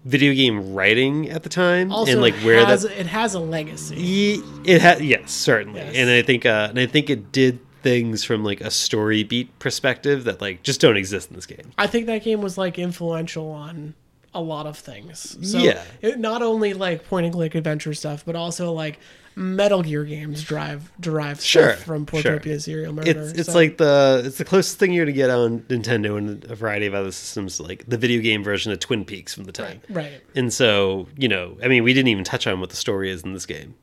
video 0.05 0.33
game 0.33 0.75
writing 0.75 1.29
at 1.29 1.43
the 1.43 1.49
time 1.49 1.93
Also, 1.93 2.13
and 2.13 2.21
like 2.21 2.35
where 2.37 2.65
has, 2.65 2.83
that 2.83 2.93
it 2.99 3.07
has 3.07 3.35
a 3.35 3.41
legacy. 3.41 4.41
It 4.65 4.81
had 4.81 5.01
yes, 5.03 5.33
certainly, 5.33 5.81
Yes. 5.81 5.95
and 5.97 6.11
I 6.11 6.23
think 6.23 6.47
uh, 6.47 6.69
and 6.71 6.79
I 6.79 6.87
think 6.87 7.11
it 7.11 7.33
did 7.33 7.59
things 7.83 8.25
from 8.25 8.45
like 8.45 8.61
a 8.61 8.71
story 8.71 9.23
beat 9.23 9.57
perspective 9.59 10.25
that 10.25 10.41
like 10.41 10.63
just 10.63 10.81
don't 10.81 10.97
exist 10.97 11.31
in 11.31 11.37
this 11.37 11.47
game. 11.47 11.71
I 11.79 11.87
think 11.87 12.07
that 12.07 12.23
game 12.25 12.41
was 12.43 12.59
like 12.59 12.79
influential 12.79 13.51
on 13.51 13.95
a 14.35 14.41
lot 14.41 14.67
of 14.67 14.77
things. 14.79 15.37
So 15.51 15.59
Yeah. 15.59 15.83
it, 16.03 16.19
not 16.19 16.43
only 16.43 16.75
like 16.75 17.07
point 17.09 17.25
and 17.27 17.35
click 17.35 17.55
adventure 17.55 17.95
stuff, 17.95 18.25
but 18.27 18.37
also 18.37 18.73
like 18.73 18.99
Metal 19.35 19.83
Gear 19.85 20.05
games 20.05 20.43
drive 20.43 20.91
derive 20.99 21.41
Sure, 21.41 21.73
stuff 21.75 21.85
from 21.85 22.07
sure. 22.07 22.21
Portopia 22.39 22.61
Serial 22.61 22.93
Murder. 22.93 23.11
It's 23.11 23.39
it's 23.39 23.47
So- 23.53 23.55
like 23.55 23.77
the 23.79 24.23
it's 24.27 24.39
the 24.39 24.45
closest 24.45 24.79
thing 24.79 24.93
you're 24.93 25.05
gonna 25.05 25.13
get 25.15 25.31
on 25.31 25.61
Nintendo 25.69 26.19
and 26.19 26.45
a 26.45 26.55
variety 26.57 26.87
of 26.87 26.95
other 26.95 27.13
systems, 27.13 27.61
like 27.61 27.85
the 27.89 27.97
video 27.97 28.21
game 28.21 28.43
version 28.43 28.73
of 28.73 28.81
Twin 28.81 29.05
Peaks 29.05 29.33
from 29.35 29.45
the 29.45 29.53
time. 29.53 29.81
right, 29.89 30.05
right. 30.13 30.21
And 30.35 30.53
so 30.53 31.07
you 31.17 31.29
know, 31.29 31.57
I 31.63 31.69
mean, 31.69 31.85
we 31.85 31.95
didn't 31.95 32.09
even 32.09 32.25
touch 32.25 32.47
on 32.49 32.59
what 32.61 32.71
the 32.71 32.77
story 32.77 33.11
is 33.11 33.23
in 33.23 33.33
this 33.33 33.47
game. 33.47 33.75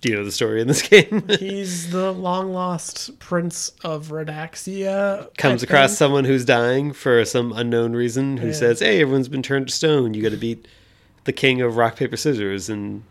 Do 0.00 0.08
you 0.10 0.16
know 0.16 0.24
the 0.24 0.32
story 0.32 0.60
in 0.62 0.66
this 0.66 0.80
game? 0.88 1.24
He's 1.38 1.90
the 1.90 2.10
long 2.12 2.52
lost 2.54 3.18
prince 3.18 3.72
of 3.84 4.08
Redaxia. 4.08 5.34
Comes 5.36 5.62
I 5.62 5.66
across 5.66 5.96
someone 5.96 6.24
who's 6.24 6.44
dying 6.44 6.92
for 6.92 7.24
some 7.24 7.52
unknown 7.52 7.92
reason, 7.94 8.38
who 8.38 8.48
Yeah. 8.48 8.52
says, 8.54 8.80
"Hey, 8.80 9.00
everyone's 9.02 9.28
been 9.28 9.42
turned 9.42 9.68
to 9.68 9.74
stone. 9.74 10.14
You 10.14 10.22
got 10.22 10.30
to 10.30 10.36
beat 10.38 10.66
the 11.24 11.32
king 11.32 11.60
of 11.60 11.76
rock 11.76 11.96
paper 11.96 12.16
scissors 12.16 12.68
and 12.70 13.02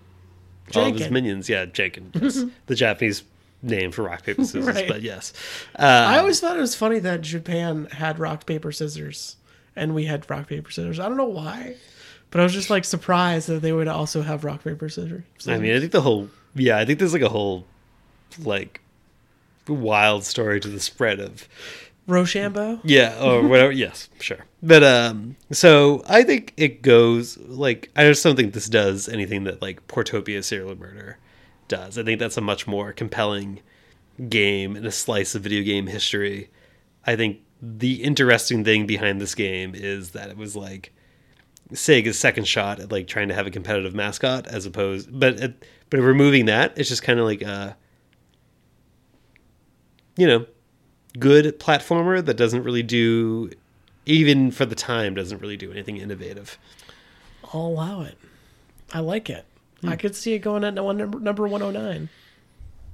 all 0.76 0.88
of 0.88 0.98
his 0.98 1.12
minions." 1.12 1.48
Yeah, 1.48 1.66
Janken, 1.68 2.06
yes. 2.20 2.44
the 2.66 2.76
Japanese 2.76 3.24
name 3.62 3.92
for 3.92 4.04
rock 4.04 4.24
paper 4.24 4.44
scissors, 4.44 4.66
Right. 4.66 4.88
but 4.88 5.02
yes. 5.04 5.34
I 5.76 6.16
Uh, 6.16 6.20
always 6.22 6.40
thought 6.40 6.58
it 6.58 6.62
was 6.62 6.76
funny 6.76 6.98
that 7.00 7.22
Japan 7.22 7.88
had 7.92 8.18
rock 8.18 8.46
paper 8.46 8.72
scissors 8.72 9.36
and 9.76 9.94
we 9.94 10.06
had 10.06 10.28
rock 10.30 10.48
paper 10.48 10.72
scissors. 10.72 11.00
I 11.00 11.08
don't 11.08 11.18
know 11.18 11.26
why, 11.26 11.76
but 12.32 12.40
I 12.40 12.44
was 12.44 12.54
just 12.54 12.70
like 12.70 12.86
surprised 12.86 13.48
that 13.50 13.62
they 13.62 13.74
would 13.74 13.88
also 13.90 14.22
have 14.22 14.44
rock 14.44 14.64
paper 14.64 14.88
scissors. 14.90 15.24
I 15.46 15.58
mean, 15.58 15.76
I 15.76 15.80
think 15.80 15.92
the 15.92 16.02
whole 16.02 16.30
yeah, 16.56 16.78
I 16.78 16.86
think 16.86 17.00
there's 17.00 17.14
like 17.14 17.22
a 17.22 17.30
whole 17.30 17.66
like 18.44 18.82
wild 19.68 20.24
story 20.26 20.60
to 20.60 20.68
the 20.68 20.80
spread 20.80 21.20
of 21.20 21.48
Rochambeau. 22.08 22.80
Yeah, 22.84 23.18
or 23.22 23.48
whatever. 23.48 23.72
yes, 23.74 24.10
sure. 24.20 24.46
But 24.62 24.84
um, 24.84 25.36
so 25.52 26.04
I 26.08 26.24
think 26.24 26.54
it 26.58 26.82
goes 26.82 27.38
like 27.38 27.90
I 27.96 28.06
just 28.06 28.24
don't 28.24 28.36
think 28.36 28.54
this 28.54 28.68
does 28.68 29.08
anything 29.08 29.44
that 29.46 29.62
like 29.62 29.88
Portopia 29.88 30.44
Serial 30.44 30.76
Murder 30.76 31.18
does. 31.68 31.98
I 31.98 32.04
think 32.04 32.20
that's 32.20 32.38
a 32.38 32.42
much 32.42 32.68
more 32.68 32.92
compelling 32.92 33.62
game 34.28 34.76
and 34.76 34.86
a 34.86 34.92
slice 34.92 35.36
of 35.36 35.44
video 35.44 35.64
game 35.64 35.88
history. 35.88 36.50
I 37.06 37.16
think 37.16 37.40
the 37.62 38.04
interesting 38.04 38.64
thing 38.64 38.86
behind 38.86 39.22
this 39.22 39.36
game 39.36 39.74
is 39.76 40.12
that 40.12 40.30
it 40.30 40.38
was 40.38 40.56
like 40.56 40.92
Sega's 41.74 42.18
second 42.18 42.48
shot 42.48 42.80
at 42.80 42.92
like 42.92 43.08
trying 43.08 43.28
to 43.30 43.34
have 43.34 43.48
a 43.48 43.52
competitive 43.52 43.94
mascot 43.94 44.48
as 44.48 44.66
opposed, 44.66 45.18
but 45.18 45.40
it, 45.40 45.66
but 45.90 46.00
removing 46.00 46.46
that, 46.46 46.78
it's 46.78 46.90
just 46.90 47.04
kind 47.04 47.20
of 47.20 47.26
like 47.26 47.42
a, 47.42 47.76
you 50.18 50.28
know, 50.28 50.46
good 51.18 51.60
platformer 51.60 52.24
that 52.24 52.36
doesn't 52.36 52.64
really 52.64 52.84
do, 52.84 53.52
even 54.06 54.52
for 54.52 54.66
the 54.66 54.76
time, 54.76 55.16
doesn't 55.16 55.40
really 55.40 55.58
do 55.58 55.72
anything 55.72 55.98
innovative. 55.98 56.58
I'll 57.54 57.62
allow 57.68 58.02
it. 58.02 58.18
I 58.94 59.00
like 59.00 59.30
it. 59.30 59.46
I 59.84 59.96
could 59.96 60.16
see 60.16 60.34
it 60.34 60.40
going 60.40 60.64
at 60.64 60.76
one 60.84 60.98
number, 60.98 61.20
number 61.20 61.48
109 61.48 62.10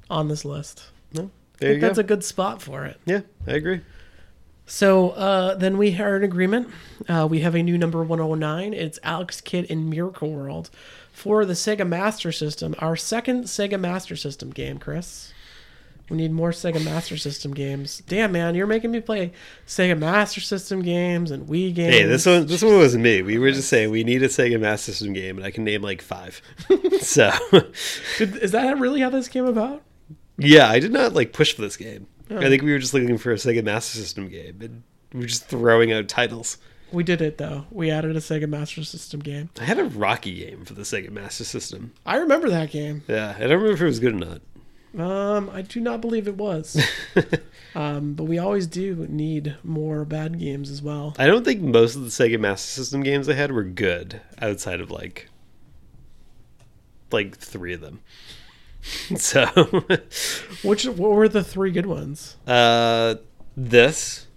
on 0.10 0.28
this 0.28 0.46
list. 0.46 0.84
No, 1.14 1.24
I 1.24 1.28
there 1.58 1.70
you 1.70 1.74
think 1.76 1.82
go. 1.82 1.88
that's 1.88 2.00
a 2.00 2.04
good 2.04 2.24
spot 2.24 2.62
for 2.62 2.86
it. 2.86 3.00
yeah, 3.06 3.22
I 3.48 3.54
agree. 3.54 3.82
So 4.68 5.12
uh, 5.12 5.56
then 5.56 5.78
we 5.78 6.00
are 6.00 6.16
in 6.16 6.24
agreement. 6.24 6.70
Uh, 7.08 7.28
we 7.30 7.40
have 7.42 7.56
a 7.56 7.64
new 7.64 7.78
number 7.78 8.04
109. 8.04 8.74
It's 8.74 9.00
Alex 9.04 9.42
Kidd 9.42 9.66
in 9.66 9.90
Miracle 9.90 10.32
World 10.32 10.70
for 11.16 11.46
the 11.46 11.54
Sega 11.54 11.88
Master 11.88 12.32
System. 12.32 12.76
Our 12.80 12.98
second 12.98 13.46
Sega 13.46 13.80
Master 13.80 14.18
System 14.18 14.50
game, 14.50 14.78
Chris. 14.78 15.32
We 16.10 16.18
need 16.18 16.34
more 16.34 16.52
Sega 16.52 16.84
Master 16.84 17.18
System 17.18 17.54
games. 17.54 18.04
Damn, 18.06 18.34
man, 18.34 18.54
you're 18.54 18.68
making 18.68 18.92
me 18.92 19.00
play 19.00 19.32
Sega 19.66 19.98
Master 19.98 20.42
System 20.42 20.84
games 20.84 21.32
and 21.32 21.48
Wii 21.48 21.74
games. 21.74 21.96
Hey, 21.96 22.04
this 22.04 22.26
one 22.26 22.46
this 22.46 22.62
one 22.62 22.76
wasn't 22.76 23.04
me. 23.04 23.22
We 23.22 23.40
were 23.40 23.52
just 23.52 23.70
saying 23.70 23.90
we 23.90 24.04
need 24.04 24.22
a 24.22 24.28
Sega 24.28 24.60
Master 24.60 24.92
System 24.92 25.14
game, 25.14 25.38
and 25.38 25.46
I 25.46 25.52
can 25.52 25.64
name 25.64 25.82
like 25.82 26.02
five. 26.02 26.42
so, 27.00 27.32
Did, 28.18 28.36
is 28.36 28.52
that 28.52 28.78
really 28.78 29.00
how 29.00 29.10
this 29.10 29.30
came 29.30 29.46
about? 29.46 29.82
yeah, 30.38 30.70
I 30.70 30.80
did 30.80 30.92
not 30.92 31.14
like 31.14 31.34
push 31.34 31.54
for 31.54 31.62
this 31.62 31.78
game. 31.78 32.08
Oh. 32.30 32.38
I 32.38 32.50
think 32.50 32.62
we 32.62 32.72
were 32.74 32.80
just 32.80 32.94
looking 32.94 33.18
for 33.18 33.32
a 33.32 33.36
Sega 33.36 33.64
Master 33.64 33.98
System 33.98 34.28
game, 34.28 34.60
and 34.62 34.84
we 35.14 35.22
were 35.22 35.28
just 35.28 35.46
throwing 35.46 35.94
out 35.94 36.10
titles. 36.10 36.58
We 36.96 37.04
did 37.04 37.22
it 37.22 37.38
though. 37.38 37.66
We 37.72 37.92
added 37.92 38.16
a 38.16 38.20
Sega 38.20 38.48
Master 38.48 38.84
System 38.86 39.20
game. 39.20 39.50
I 39.60 39.66
had 39.66 39.80
a 39.80 39.84
Rocky 39.84 40.34
game 40.34 40.64
for 40.64 40.74
the 40.74 40.84
Sega 40.84 41.12
Master 41.12 41.44
System. 41.44 41.92
I 42.06 42.16
remember 42.16 42.50
that 42.50 42.72
game. 42.72 43.04
Yeah, 43.08 43.34
I 43.36 43.42
don't 43.42 43.50
remember 43.52 43.74
if 43.74 43.82
it 43.82 43.86
was 43.86 44.00
good 44.00 44.14
or 44.14 44.18
not. 44.18 44.42
Um, 44.98 45.50
I 45.50 45.62
do 45.62 45.82
not 45.82 46.00
believe 46.00 46.26
it 46.30 46.38
was. 46.38 46.82
um, 47.76 48.14
but 48.14 48.24
we 48.24 48.38
always 48.38 48.66
do 48.66 49.06
need 49.10 49.58
more 49.62 50.06
bad 50.06 50.40
games 50.40 50.70
as 50.70 50.82
well. 50.82 51.14
I 51.20 51.28
don't 51.28 51.44
think 51.44 51.62
most 51.62 51.96
of 51.98 52.04
the 52.04 52.08
Sega 52.08 52.40
Master 52.40 52.66
System 52.66 53.04
games 53.04 53.28
I 53.28 53.34
had 53.34 53.52
were 53.52 53.66
good 53.66 54.22
outside 54.42 54.80
of 54.80 54.90
like 54.90 55.28
like 57.12 57.38
three 57.38 57.74
of 57.74 57.82
them. 57.82 58.00
so 59.18 59.46
Which 60.64 60.86
what 60.86 61.12
were 61.12 61.28
the 61.28 61.44
three 61.44 61.72
good 61.72 61.88
ones? 61.88 62.38
uh 62.48 63.16
this 63.58 64.28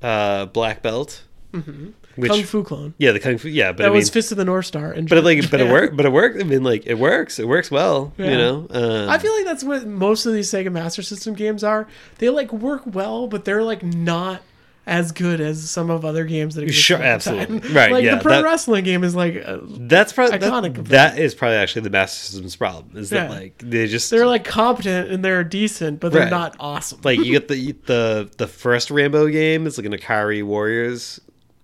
uh 0.00 0.46
Black 0.46 0.82
Belt 0.82 1.24
which 1.52 1.62
Mm-hmm. 1.64 2.26
Kung 2.26 2.42
Fu 2.44 2.62
Clone. 2.62 2.94
yeah 2.98 3.12
the 3.12 3.20
Kung 3.20 3.38
Fu 3.38 3.48
yeah 3.48 3.72
but 3.72 3.78
That 3.78 3.84
I 3.86 3.88
mean 3.88 3.96
was 3.98 4.10
Fist 4.10 4.32
of 4.32 4.38
the 4.38 4.44
North 4.44 4.66
Star. 4.66 4.92
And 4.92 5.08
but 5.08 5.18
it, 5.18 5.24
like 5.24 5.50
but 5.50 5.60
it 5.60 5.70
work 5.70 5.96
but 5.96 6.04
it 6.06 6.12
worked 6.12 6.40
I 6.40 6.44
mean 6.44 6.62
like 6.62 6.86
it 6.86 6.94
works 6.98 7.38
it 7.38 7.48
works 7.48 7.70
well 7.70 8.12
Yeah. 8.18 8.30
you 8.30 8.36
know 8.38 8.66
um, 8.70 9.08
I 9.10 9.18
feel 9.18 9.34
like 9.36 9.44
that's 9.44 9.64
what 9.64 9.86
most 9.86 10.26
of 10.26 10.32
these 10.32 10.50
Sega 10.50 10.70
Master 10.72 11.02
System 11.02 11.34
games 11.34 11.62
are. 11.64 11.86
They 12.18 12.28
like 12.30 12.52
work 12.52 12.82
well, 12.86 13.26
but 13.28 13.44
they're 13.44 13.62
like 13.62 13.82
not 13.82 14.40
as 14.84 15.12
good 15.12 15.40
as 15.40 15.70
some 15.70 15.90
of 15.90 16.04
other 16.04 16.24
games 16.24 16.56
that 16.56 16.62
exist 16.64 16.82
Sure, 16.84 16.98
the 16.98 17.04
time. 17.04 17.12
absolutely. 17.12 17.70
Right, 17.72 17.92
Like 17.92 18.04
yeah, 18.04 18.16
the 18.16 18.20
pro 18.22 18.32
that- 18.32 18.44
wrestling 18.44 18.82
game 18.82 19.04
is 19.04 19.14
like 19.14 19.40
uh, 19.46 19.58
that's 19.62 20.12
probably 20.12 20.36
iconic 20.38 20.74
that, 20.74 20.84
that 20.86 21.18
is 21.18 21.36
probably 21.36 21.56
actually 21.58 21.82
the 21.82 21.90
Master 21.90 22.18
System's 22.26 22.56
problem 22.56 22.96
is 22.96 23.10
that 23.10 23.30
like 23.30 23.62
they 23.64 23.86
just 23.86 24.10
they're 24.10 24.26
like 24.26 24.44
competent 24.44 25.10
and 25.12 25.24
they're 25.24 25.44
decent, 25.44 26.00
but 26.00 26.12
they're 26.12 26.22
Right. 26.22 26.30
not 26.30 26.56
awesome. 26.58 27.00
like 27.04 27.18
you 27.20 27.30
get 27.30 27.46
the 27.48 27.72
the 27.86 28.30
the 28.38 28.48
first 28.48 28.90
Rambo 28.90 29.28
game 29.28 29.66
is 29.68 29.78
like 29.78 29.86
an 29.86 29.92
Ikari 29.92 30.42
Warriors 30.42 31.20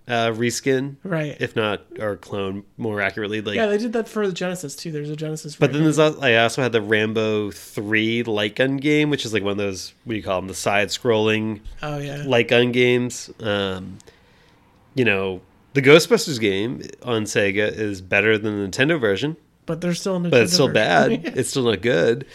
uh, 0.09 0.31
reskin, 0.31 0.95
right. 1.03 1.37
if 1.39 1.55
not 1.55 1.83
or 1.99 2.15
clone 2.17 2.63
more 2.77 2.99
accurately. 2.99 3.41
Like, 3.41 3.55
yeah, 3.55 3.67
they 3.67 3.77
did 3.77 3.93
that 3.93 4.09
for 4.09 4.25
the 4.25 4.33
Genesis 4.33 4.75
too. 4.75 4.91
There's 4.91 5.09
a 5.09 5.15
Genesis. 5.15 5.55
but 5.55 5.71
then 5.71 5.83
there's 5.83 5.99
also, 5.99 6.19
I 6.19 6.37
also 6.37 6.63
had 6.63 6.71
the 6.71 6.81
Rambo 6.81 7.51
three 7.51 8.23
light 8.23 8.55
gun 8.55 8.77
game, 8.77 9.11
which 9.11 9.23
is 9.23 9.33
like 9.33 9.43
one 9.43 9.51
of 9.51 9.57
those 9.57 9.93
what 10.03 10.13
do 10.13 10.17
you 10.17 10.23
call 10.23 10.41
them, 10.41 10.47
the 10.47 10.55
side 10.55 10.87
scrolling 10.87 11.61
oh 11.83 11.99
yeah, 11.99 12.23
light 12.25 12.47
gun 12.47 12.71
games. 12.71 13.31
Um, 13.39 13.99
you 14.95 15.05
know, 15.05 15.41
the 15.73 15.81
Ghostbusters 15.81 16.39
game 16.39 16.81
on 17.03 17.23
Sega 17.23 17.71
is 17.71 18.01
better 18.01 18.37
than 18.39 18.63
the 18.63 18.67
Nintendo 18.67 18.99
version, 18.99 19.37
but 19.67 19.79
they're 19.79 19.93
still 19.93 20.15
in 20.15 20.23
but 20.23 20.41
it's 20.41 20.53
still 20.53 20.73
bad. 20.73 21.11
it's 21.37 21.51
still 21.51 21.65
not 21.65 21.81
good. 21.81 22.25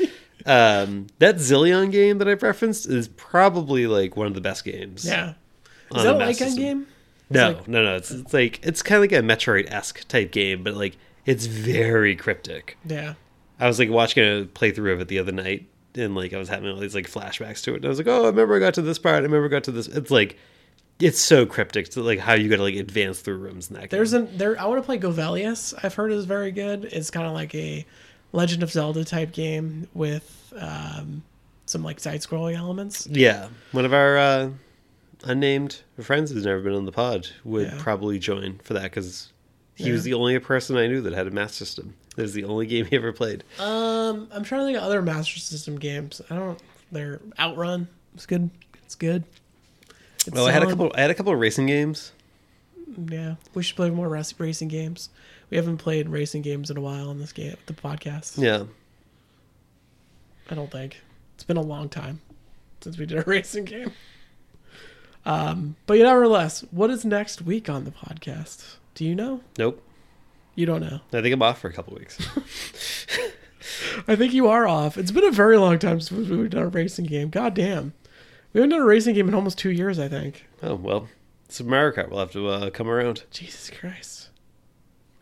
Um, 0.47 1.09
that 1.18 1.37
Zillion 1.37 1.91
game 1.91 2.18
that 2.18 2.29
I've 2.29 2.43
referenced 2.43 2.87
is 2.87 3.09
probably 3.09 3.89
like 3.89 4.16
one 4.16 4.29
of 4.29 4.35
the 4.35 4.41
best 4.41 4.64
games. 4.64 5.05
yeah. 5.05 5.35
Is 5.95 6.03
that 6.03 6.14
a 6.14 6.18
light 6.18 6.39
gun 6.39 6.57
game? 6.57 6.87
No, 7.31 7.49
like- 7.53 7.68
no, 7.68 7.83
no. 7.85 7.97
It's, 7.97 8.11
it's 8.11 8.33
like 8.35 8.61
it's 8.62 8.83
kind 8.83 8.97
of 8.97 9.11
like 9.11 9.12
a 9.12 9.22
Metroid 9.27 9.70
esque 9.70 10.07
type 10.09 10.31
game, 10.31 10.62
but 10.62 10.75
like 10.75 10.97
it's 11.27 11.47
very 11.47 12.14
cryptic. 12.16 12.77
Yeah. 12.85 13.14
I 13.59 13.66
was 13.66 13.79
like 13.79 13.89
watching 13.91 14.22
a 14.22 14.45
playthrough 14.47 14.93
of 14.93 15.01
it 15.01 15.09
the 15.09 15.18
other 15.18 15.33
night, 15.33 15.66
and 15.95 16.14
like 16.14 16.33
I 16.33 16.39
was 16.39 16.49
having 16.49 16.68
all 16.70 16.77
these 16.79 16.95
like 16.95 17.09
flashbacks 17.11 17.62
to 17.64 17.72
it, 17.72 17.77
and 17.77 17.85
I 17.87 17.89
was 17.89 17.99
like, 17.99 18.09
oh, 18.09 18.25
I 18.25 18.27
remember 18.27 18.57
I 18.57 18.59
got 18.59 18.75
to 18.75 18.83
this 18.83 18.99
part. 18.99 19.16
I 19.16 19.18
remember 19.20 19.47
I 19.47 19.49
got 19.49 19.64
to 19.64 19.72
this. 19.72 19.87
It's 19.89 20.11
like 20.11 20.37
it's 21.01 21.20
so 21.20 21.45
cryptic 21.47 21.89
to 21.91 22.03
like 22.03 22.18
how 22.18 22.35
you 22.35 22.49
got 22.49 22.57
to 22.57 22.62
like 22.62 22.75
advance 22.77 23.20
through 23.20 23.37
rooms 23.39 23.68
in 23.70 23.77
that. 23.77 23.91
There's 23.91 24.12
game. 24.12 24.27
an 24.27 24.37
there. 24.39 24.61
I 24.61 24.66
want 24.66 24.83
to 24.83 24.87
play 24.87 24.99
Golvellius. 24.99 25.72
I've 25.83 25.95
heard 25.95 26.12
is 26.12 26.25
very 26.25 26.51
good. 26.51 26.85
It's 26.85 27.11
kind 27.11 27.27
of 27.27 27.33
like 27.33 27.55
a 27.55 27.87
Legend 28.33 28.62
of 28.62 28.70
Zelda 28.70 29.05
type 29.05 29.33
game 29.33 29.89
with 29.95 30.53
um, 30.59 31.22
some 31.66 31.83
like 31.85 32.01
side 32.01 32.20
scrolling 32.20 32.57
elements. 32.57 33.07
yeah. 33.11 33.49
One 33.72 33.85
of 33.85 33.95
our 33.95 34.18
uh, 34.18 34.51
unnamed 35.25 35.83
friends 36.01 36.31
who's 36.31 36.45
never 36.45 36.61
been 36.61 36.75
on 36.75 36.85
the 36.85 36.93
pod 36.93 37.29
would 37.45 37.66
Yeah. 37.68 37.79
probably 37.83 38.18
join 38.18 38.59
for 38.62 38.75
that 38.75 38.85
because 38.85 39.33
he 39.75 39.87
Yeah. 39.87 39.93
was 39.93 40.05
the 40.05 40.14
only 40.14 40.39
person 40.39 40.77
I 40.77 40.87
knew 40.87 41.01
that 41.03 41.12
had 41.12 41.27
a 41.27 41.31
Master 41.31 41.64
System. 41.64 41.95
It 42.16 42.22
was 42.22 42.33
the 42.35 42.45
only 42.45 42.66
game 42.66 42.85
he 42.87 42.95
ever 42.97 43.12
played. 43.12 43.43
Um, 43.59 44.29
I'm 44.33 44.45
trying 44.45 44.61
to 44.62 44.66
think 44.66 44.79
of 44.79 44.85
other 44.85 45.03
Master 45.03 45.39
System 45.41 45.79
games. 45.79 46.20
I 46.31 46.37
don't. 46.37 46.61
They're 46.93 47.20
Outrun. 47.39 47.89
It's 48.14 48.27
good. 48.27 48.51
It's 48.85 48.95
good. 48.95 49.25
It's 50.27 50.39
Oh, 50.39 50.47
I 50.47 50.53
had 50.53 50.62
a 50.62 50.66
couple. 50.66 50.93
I 50.95 51.01
had 51.01 51.11
a 51.11 51.14
couple 51.14 51.33
of 51.33 51.39
racing 51.41 51.66
games. 51.66 52.12
Yeah, 53.11 53.35
we 53.55 53.62
should 53.64 53.75
play 53.77 53.91
more 53.91 54.09
rac- 54.09 54.39
racing 54.39 54.68
games. 54.68 55.09
We 55.51 55.57
haven't 55.57 55.79
played 55.79 56.09
racing 56.09 56.43
games 56.43 56.70
in 56.70 56.77
a 56.77 56.81
while 56.81 57.09
on 57.11 57.18
this 57.18 57.33
game, 57.33 57.57
the 57.66 57.72
podcast. 57.72 58.39
Yeah. 58.41 58.64
I 60.51 60.55
don't 60.55 60.70
think 60.70 61.01
it's 61.35 61.45
been 61.45 61.57
a 61.57 61.62
long 61.62 61.89
time 61.89 62.20
since 62.81 62.99
we 62.99 63.07
did 63.07 63.18
a 63.18 63.22
racing 63.27 63.64
game. 63.64 63.91
Um, 65.27 65.77
but 65.87 65.99
nevertheless, 65.99 66.64
what 66.70 66.91
is 66.91 67.05
next 67.05 67.43
week 67.43 67.68
on 67.68 67.85
the 67.85 67.91
podcast? 67.91 68.77
Do 68.95 69.05
you 69.05 69.14
know? 69.14 69.41
Nope. 69.59 69.83
You 70.55 70.66
don't 70.66 70.81
know. 70.81 71.01
I 71.12 71.22
think 71.22 71.33
I'm 71.33 71.43
off 71.43 71.61
for 71.61 71.68
a 71.68 71.72
couple 71.72 71.95
weeks. 71.95 72.18
I 74.09 74.16
think 74.16 74.33
you 74.33 74.49
are 74.49 74.66
off. 74.66 74.97
It's 74.99 75.11
been 75.11 75.25
a 75.25 75.31
very 75.31 75.57
long 75.57 75.79
time 75.79 76.01
since 76.01 76.29
we've 76.29 76.51
done 76.51 76.62
a 76.62 76.68
racing 76.68 77.07
game. 77.07 77.31
God 77.31 77.55
damn. 77.55 77.95
We 78.53 78.61
haven't 78.61 78.70
done 78.70 78.83
a 78.83 78.87
racing 78.87 79.14
game 79.14 79.29
in 79.29 79.35
almost 79.35 79.59
two 79.59 79.70
years, 79.70 79.99
I 79.99 80.09
think. 80.09 80.47
oh 80.62 80.77
well, 80.77 81.09
Mario 81.62 81.93
Kart 81.93 82.11
will 82.11 82.18
have 82.18 82.33
to 82.33 82.49
uh, 82.49 82.70
come 82.70 82.89
around. 82.89 83.25
Jesus 83.31 83.70
Christ. 83.70 84.29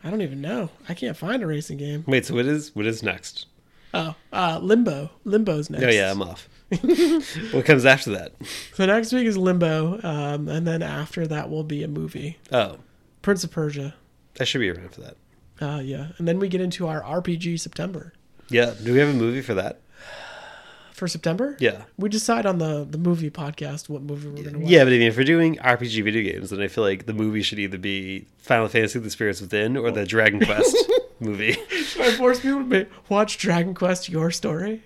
I 0.05 0.11
don't 0.11 0.23
even 0.23 0.41
know. 0.41 0.71
I 0.89 0.95
can't 0.95 1.17
find 1.17 1.43
a 1.43 1.47
racing 1.47 1.79
game. 1.79 2.05
Wait, 2.07 2.27
so 2.27 2.35
what 2.35 2.47
is 2.47 2.75
what 2.75 2.87
is 2.87 3.03
next? 3.03 3.47
Oh, 3.95 4.15
uh, 4.33 4.59
Limbo. 4.61 5.11
Limbo's 5.25 5.71
next. 5.71 5.85
Oh 5.85 5.91
yeah, 5.91 6.11
I'm 6.11 6.23
off. 6.23 6.49
what 7.53 7.65
comes 7.65 7.85
after 7.85 8.11
that? 8.11 8.33
So 8.75 8.87
next 8.87 9.13
week 9.13 9.27
is 9.27 9.37
Limbo, 9.37 10.01
um, 10.03 10.49
and 10.49 10.67
then 10.67 10.83
after 10.83 11.27
that 11.27 11.51
will 11.51 11.65
be 11.65 11.83
a 11.83 11.89
movie, 11.89 12.39
Oh, 12.51 12.79
Prince 13.23 13.45
of 13.45 13.51
Persia. 13.51 13.95
I 14.41 14.45
should 14.45 14.61
be 14.61 14.71
around 14.71 14.93
for 14.93 15.01
that. 15.03 15.17
Uh, 15.61 15.81
yeah, 15.81 16.09
and 16.19 16.27
then 16.27 16.39
we 16.39 16.49
get 16.49 16.61
into 16.61 16.87
our 16.89 17.03
RPG 17.03 17.61
September. 17.61 18.13
Yeah. 18.49 18.75
Do 18.83 18.93
we 18.93 18.99
have 18.99 19.09
a 19.11 19.13
movie 19.15 19.43
for 19.43 19.55
that? 19.55 19.81
For 20.93 21.09
September, 21.09 21.57
Yeah. 21.59 21.83
we 21.99 22.09
decide 22.09 22.47
on 22.47 22.59
the 22.59 22.85
the 22.89 22.99
movie 22.99 23.31
podcast 23.31 23.89
what 23.89 24.03
movie 24.03 24.29
we're 24.29 24.45
gonna 24.45 24.59
watch. 24.61 24.71
Yeah, 24.71 24.85
but 24.85 24.93
I 24.93 24.99
mean, 24.99 25.09
if 25.09 25.17
we're 25.17 25.25
doing 25.25 25.57
RPG 25.57 26.05
video 26.05 26.23
games, 26.33 26.51
then 26.51 26.61
I 26.61 26.69
feel 26.69 26.85
like 26.85 27.07
the 27.07 27.13
movie 27.15 27.43
should 27.43 27.59
either 27.59 27.79
be 27.79 28.27
Final 28.39 28.69
Fantasy: 28.69 29.01
The 29.01 29.11
Spirits 29.11 29.41
Within 29.41 29.77
or 29.77 29.91
the 29.91 30.05
Dragon 30.07 30.39
Quest 30.45 30.77
movie. 31.21 31.57
Should 31.71 32.03
I 32.03 32.13
force 32.13 32.39
people 32.41 32.69
to 32.71 32.87
watch 33.09 33.39
Dragon 33.39 33.75
Quest: 33.75 34.11
Your 34.11 34.31
Story? 34.31 34.83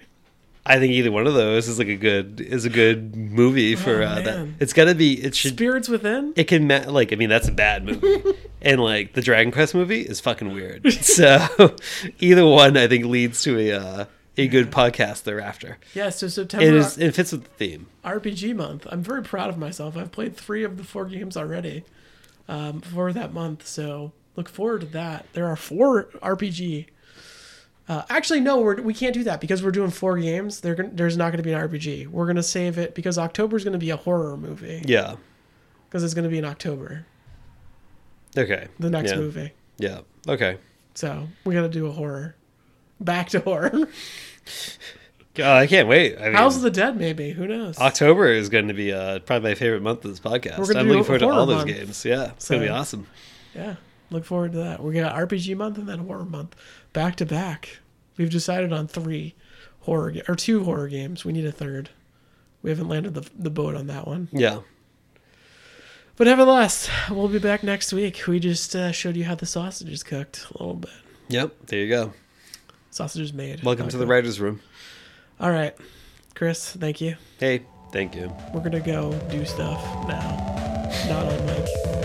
I 0.69 0.79
think 0.81 0.93
either 0.93 1.13
one 1.13 1.27
of 1.29 1.35
those 1.35 1.69
is 1.69 1.79
like 1.79 1.89
a 1.89 1.97
good 1.97 2.41
is 2.41 2.65
a 2.65 2.71
good 2.71 3.15
movie 3.15 3.77
for 3.77 4.03
Oh, 4.03 4.07
uh, 4.07 4.21
that. 4.23 4.49
It's 4.61 4.73
got 4.73 4.87
to 4.87 4.95
be. 4.95 5.15
It 5.23 5.35
should. 5.37 5.53
Spirits 5.53 5.89
Within. 5.89 6.33
It 6.37 6.45
can 6.49 6.67
ma- 6.67 6.85
like 6.89 7.13
I 7.13 7.17
mean 7.17 7.29
that's 7.29 7.47
a 7.49 7.53
bad 7.53 7.85
movie, 7.85 8.23
and 8.63 8.81
like 8.81 9.13
the 9.13 9.23
Dragon 9.23 9.53
Quest 9.53 9.75
movie 9.75 10.03
is 10.03 10.21
fucking 10.21 10.53
weird. 10.53 10.93
So 11.03 11.47
either 12.19 12.45
one 12.47 12.77
I 12.77 12.89
think 12.89 13.05
leads 13.05 13.43
to 13.43 13.59
a 13.59 13.73
uh, 13.79 14.05
a 14.37 14.49
good 14.49 14.71
podcast 14.71 15.23
thereafter. 15.23 15.79
Yeah, 15.95 16.11
so 16.11 16.27
It 16.27 16.31
September 16.31 16.65
is 16.77 16.99
it 16.99 17.15
fits 17.15 17.33
with 17.33 17.45
the 17.45 17.51
theme. 17.51 17.87
RPG 18.05 18.55
month. 18.57 18.87
I'm 18.91 19.03
very 19.03 19.23
proud 19.23 19.49
of 19.49 19.57
myself. 19.59 19.97
I've 19.97 20.11
played 20.13 20.37
three 20.37 20.65
of 20.65 20.77
the 20.77 20.85
four 20.85 21.05
games 21.07 21.37
already 21.37 21.85
um, 22.49 22.81
for 22.81 23.13
that 23.13 23.33
month, 23.33 23.67
so 23.67 24.13
look 24.37 24.49
forward 24.49 24.81
to 24.83 24.87
that. 24.89 25.27
There 25.33 25.47
are 25.47 25.57
four 25.57 26.05
RPG. 26.23 26.87
Uh, 27.89 28.03
actually, 28.09 28.41
no, 28.41 28.59
we're, 28.61 28.81
we 28.83 28.93
can't 28.93 29.15
do 29.15 29.23
that 29.25 29.41
because 29.41 29.63
we're 29.63 29.71
doing 29.71 29.91
four 29.91 30.19
games. 30.19 30.61
There, 30.61 30.75
gon- 30.75 30.91
there's 30.95 31.17
not 31.17 31.27
going 31.31 31.37
to 31.39 31.43
be 31.43 31.53
an 31.53 31.69
RPG. 31.69 32.09
We're 32.09 32.27
going 32.27 32.37
to 32.37 32.43
save 32.43 32.79
it 32.79 32.95
because 32.95 33.17
October 33.17 33.57
is 33.57 33.65
going 33.65 33.73
to 33.75 33.79
be 33.79 33.91
a 33.91 33.97
horror 33.97 34.37
movie 34.37 34.83
Yeah. 34.85 35.17
because 35.89 36.03
it's 36.03 36.15
going 36.15 36.25
to 36.25 36.31
be 36.31 36.39
in 36.39 36.45
October. 36.45 37.07
Okay. 38.37 38.67
the 38.79 38.91
next 38.91 39.13
yeah. 39.13 39.17
movie. 39.17 39.53
Yeah. 39.79 40.01
Okay. 40.29 40.59
So 40.95 41.29
we 41.45 41.55
got 41.55 41.63
to 41.63 41.69
do 41.69 41.87
a 41.87 41.93
horror. 41.93 42.35
Back 42.99 43.29
to 43.31 43.41
horror. 43.41 43.89
God, 45.35 45.59
I 45.59 45.67
can't 45.67 45.87
wait. 45.87 46.17
I 46.19 46.25
mean, 46.25 46.33
House 46.33 46.57
of 46.57 46.63
the 46.63 46.71
Dead, 46.71 46.97
maybe. 46.97 47.31
Who 47.31 47.47
knows? 47.47 47.79
October 47.79 48.29
is 48.29 48.49
going 48.49 48.69
to 48.69 48.75
be 48.75 48.93
uh, 48.93 49.19
probably 49.21 49.51
my 49.51 49.55
favorite 49.55 49.83
month 49.83 50.05
of 50.05 50.11
this 50.11 50.21
podcast. 50.21 50.59
We're 50.59 50.67
gonna 50.67 50.81
I'm 50.81 50.89
looking 50.89 51.05
forward 51.05 51.19
to 51.19 51.27
all 51.29 51.45
horror 51.45 51.47
those 51.47 51.65
games. 51.65 52.05
Yeah, 52.07 52.31
it's 52.31 52.49
going 52.49 52.63
to 52.63 52.67
be 52.67 52.71
awesome. 52.71 53.07
Yeah, 53.55 53.77
look 54.11 54.25
forward 54.25 54.53
to 54.53 54.59
that. 54.59 54.83
We 54.83 54.95
got 54.95 55.15
RPG 55.15 55.55
month 55.57 55.77
and 55.77 55.87
then 55.87 55.99
horror 55.99 56.25
month, 56.25 56.57
back 56.97 57.15
to 57.15 57.27
back. 57.27 57.81
We've 58.17 58.31
decided 58.31 58.73
on 58.73 58.89
three 58.89 59.35
horror 59.81 60.15
or 60.29 60.35
two 60.35 60.65
horror 60.65 60.89
games. 60.89 61.27
We 61.27 61.33
need 61.35 61.45
a 61.45 61.53
third. 61.53 61.91
We 62.63 62.71
haven't 62.71 62.89
landed 62.89 63.13
the 63.13 63.29
the 63.39 63.51
boat 63.51 63.75
on 63.75 63.87
that 63.89 64.09
one. 64.09 64.29
Yeah. 64.33 64.61
But 66.17 66.27
nevertheless, 66.27 66.89
we'll 67.11 67.29
be 67.29 67.39
back 67.39 67.63
next 67.63 67.93
week. 67.93 68.27
We 68.27 68.41
just 68.41 68.75
uh, 68.75 68.93
showed 68.93 69.15
you 69.15 69.25
how 69.25 69.35
the 69.35 69.45
sausage 69.45 69.91
is 69.91 70.03
cooked 70.03 70.47
a 70.55 70.63
little 70.63 70.77
bit. 70.77 70.91
Yep. 71.29 71.67
There 71.67 71.81
you 71.81 71.89
go. 71.91 72.15
Sausage 72.91 73.21
is 73.21 73.35
made. 73.35 73.63
Welcome 73.63 73.89
to 73.89 73.99
the 73.99 74.07
writers' 74.07 74.41
room. 74.41 74.63
All 75.39 75.51
right, 75.51 75.77
Chris. 76.35 76.73
Thank 76.73 77.03
you. 77.03 77.17
Hey, 77.39 77.67
thank 77.93 78.15
you. 78.15 78.35
We're 78.55 78.63
gonna 78.63 78.81
go 78.81 79.13
do 79.31 79.45
stuff 79.45 79.85
now. 80.09 80.35
Not 81.11 81.27
on 81.27 81.45
mic. 81.45 81.96